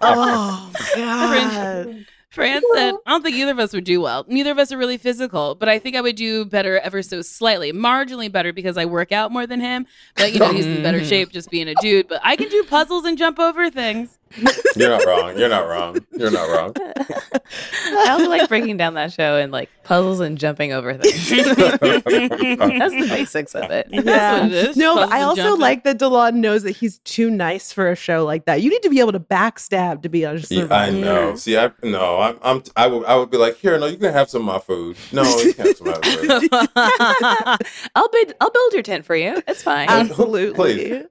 oh 0.00 0.72
god. 0.96 2.06
Fran 2.30 2.62
said, 2.74 2.94
I 3.06 3.10
don't 3.10 3.22
think 3.22 3.36
either 3.36 3.50
of 3.50 3.58
us 3.58 3.72
would 3.72 3.82
do 3.82 4.00
well. 4.00 4.24
Neither 4.28 4.52
of 4.52 4.58
us 4.58 4.70
are 4.70 4.78
really 4.78 4.98
physical, 4.98 5.56
but 5.56 5.68
I 5.68 5.80
think 5.80 5.96
I 5.96 6.00
would 6.00 6.14
do 6.14 6.44
better 6.44 6.78
ever 6.78 7.02
so 7.02 7.22
slightly, 7.22 7.72
marginally 7.72 8.30
better 8.30 8.52
because 8.52 8.78
I 8.78 8.84
work 8.84 9.10
out 9.10 9.32
more 9.32 9.48
than 9.48 9.60
him. 9.60 9.84
But, 10.14 10.32
you 10.32 10.38
know, 10.38 10.52
he's 10.52 10.64
in 10.64 10.80
better 10.80 11.00
mm. 11.00 11.08
shape 11.08 11.32
just 11.32 11.50
being 11.50 11.66
a 11.66 11.74
dude. 11.80 12.06
But 12.06 12.20
I 12.22 12.36
can 12.36 12.48
do 12.48 12.62
puzzles 12.62 13.04
and 13.04 13.18
jump 13.18 13.40
over 13.40 13.68
things. 13.68 14.19
You're 14.76 14.90
not 14.90 15.04
wrong. 15.04 15.36
You're 15.36 15.48
not 15.48 15.68
wrong. 15.68 15.98
You're 16.12 16.30
not 16.30 16.48
wrong. 16.48 16.72
I 16.76 18.06
also 18.10 18.28
like 18.28 18.48
breaking 18.48 18.76
down 18.76 18.94
that 18.94 19.12
show 19.12 19.36
and 19.36 19.50
like 19.50 19.68
puzzles 19.82 20.20
and 20.20 20.38
jumping 20.38 20.72
over 20.72 20.94
things. 20.94 21.28
That's 21.30 21.78
the 21.80 23.06
basics 23.08 23.54
of 23.56 23.70
it. 23.70 23.88
That's 23.90 24.42
what 24.42 24.52
it 24.52 24.70
is. 24.70 24.76
No, 24.76 24.94
but 24.94 25.10
I 25.10 25.22
also 25.22 25.42
jumping. 25.42 25.60
like 25.60 25.84
that 25.84 25.98
Delon 25.98 26.34
knows 26.34 26.62
that 26.62 26.76
he's 26.76 26.98
too 27.00 27.28
nice 27.28 27.72
for 27.72 27.90
a 27.90 27.96
show 27.96 28.24
like 28.24 28.44
that. 28.44 28.62
You 28.62 28.70
need 28.70 28.82
to 28.82 28.90
be 28.90 29.00
able 29.00 29.12
to 29.12 29.20
backstab 29.20 30.02
to 30.02 30.08
be 30.08 30.24
on 30.24 30.40
Yeah, 30.48 30.68
I 30.70 30.90
know. 30.90 31.34
See, 31.34 31.58
I 31.58 31.72
no, 31.82 32.20
I'm, 32.20 32.38
I'm, 32.42 32.62
I 32.76 32.86
would, 32.86 33.04
I 33.06 33.16
would 33.16 33.30
be 33.30 33.36
like, 33.36 33.56
here, 33.56 33.78
no, 33.78 33.86
you 33.86 33.96
can 33.96 34.12
have 34.12 34.30
some 34.30 34.48
of 34.48 34.54
my 34.54 34.60
food. 34.60 34.96
No, 35.12 35.22
you 35.38 35.54
can 35.54 35.66
have 35.66 35.76
some 35.76 35.88
of 35.88 36.00
my 36.00 36.10
food. 36.16 36.48
I'll 37.96 38.08
build 38.08 38.32
I'll 38.40 38.50
build 38.50 38.72
your 38.74 38.82
tent 38.82 39.04
for 39.04 39.16
you. 39.16 39.42
It's 39.48 39.62
fine. 39.62 39.88
Absolutely. 39.88 41.04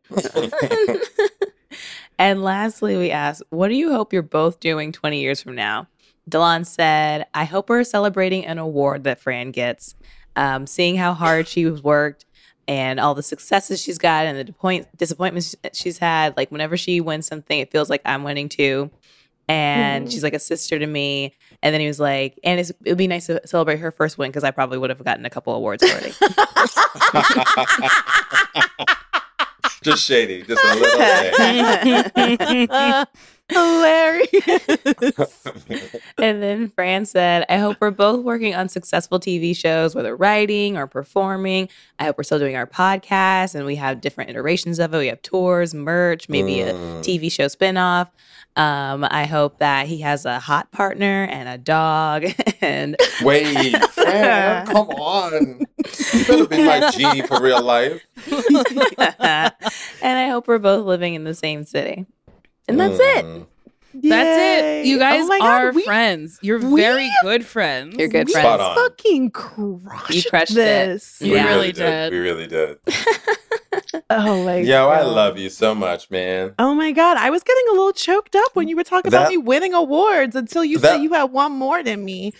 And 2.20 2.44
lastly, 2.44 2.98
we 2.98 3.12
asked, 3.12 3.44
what 3.50 3.70
do 3.70 3.76
you 3.76 3.94
hope 3.94 4.12
you're 4.12 4.22
both 4.22 4.60
doing 4.60 4.92
20 4.92 5.22
years 5.22 5.42
from 5.42 5.56
now? 5.56 5.88
Delon 6.30 6.66
said, 6.66 7.26
I 7.34 7.46
hope 7.46 7.70
we're 7.70 7.86
celebrating 7.86 8.46
an 8.46 8.58
award 8.58 9.06
that 9.06 9.22
Fran 9.22 9.52
gets, 9.52 9.96
um, 10.36 10.68
seeing 10.68 10.98
how 10.98 11.14
hard 11.14 11.48
she's 11.48 11.82
worked 11.82 12.26
and 12.68 13.00
all 13.00 13.16
the 13.16 13.24
successes 13.24 13.82
she's 13.82 13.98
got 13.98 14.26
and 14.26 14.38
the 14.38 14.44
disappoint- 14.44 14.98
disappointments 14.98 15.56
she's 15.72 15.98
had. 15.98 16.36
Like, 16.36 16.52
whenever 16.52 16.76
she 16.76 17.00
wins 17.00 17.26
something, 17.26 17.58
it 17.58 17.72
feels 17.72 17.90
like 17.90 18.02
I'm 18.04 18.24
winning 18.24 18.50
too. 18.50 18.92
And 19.48 20.12
she's 20.12 20.22
like 20.22 20.36
a 20.36 20.40
sister 20.40 20.78
to 20.78 20.86
me. 20.86 21.34
And 21.64 21.74
then 21.74 21.82
he 21.82 21.88
was 21.88 22.00
like, 22.00 22.38
and 22.44 22.60
it 22.60 22.72
would 22.86 22.98
be 22.98 23.08
nice 23.08 23.26
to 23.28 23.42
celebrate 23.48 23.78
her 23.78 23.92
first 23.92 24.18
win 24.18 24.30
because 24.30 24.44
I 24.44 24.52
probably 24.52 24.78
would 24.78 24.92
have 24.92 25.04
gotten 25.04 25.26
a 25.26 25.30
couple 25.30 25.56
awards 25.56 25.82
already. 25.82 26.14
just 29.92 30.04
shady, 30.06 30.44
just 30.44 30.62
a 30.64 30.76
little. 30.76 31.00
Hilarious. 33.50 35.48
And 36.20 36.44
then 36.44 36.70
Fran 36.70 37.06
said, 37.06 37.46
I 37.50 37.58
hope 37.58 37.78
we're 37.80 37.90
both 37.90 38.24
working 38.24 38.54
on 38.54 38.70
successful 38.70 39.20
TV 39.20 39.56
shows, 39.58 39.96
whether 39.96 40.16
writing 40.16 40.78
or 40.78 40.86
performing. 40.86 41.68
I 41.98 42.06
hope 42.06 42.18
we're 42.20 42.26
still 42.26 42.38
doing 42.38 42.56
our 42.56 42.68
podcast 42.68 43.56
and 43.56 43.66
we 43.66 43.76
have 43.78 44.02
different 44.02 44.30
iterations 44.30 44.78
of 44.78 44.94
it. 44.94 44.98
We 45.00 45.08
have 45.08 45.24
tours, 45.24 45.74
merch, 45.74 46.30
maybe 46.30 46.62
a 46.62 46.74
Mm. 46.74 47.00
TV 47.04 47.32
show 47.32 47.46
spinoff. 47.48 48.10
Um, 48.56 49.04
I 49.10 49.26
hope 49.26 49.58
that 49.60 49.88
he 49.88 50.00
has 50.02 50.26
a 50.26 50.40
hot 50.40 50.72
partner 50.72 51.28
and 51.32 51.50
a 51.50 51.58
dog. 51.58 52.26
And 52.62 52.98
Wait, 53.24 53.74
Fran, 53.94 54.66
come 54.68 54.90
on. 54.90 55.66
You 56.14 56.26
better 56.28 56.46
be 56.46 56.62
like 56.66 56.94
G 56.94 57.22
for 57.22 57.42
real 57.42 57.62
life. 57.64 58.06
And 60.02 60.20
I 60.20 60.28
hope 60.30 60.48
we're 60.48 60.58
both 60.60 60.86
living 60.86 61.14
in 61.16 61.24
the 61.24 61.34
same 61.36 61.64
city. 61.66 62.06
And 62.68 62.80
that's 62.80 63.00
it. 63.00 63.26
Mm. 63.26 63.46
That's 63.96 64.04
Yay. 64.40 64.82
it. 64.82 64.86
You 64.86 65.00
guys 65.00 65.24
Oh 65.24 65.28
my 65.28 65.40
God, 65.40 65.64
are 65.64 65.72
we- 65.74 65.84
friends. 65.84 66.38
You're 66.44 66.60
we- 66.60 66.80
very 66.80 67.10
good 67.24 67.44
friends. 67.44 67.96
You're 67.98 68.08
good 68.08 68.28
we 68.28 68.34
friends. 68.34 68.46
Spot 68.48 68.60
on. 68.60 68.76
fucking 68.76 69.32
crushed 69.32 70.14
You 70.14 70.22
crushed 70.30 70.52
it. 70.52 70.56
this. 70.56 71.18
You 71.20 71.34
We 71.34 71.40
really 71.42 71.72
did. 71.72 72.12
did. 72.12 72.14
We 72.14 72.20
really 72.20 72.48
did. 72.48 72.78
Oh 74.12 74.44
my 74.44 74.60
God. 74.60 74.68
Yo, 74.68 74.88
I 74.90 75.02
love 75.04 75.38
you 75.38 75.50
so 75.50 75.74
much, 75.76 76.10
man. 76.12 76.54
Oh 76.60 76.74
my 76.76 76.92
god, 76.92 77.18
I 77.18 77.30
was 77.30 77.44
getting 77.44 77.64
a 77.70 77.72
little 77.74 77.92
choked 77.94 78.36
up 78.36 78.56
when 78.56 78.68
you 78.68 78.76
were 78.76 78.84
talking 78.84 79.08
about 79.10 79.30
me 79.30 79.38
winning 79.38 79.74
awards 79.74 80.36
until 80.36 80.64
you 80.64 80.78
That- 80.80 80.96
said 80.96 81.02
you 81.04 81.14
had 81.14 81.26
one 81.26 81.52
more 81.54 81.82
than 81.84 82.04
me. 82.06 82.32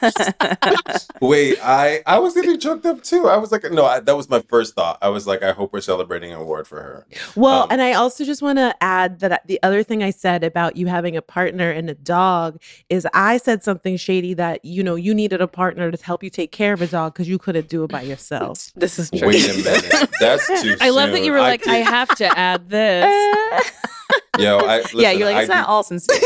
Wait, 1.20 1.58
I 1.62 2.02
I 2.06 2.18
was 2.18 2.34
getting 2.34 2.58
choked 2.58 2.86
up 2.86 3.02
too. 3.02 3.26
I 3.28 3.36
was 3.36 3.50
like, 3.52 3.64
no, 3.70 3.84
I, 3.84 4.00
that 4.00 4.16
was 4.16 4.28
my 4.28 4.40
first 4.48 4.74
thought. 4.74 4.98
I 5.02 5.08
was 5.08 5.26
like, 5.26 5.42
I 5.42 5.52
hope 5.52 5.72
we're 5.72 5.80
celebrating 5.80 6.32
an 6.32 6.40
award 6.40 6.66
for 6.66 6.76
her. 6.82 7.06
Well, 7.36 7.62
Um, 7.64 7.68
and 7.72 7.82
I 7.82 7.92
also 7.94 8.24
just 8.24 8.42
want 8.42 8.58
to 8.58 8.74
add 8.82 9.20
that 9.20 9.46
the 9.46 9.58
other 9.62 9.82
thing 9.82 10.02
I 10.02 10.10
said 10.10 10.44
about 10.44 10.76
you 10.76 10.86
having 10.86 11.16
a 11.16 11.22
partner 11.22 11.70
and 11.70 11.90
a 11.90 11.94
dog 11.94 12.60
is 12.88 13.06
I 13.14 13.38
said 13.38 13.62
something 13.64 13.96
shady 13.96 14.34
that 14.34 14.64
you 14.64 14.82
know 14.82 14.94
you 14.94 15.14
needed 15.14 15.40
a 15.40 15.48
partner 15.48 15.90
to 15.90 16.04
help 16.04 16.22
you 16.22 16.30
take 16.30 16.52
care 16.52 16.72
of 16.72 16.82
a 16.82 16.86
dog 16.86 17.14
because 17.14 17.28
you 17.28 17.38
couldn't 17.38 17.68
do 17.68 17.84
it 17.84 17.90
by 17.90 18.02
yourself. 18.02 18.72
this 18.76 18.98
is 18.98 19.10
true. 19.10 19.28
Wait 19.28 19.44
a 19.48 19.56
minute, 19.64 20.10
that's 20.20 20.46
too. 20.62 20.76
I 20.80 20.90
love 20.90 21.10
that 21.12 21.24
you 21.24 21.32
were 21.32 21.40
like, 21.40 21.62
did- 21.62 21.72
I 21.72 21.76
have 21.78 22.08
to 22.16 22.38
add 22.38 22.68
this. 22.70 23.70
Yo, 24.38 24.58
I, 24.58 24.76
listen, 24.82 25.00
yeah, 25.00 25.10
you're 25.10 25.26
like, 25.26 25.36
I 25.36 25.40
it's 25.42 25.48
not 25.48 25.62
did- 25.66 25.70
all 25.70 25.82
sincere. 25.82 26.18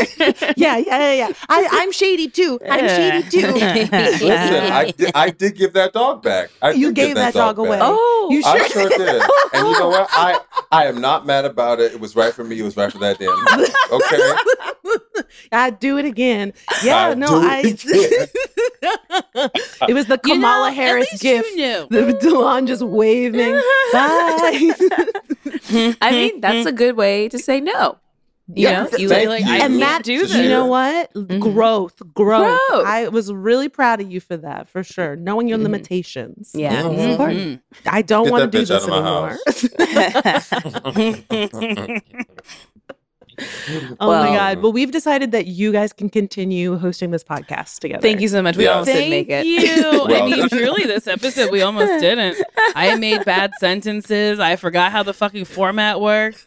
yeah, 0.55 0.77
yeah, 0.77 0.77
yeah, 0.77 1.13
yeah. 1.13 1.31
I, 1.49 1.67
I'm 1.71 1.91
shady 1.91 2.27
too. 2.29 2.59
I'm 2.69 2.87
shady 2.87 3.29
too. 3.29 3.47
Listen, 3.53 4.71
I 4.71 4.93
did, 4.95 5.11
I 5.15 5.29
did 5.31 5.55
give 5.57 5.73
that 5.73 5.93
dog 5.93 6.21
back. 6.21 6.49
I 6.61 6.71
You 6.71 6.87
did 6.89 6.95
gave 6.95 7.15
that 7.15 7.33
dog 7.33 7.57
away. 7.57 7.79
back. 7.79 7.81
oh, 7.91 8.27
You 8.31 8.41
I 8.45 8.67
sure 8.67 8.89
sure 8.89 8.89
did. 8.97 9.21
And 9.53 9.67
you 9.67 9.79
know 9.79 9.89
what? 9.89 10.07
I 10.11 10.39
I 10.71 10.85
am 10.85 11.01
not 11.01 11.25
mad 11.25 11.45
about 11.45 11.79
it. 11.79 11.93
It 11.93 11.99
was 11.99 12.15
right 12.15 12.33
for 12.33 12.43
me. 12.43 12.59
It 12.59 12.63
was 12.63 12.77
right 12.77 12.91
for 12.91 12.99
that 12.99 13.17
damn 13.19 13.29
dog. 13.45 13.69
Okay. 13.91 15.01
I'd 15.51 15.79
do 15.79 15.97
it 15.97 16.05
again. 16.05 16.53
Yeah, 16.83 17.09
I'd 17.09 17.17
no, 17.17 17.27
do 17.27 17.47
I. 17.47 17.61
it 17.65 17.83
it 19.89 19.93
was 19.93 20.05
the 20.07 20.19
You 20.23 20.33
Kamala 20.35 20.65
know, 20.65 20.67
at 20.67 20.73
Harris 20.75 21.11
least 21.11 21.23
gift. 21.23 21.49
You 21.51 21.55
knew. 21.57 21.87
The 21.89 22.13
Delon 22.19 22.67
just 22.67 22.81
waving. 22.83 23.59
Bye. 23.91 24.73
I 26.01 26.11
mean, 26.11 26.41
that's 26.41 26.65
a 26.65 26.71
good 26.71 26.97
way 26.97 27.29
to 27.29 27.37
say 27.39 27.61
no. 27.61 27.97
You 28.47 28.63
Yeah, 28.67 28.83
know, 28.83 28.89
you 28.97 29.07
thank 29.07 29.29
like, 29.29 29.45
you. 29.45 29.51
I 29.51 29.59
and 29.59 29.79
can't 29.79 29.79
that, 29.79 30.03
do 30.03 30.19
this. 30.27 30.35
you 30.35 30.49
know 30.49 30.63
sure. 30.63 30.67
what? 30.67 31.13
Mhm. 31.13 31.39
Growth, 31.39 32.01
growth, 32.13 32.59
Growth. 32.69 32.85
I 32.85 33.07
was 33.07 33.31
really 33.31 33.69
proud 33.69 34.01
of 34.01 34.11
you 34.11 34.19
for 34.19 34.35
that, 34.35 34.67
for 34.67 34.83
sure. 34.83 35.15
Knowing 35.15 35.47
your 35.47 35.57
Mhm. 35.57 35.63
limitations. 35.63 36.51
Yeah, 36.53 36.89
it's 36.91 37.01
Mhm. 37.01 37.11
important. 37.11 37.61
I 37.85 38.01
don't 38.01 38.29
want 38.29 38.51
to 38.51 38.57
do 38.57 38.65
this 38.65 38.71
out 38.71 38.83
of 38.83 38.89
my 38.89 38.97
anymore. 38.97 39.39
oh 43.99 44.07
Well- 44.09 44.23
my 44.23 44.35
god! 44.35 44.61
But 44.61 44.71
we've 44.71 44.91
decided 44.91 45.31
that 45.31 45.47
you 45.47 45.71
guys 45.71 45.93
can 45.93 46.09
continue 46.09 46.77
hosting 46.77 47.11
this 47.11 47.23
podcast 47.23 47.79
together. 47.79 48.01
Thank 48.01 48.21
you 48.21 48.27
so 48.27 48.41
much. 48.41 48.55
We 48.57 48.65
Yeah. 48.65 48.71
almost 48.71 48.87
didn't 48.91 49.09
make 49.09 49.27
Thank 49.29 49.45
it. 49.45 49.77
you. 49.77 50.05
I 50.15 50.25
mean, 50.25 50.49
truly, 50.49 50.83
this 50.85 51.07
episode 51.07 51.51
we 51.51 51.61
almost 51.61 51.99
didn't. 52.01 52.37
I 52.75 52.95
made 52.95 53.25
bad 53.25 53.51
sentences. 53.59 54.39
I 54.39 54.55
forgot 54.55 54.91
how 54.91 55.03
the 55.03 55.13
fucking 55.13 55.45
format 55.45 55.99
works. 56.01 56.43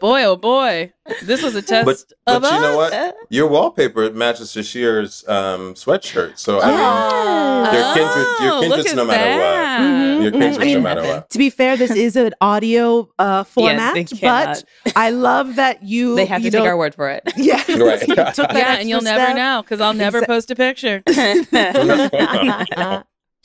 Boy, 0.00 0.24
oh 0.24 0.36
boy, 0.36 0.92
this 1.22 1.42
was 1.42 1.54
a 1.54 1.62
test 1.62 1.84
But 1.86 2.04
but 2.26 2.44
of 2.44 2.52
you 2.54 2.60
know 2.60 2.76
what? 2.76 3.16
Your 3.30 3.46
wallpaper 3.48 4.10
matches 4.10 4.50
Sasheer's 4.50 5.26
um, 5.28 5.74
sweatshirt. 5.74 6.38
So 6.38 6.60
I 6.60 6.66
mean, 6.70 6.78
Yes. 6.80 7.74
You're 7.74 7.94
kindred- 7.94 8.26
you're 8.40 8.52
Oh, 8.52 8.60
kindreds 8.62 8.84
look 8.86 8.96
no 8.96 9.02
at 9.02 9.06
matter 9.08 9.30
what. 9.30 9.40
that. 9.40 9.80
Mhm. 9.80 10.22
you're 10.22 10.32
Mhm. 10.32 10.40
kindred 10.40 10.60
I 10.60 10.64
mean, 10.64 10.74
no 10.74 10.80
matter 10.80 11.02
what. 11.02 11.30
To 11.30 11.38
be 11.38 11.50
fair, 11.50 11.76
this 11.76 11.90
is 11.92 12.16
an 12.16 12.32
audio 12.40 13.08
uh, 13.18 13.44
format, 13.54 13.94
they 13.94 14.06
but. 14.20 14.64
I 14.96 15.10
love 15.10 15.56
that 15.56 15.82
you. 15.82 16.16
They 16.16 16.26
have 16.26 16.40
to 16.40 16.44
you 16.46 16.50
take 16.50 16.62
our 16.62 16.76
word 16.76 16.94
for 16.94 17.08
it. 17.10 17.22
Yeah, 17.36 17.56
Right. 17.68 18.00
you 18.08 18.14
took 18.14 18.34
that 18.36 18.54
Yeah, 18.54 18.76
and 18.78 18.88
you'll 18.88 18.98
extra 18.98 19.16
never 19.16 19.24
step. 19.32 19.36
know 19.36 19.62
because 19.62 19.80
I'll 19.80 19.94
never 19.94 20.24
post 20.26 20.50
a 20.50 20.54
picture. 20.56 21.02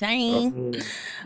Um, 0.03 0.71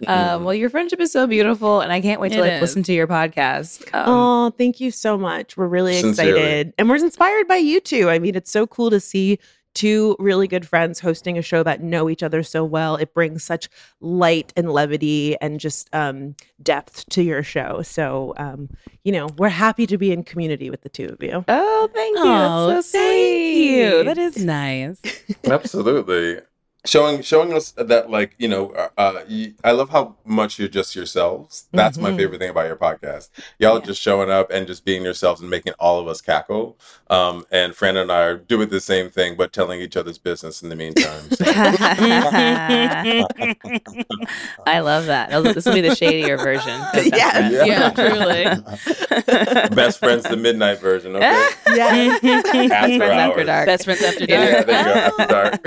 Mm-hmm. 0.01 0.43
well, 0.45 0.53
your 0.53 0.69
friendship 0.69 0.99
is 0.99 1.11
so 1.11 1.27
beautiful, 1.27 1.81
and 1.81 1.91
I 1.91 1.99
can't 2.01 2.21
wait 2.21 2.31
to 2.33 2.39
like 2.41 2.61
listen 2.61 2.83
to 2.83 2.93
your 2.93 3.07
podcast. 3.07 3.83
Um, 3.93 4.03
oh, 4.07 4.49
thank 4.57 4.79
you 4.79 4.91
so 4.91 5.17
much. 5.17 5.57
We're 5.57 5.67
really 5.67 5.99
Sincerely. 5.99 6.31
excited. 6.39 6.73
And 6.77 6.89
we're 6.89 6.97
inspired 6.97 7.47
by 7.47 7.57
you 7.57 7.79
too. 7.79 8.09
I 8.09 8.19
mean, 8.19 8.35
it's 8.35 8.51
so 8.51 8.65
cool 8.67 8.89
to 8.91 8.99
see 8.99 9.39
two 9.75 10.15
really 10.17 10.47
good 10.47 10.67
friends 10.67 10.99
hosting 10.99 11.37
a 11.37 11.41
show 11.43 11.61
that 11.63 11.81
know 11.83 12.09
each 12.09 12.23
other 12.23 12.41
so 12.43 12.63
well. 12.65 12.95
It 12.95 13.13
brings 13.13 13.43
such 13.43 13.69
light 14.01 14.51
and 14.57 14.71
levity 14.71 15.39
and 15.41 15.59
just 15.59 15.87
um, 15.93 16.35
depth 16.63 17.07
to 17.09 17.21
your 17.21 17.43
show. 17.43 17.81
So, 17.83 18.33
um, 18.37 18.69
you 19.03 19.11
know, 19.11 19.27
we're 19.37 19.49
happy 19.49 19.85
to 19.87 19.97
be 19.97 20.11
in 20.11 20.23
community 20.23 20.69
with 20.69 20.81
the 20.81 20.89
two 20.89 21.05
of 21.07 21.21
you. 21.21 21.45
oh, 21.47 21.89
thank 21.93 22.17
you. 22.17 22.23
Oh, 22.25 22.67
That's 22.67 22.89
so 22.89 22.97
thank 22.97 23.13
sweet. 23.13 23.77
you. 23.77 24.03
That 24.05 24.17
is 24.17 24.43
nice. 24.43 25.01
Absolutely. 25.45 26.39
Showing 26.85 27.21
showing 27.23 27.51
us 27.53 27.71
that 27.71 28.09
like 28.09 28.35
you 28.37 28.47
know 28.47 28.69
uh, 28.69 28.87
uh 28.97 29.19
you, 29.27 29.53
I 29.65 29.71
love 29.71 29.89
how 29.89 30.15
much 30.23 30.57
you're 30.57 30.69
just 30.69 30.95
yourselves. 30.95 31.65
That's 31.73 31.97
my 31.97 32.11
Mhm. 32.11 32.15
favorite 32.17 32.39
thing 32.39 32.49
about 32.51 32.67
your 32.67 32.77
podcast. 32.77 33.27
Y'all 33.59 33.79
Yeah. 33.79 33.85
just 33.85 34.01
showing 34.01 34.31
up 34.31 34.49
and 34.49 34.65
just 34.65 34.85
being 34.85 35.03
yourselves 35.03 35.41
and 35.41 35.49
making 35.49 35.73
all 35.77 35.99
of 35.99 36.07
us 36.07 36.21
cackle. 36.21 36.77
Um, 37.09 37.45
and 37.51 37.75
Fran 37.75 37.97
and 37.97 38.09
I 38.09 38.21
are 38.21 38.37
doing 38.37 38.69
the 38.69 38.79
same 38.79 39.09
thing, 39.09 39.35
but 39.35 39.51
telling 39.51 39.81
each 39.81 39.97
other's 39.97 40.17
business 40.17 40.61
in 40.63 40.69
the 40.69 40.77
meantime. 40.77 41.29
So. 41.31 41.43
I 44.65 44.79
love 44.79 45.07
that. 45.07 45.31
This 45.53 45.65
will 45.65 45.73
be 45.73 45.81
the 45.81 45.95
shadier 45.95 46.37
version. 46.37 46.79
of 46.79 46.93
Best 46.93 47.11
Yes. 47.13 47.31
Friends. 47.33 47.67
Yeah, 47.67 47.89
truly. 49.67 49.75
Best 49.75 49.99
friends, 49.99 50.23
the 50.23 50.37
midnight 50.37 50.79
version. 50.79 51.13
Okay. 51.17 51.47
Yes. 51.75 52.21
Best 52.21 52.47
friends 52.49 52.71
after 52.71 53.03
hours. 53.11 53.45
dark. 53.45 53.65
Best 53.67 53.83
friends 53.85 54.01
after 54.01 54.25
dark. 54.25 54.29
Yeah, 54.29 54.63
there 54.63 54.79
you 54.79 54.85
go. 54.85 54.93
After 54.93 55.25
dark. 55.27 55.59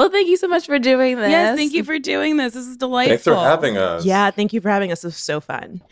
Well, 0.00 0.08
thank 0.08 0.28
you 0.28 0.38
so 0.38 0.48
much 0.48 0.64
for 0.64 0.78
doing 0.78 1.18
this. 1.18 1.30
Yes, 1.30 1.58
thank 1.58 1.74
you 1.74 1.84
for 1.84 1.98
doing 1.98 2.38
this. 2.38 2.54
This 2.54 2.66
is 2.66 2.78
delightful. 2.78 3.10
Thanks 3.10 3.24
for 3.24 3.34
having 3.34 3.76
us. 3.76 4.02
Yeah, 4.02 4.30
thank 4.30 4.54
you 4.54 4.62
for 4.62 4.70
having 4.70 4.90
us. 4.90 5.04
It 5.04 5.08
was 5.08 5.16
so 5.18 5.42
fun. 5.42 5.82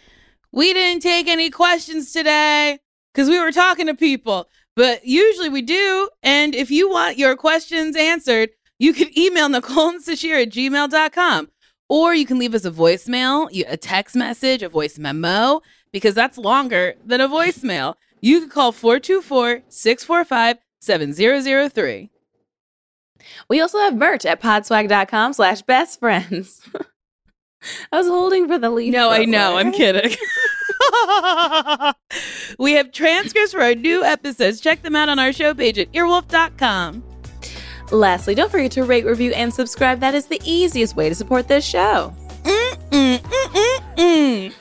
We 0.50 0.72
didn't 0.72 1.02
take 1.02 1.28
any 1.28 1.50
questions 1.50 2.10
today 2.10 2.78
because 3.12 3.28
we 3.28 3.38
were 3.38 3.52
talking 3.52 3.84
to 3.86 3.94
people, 3.94 4.48
but 4.74 5.04
usually 5.04 5.50
we 5.50 5.60
do. 5.60 6.08
And 6.22 6.54
if 6.54 6.70
you 6.70 6.88
want 6.88 7.18
your 7.18 7.36
questions 7.36 7.96
answered, 7.96 8.48
you 8.78 8.94
can 8.94 9.10
email 9.18 9.50
Nicole 9.50 9.90
and 9.90 10.02
Sasheer 10.02 10.40
at 10.40 10.52
gmail.com. 10.52 11.50
Or 11.90 12.14
you 12.14 12.24
can 12.24 12.38
leave 12.38 12.54
us 12.54 12.64
a 12.64 12.70
voicemail, 12.70 13.50
a 13.68 13.76
text 13.76 14.16
message, 14.16 14.62
a 14.62 14.70
voice 14.70 14.98
memo 14.98 15.60
because 15.92 16.14
that's 16.14 16.38
longer 16.38 16.94
than 17.04 17.20
a 17.20 17.28
voicemail. 17.28 17.96
You 18.22 18.40
can 18.40 18.48
call 18.48 18.72
424 18.72 19.64
645 19.68 20.56
7003. 20.80 22.10
We 23.48 23.60
also 23.60 23.78
have 23.78 23.96
merch 23.96 24.26
at 24.26 24.40
podswag.com 24.40 25.32
slash 25.32 25.62
best 25.62 26.00
friends. 26.00 26.60
I 27.92 27.98
was 27.98 28.06
holding 28.06 28.46
for 28.46 28.58
the 28.58 28.70
lead. 28.70 28.92
No, 28.92 29.10
I 29.10 29.24
know. 29.24 29.56
I'm 29.56 29.72
kidding. 29.72 30.10
we 32.58 32.74
have 32.74 32.92
transcripts 32.92 33.52
for 33.52 33.62
our 33.62 33.74
new 33.74 34.04
episodes. 34.04 34.60
Check 34.60 34.82
them 34.82 34.94
out 34.94 35.08
on 35.08 35.18
our 35.18 35.32
show 35.32 35.54
page 35.54 35.78
at 35.78 35.90
earwolf.com. 35.92 37.02
Lastly, 37.90 38.34
don't 38.34 38.50
forget 38.50 38.70
to 38.72 38.84
rate, 38.84 39.06
review, 39.06 39.32
and 39.32 39.52
subscribe. 39.52 40.00
That 40.00 40.14
is 40.14 40.26
the 40.26 40.40
easiest 40.44 40.94
way 40.94 41.08
to 41.08 41.14
support 41.14 41.48
this 41.48 41.64
show. 41.64 42.14
Mm. 42.44 44.52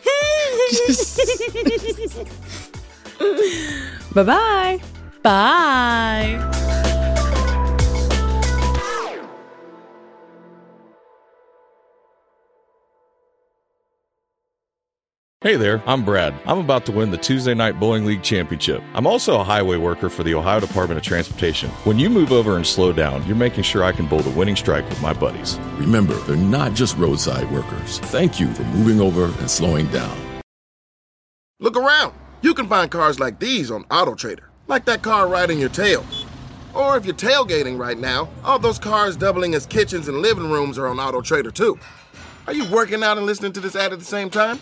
Bye-bye. 4.13 4.79
Bye. 5.21 6.93
Hey 15.41 15.55
there, 15.55 15.83
I'm 15.85 16.03
Brad. 16.03 16.33
I'm 16.47 16.57
about 16.57 16.87
to 16.87 16.91
win 16.91 17.11
the 17.11 17.17
Tuesday 17.17 17.53
Night 17.53 17.79
Bowling 17.79 18.05
League 18.05 18.23
Championship. 18.23 18.81
I'm 18.95 19.05
also 19.05 19.39
a 19.39 19.43
highway 19.43 19.77
worker 19.77 20.09
for 20.09 20.23
the 20.23 20.33
Ohio 20.33 20.59
Department 20.59 20.97
of 20.97 21.03
Transportation. 21.03 21.69
When 21.83 21.99
you 21.99 22.09
move 22.09 22.31
over 22.31 22.55
and 22.55 22.65
slow 22.65 22.91
down, 22.91 23.23
you're 23.27 23.35
making 23.35 23.61
sure 23.61 23.83
I 23.83 23.91
can 23.91 24.07
bowl 24.07 24.21
the 24.21 24.31
winning 24.31 24.55
strike 24.55 24.89
with 24.89 24.99
my 24.99 25.13
buddies. 25.13 25.59
Remember, 25.75 26.15
they're 26.21 26.35
not 26.35 26.73
just 26.73 26.97
roadside 26.97 27.51
workers. 27.51 27.99
Thank 27.99 28.39
you 28.39 28.51
for 28.51 28.63
moving 28.63 28.99
over 28.99 29.25
and 29.25 29.47
slowing 29.47 29.85
down. 29.89 30.17
Look 31.59 31.77
around. 31.77 32.15
You 32.41 32.55
can 32.55 32.67
find 32.67 32.89
cars 32.89 33.19
like 33.19 33.39
these 33.39 33.69
on 33.69 33.83
AutoTrader, 33.83 34.45
like 34.65 34.85
that 34.85 35.03
car 35.03 35.27
right 35.27 35.51
in 35.51 35.59
your 35.59 35.69
tail. 35.69 36.03
Or 36.73 36.97
if 36.97 37.05
you're 37.05 37.13
tailgating 37.13 37.77
right 37.77 37.99
now, 37.99 38.27
all 38.43 38.57
those 38.57 38.79
cars 38.79 39.15
doubling 39.15 39.53
as 39.53 39.67
kitchens 39.67 40.07
and 40.07 40.17
living 40.17 40.49
rooms 40.49 40.79
are 40.79 40.87
on 40.87 40.97
AutoTrader 40.97 41.53
too. 41.53 41.77
Are 42.47 42.53
you 42.53 42.67
working 42.71 43.03
out 43.03 43.17
and 43.17 43.27
listening 43.27 43.53
to 43.53 43.59
this 43.59 43.75
ad 43.75 43.93
at 43.93 43.99
the 43.99 44.05
same 44.05 44.31
time? 44.31 44.61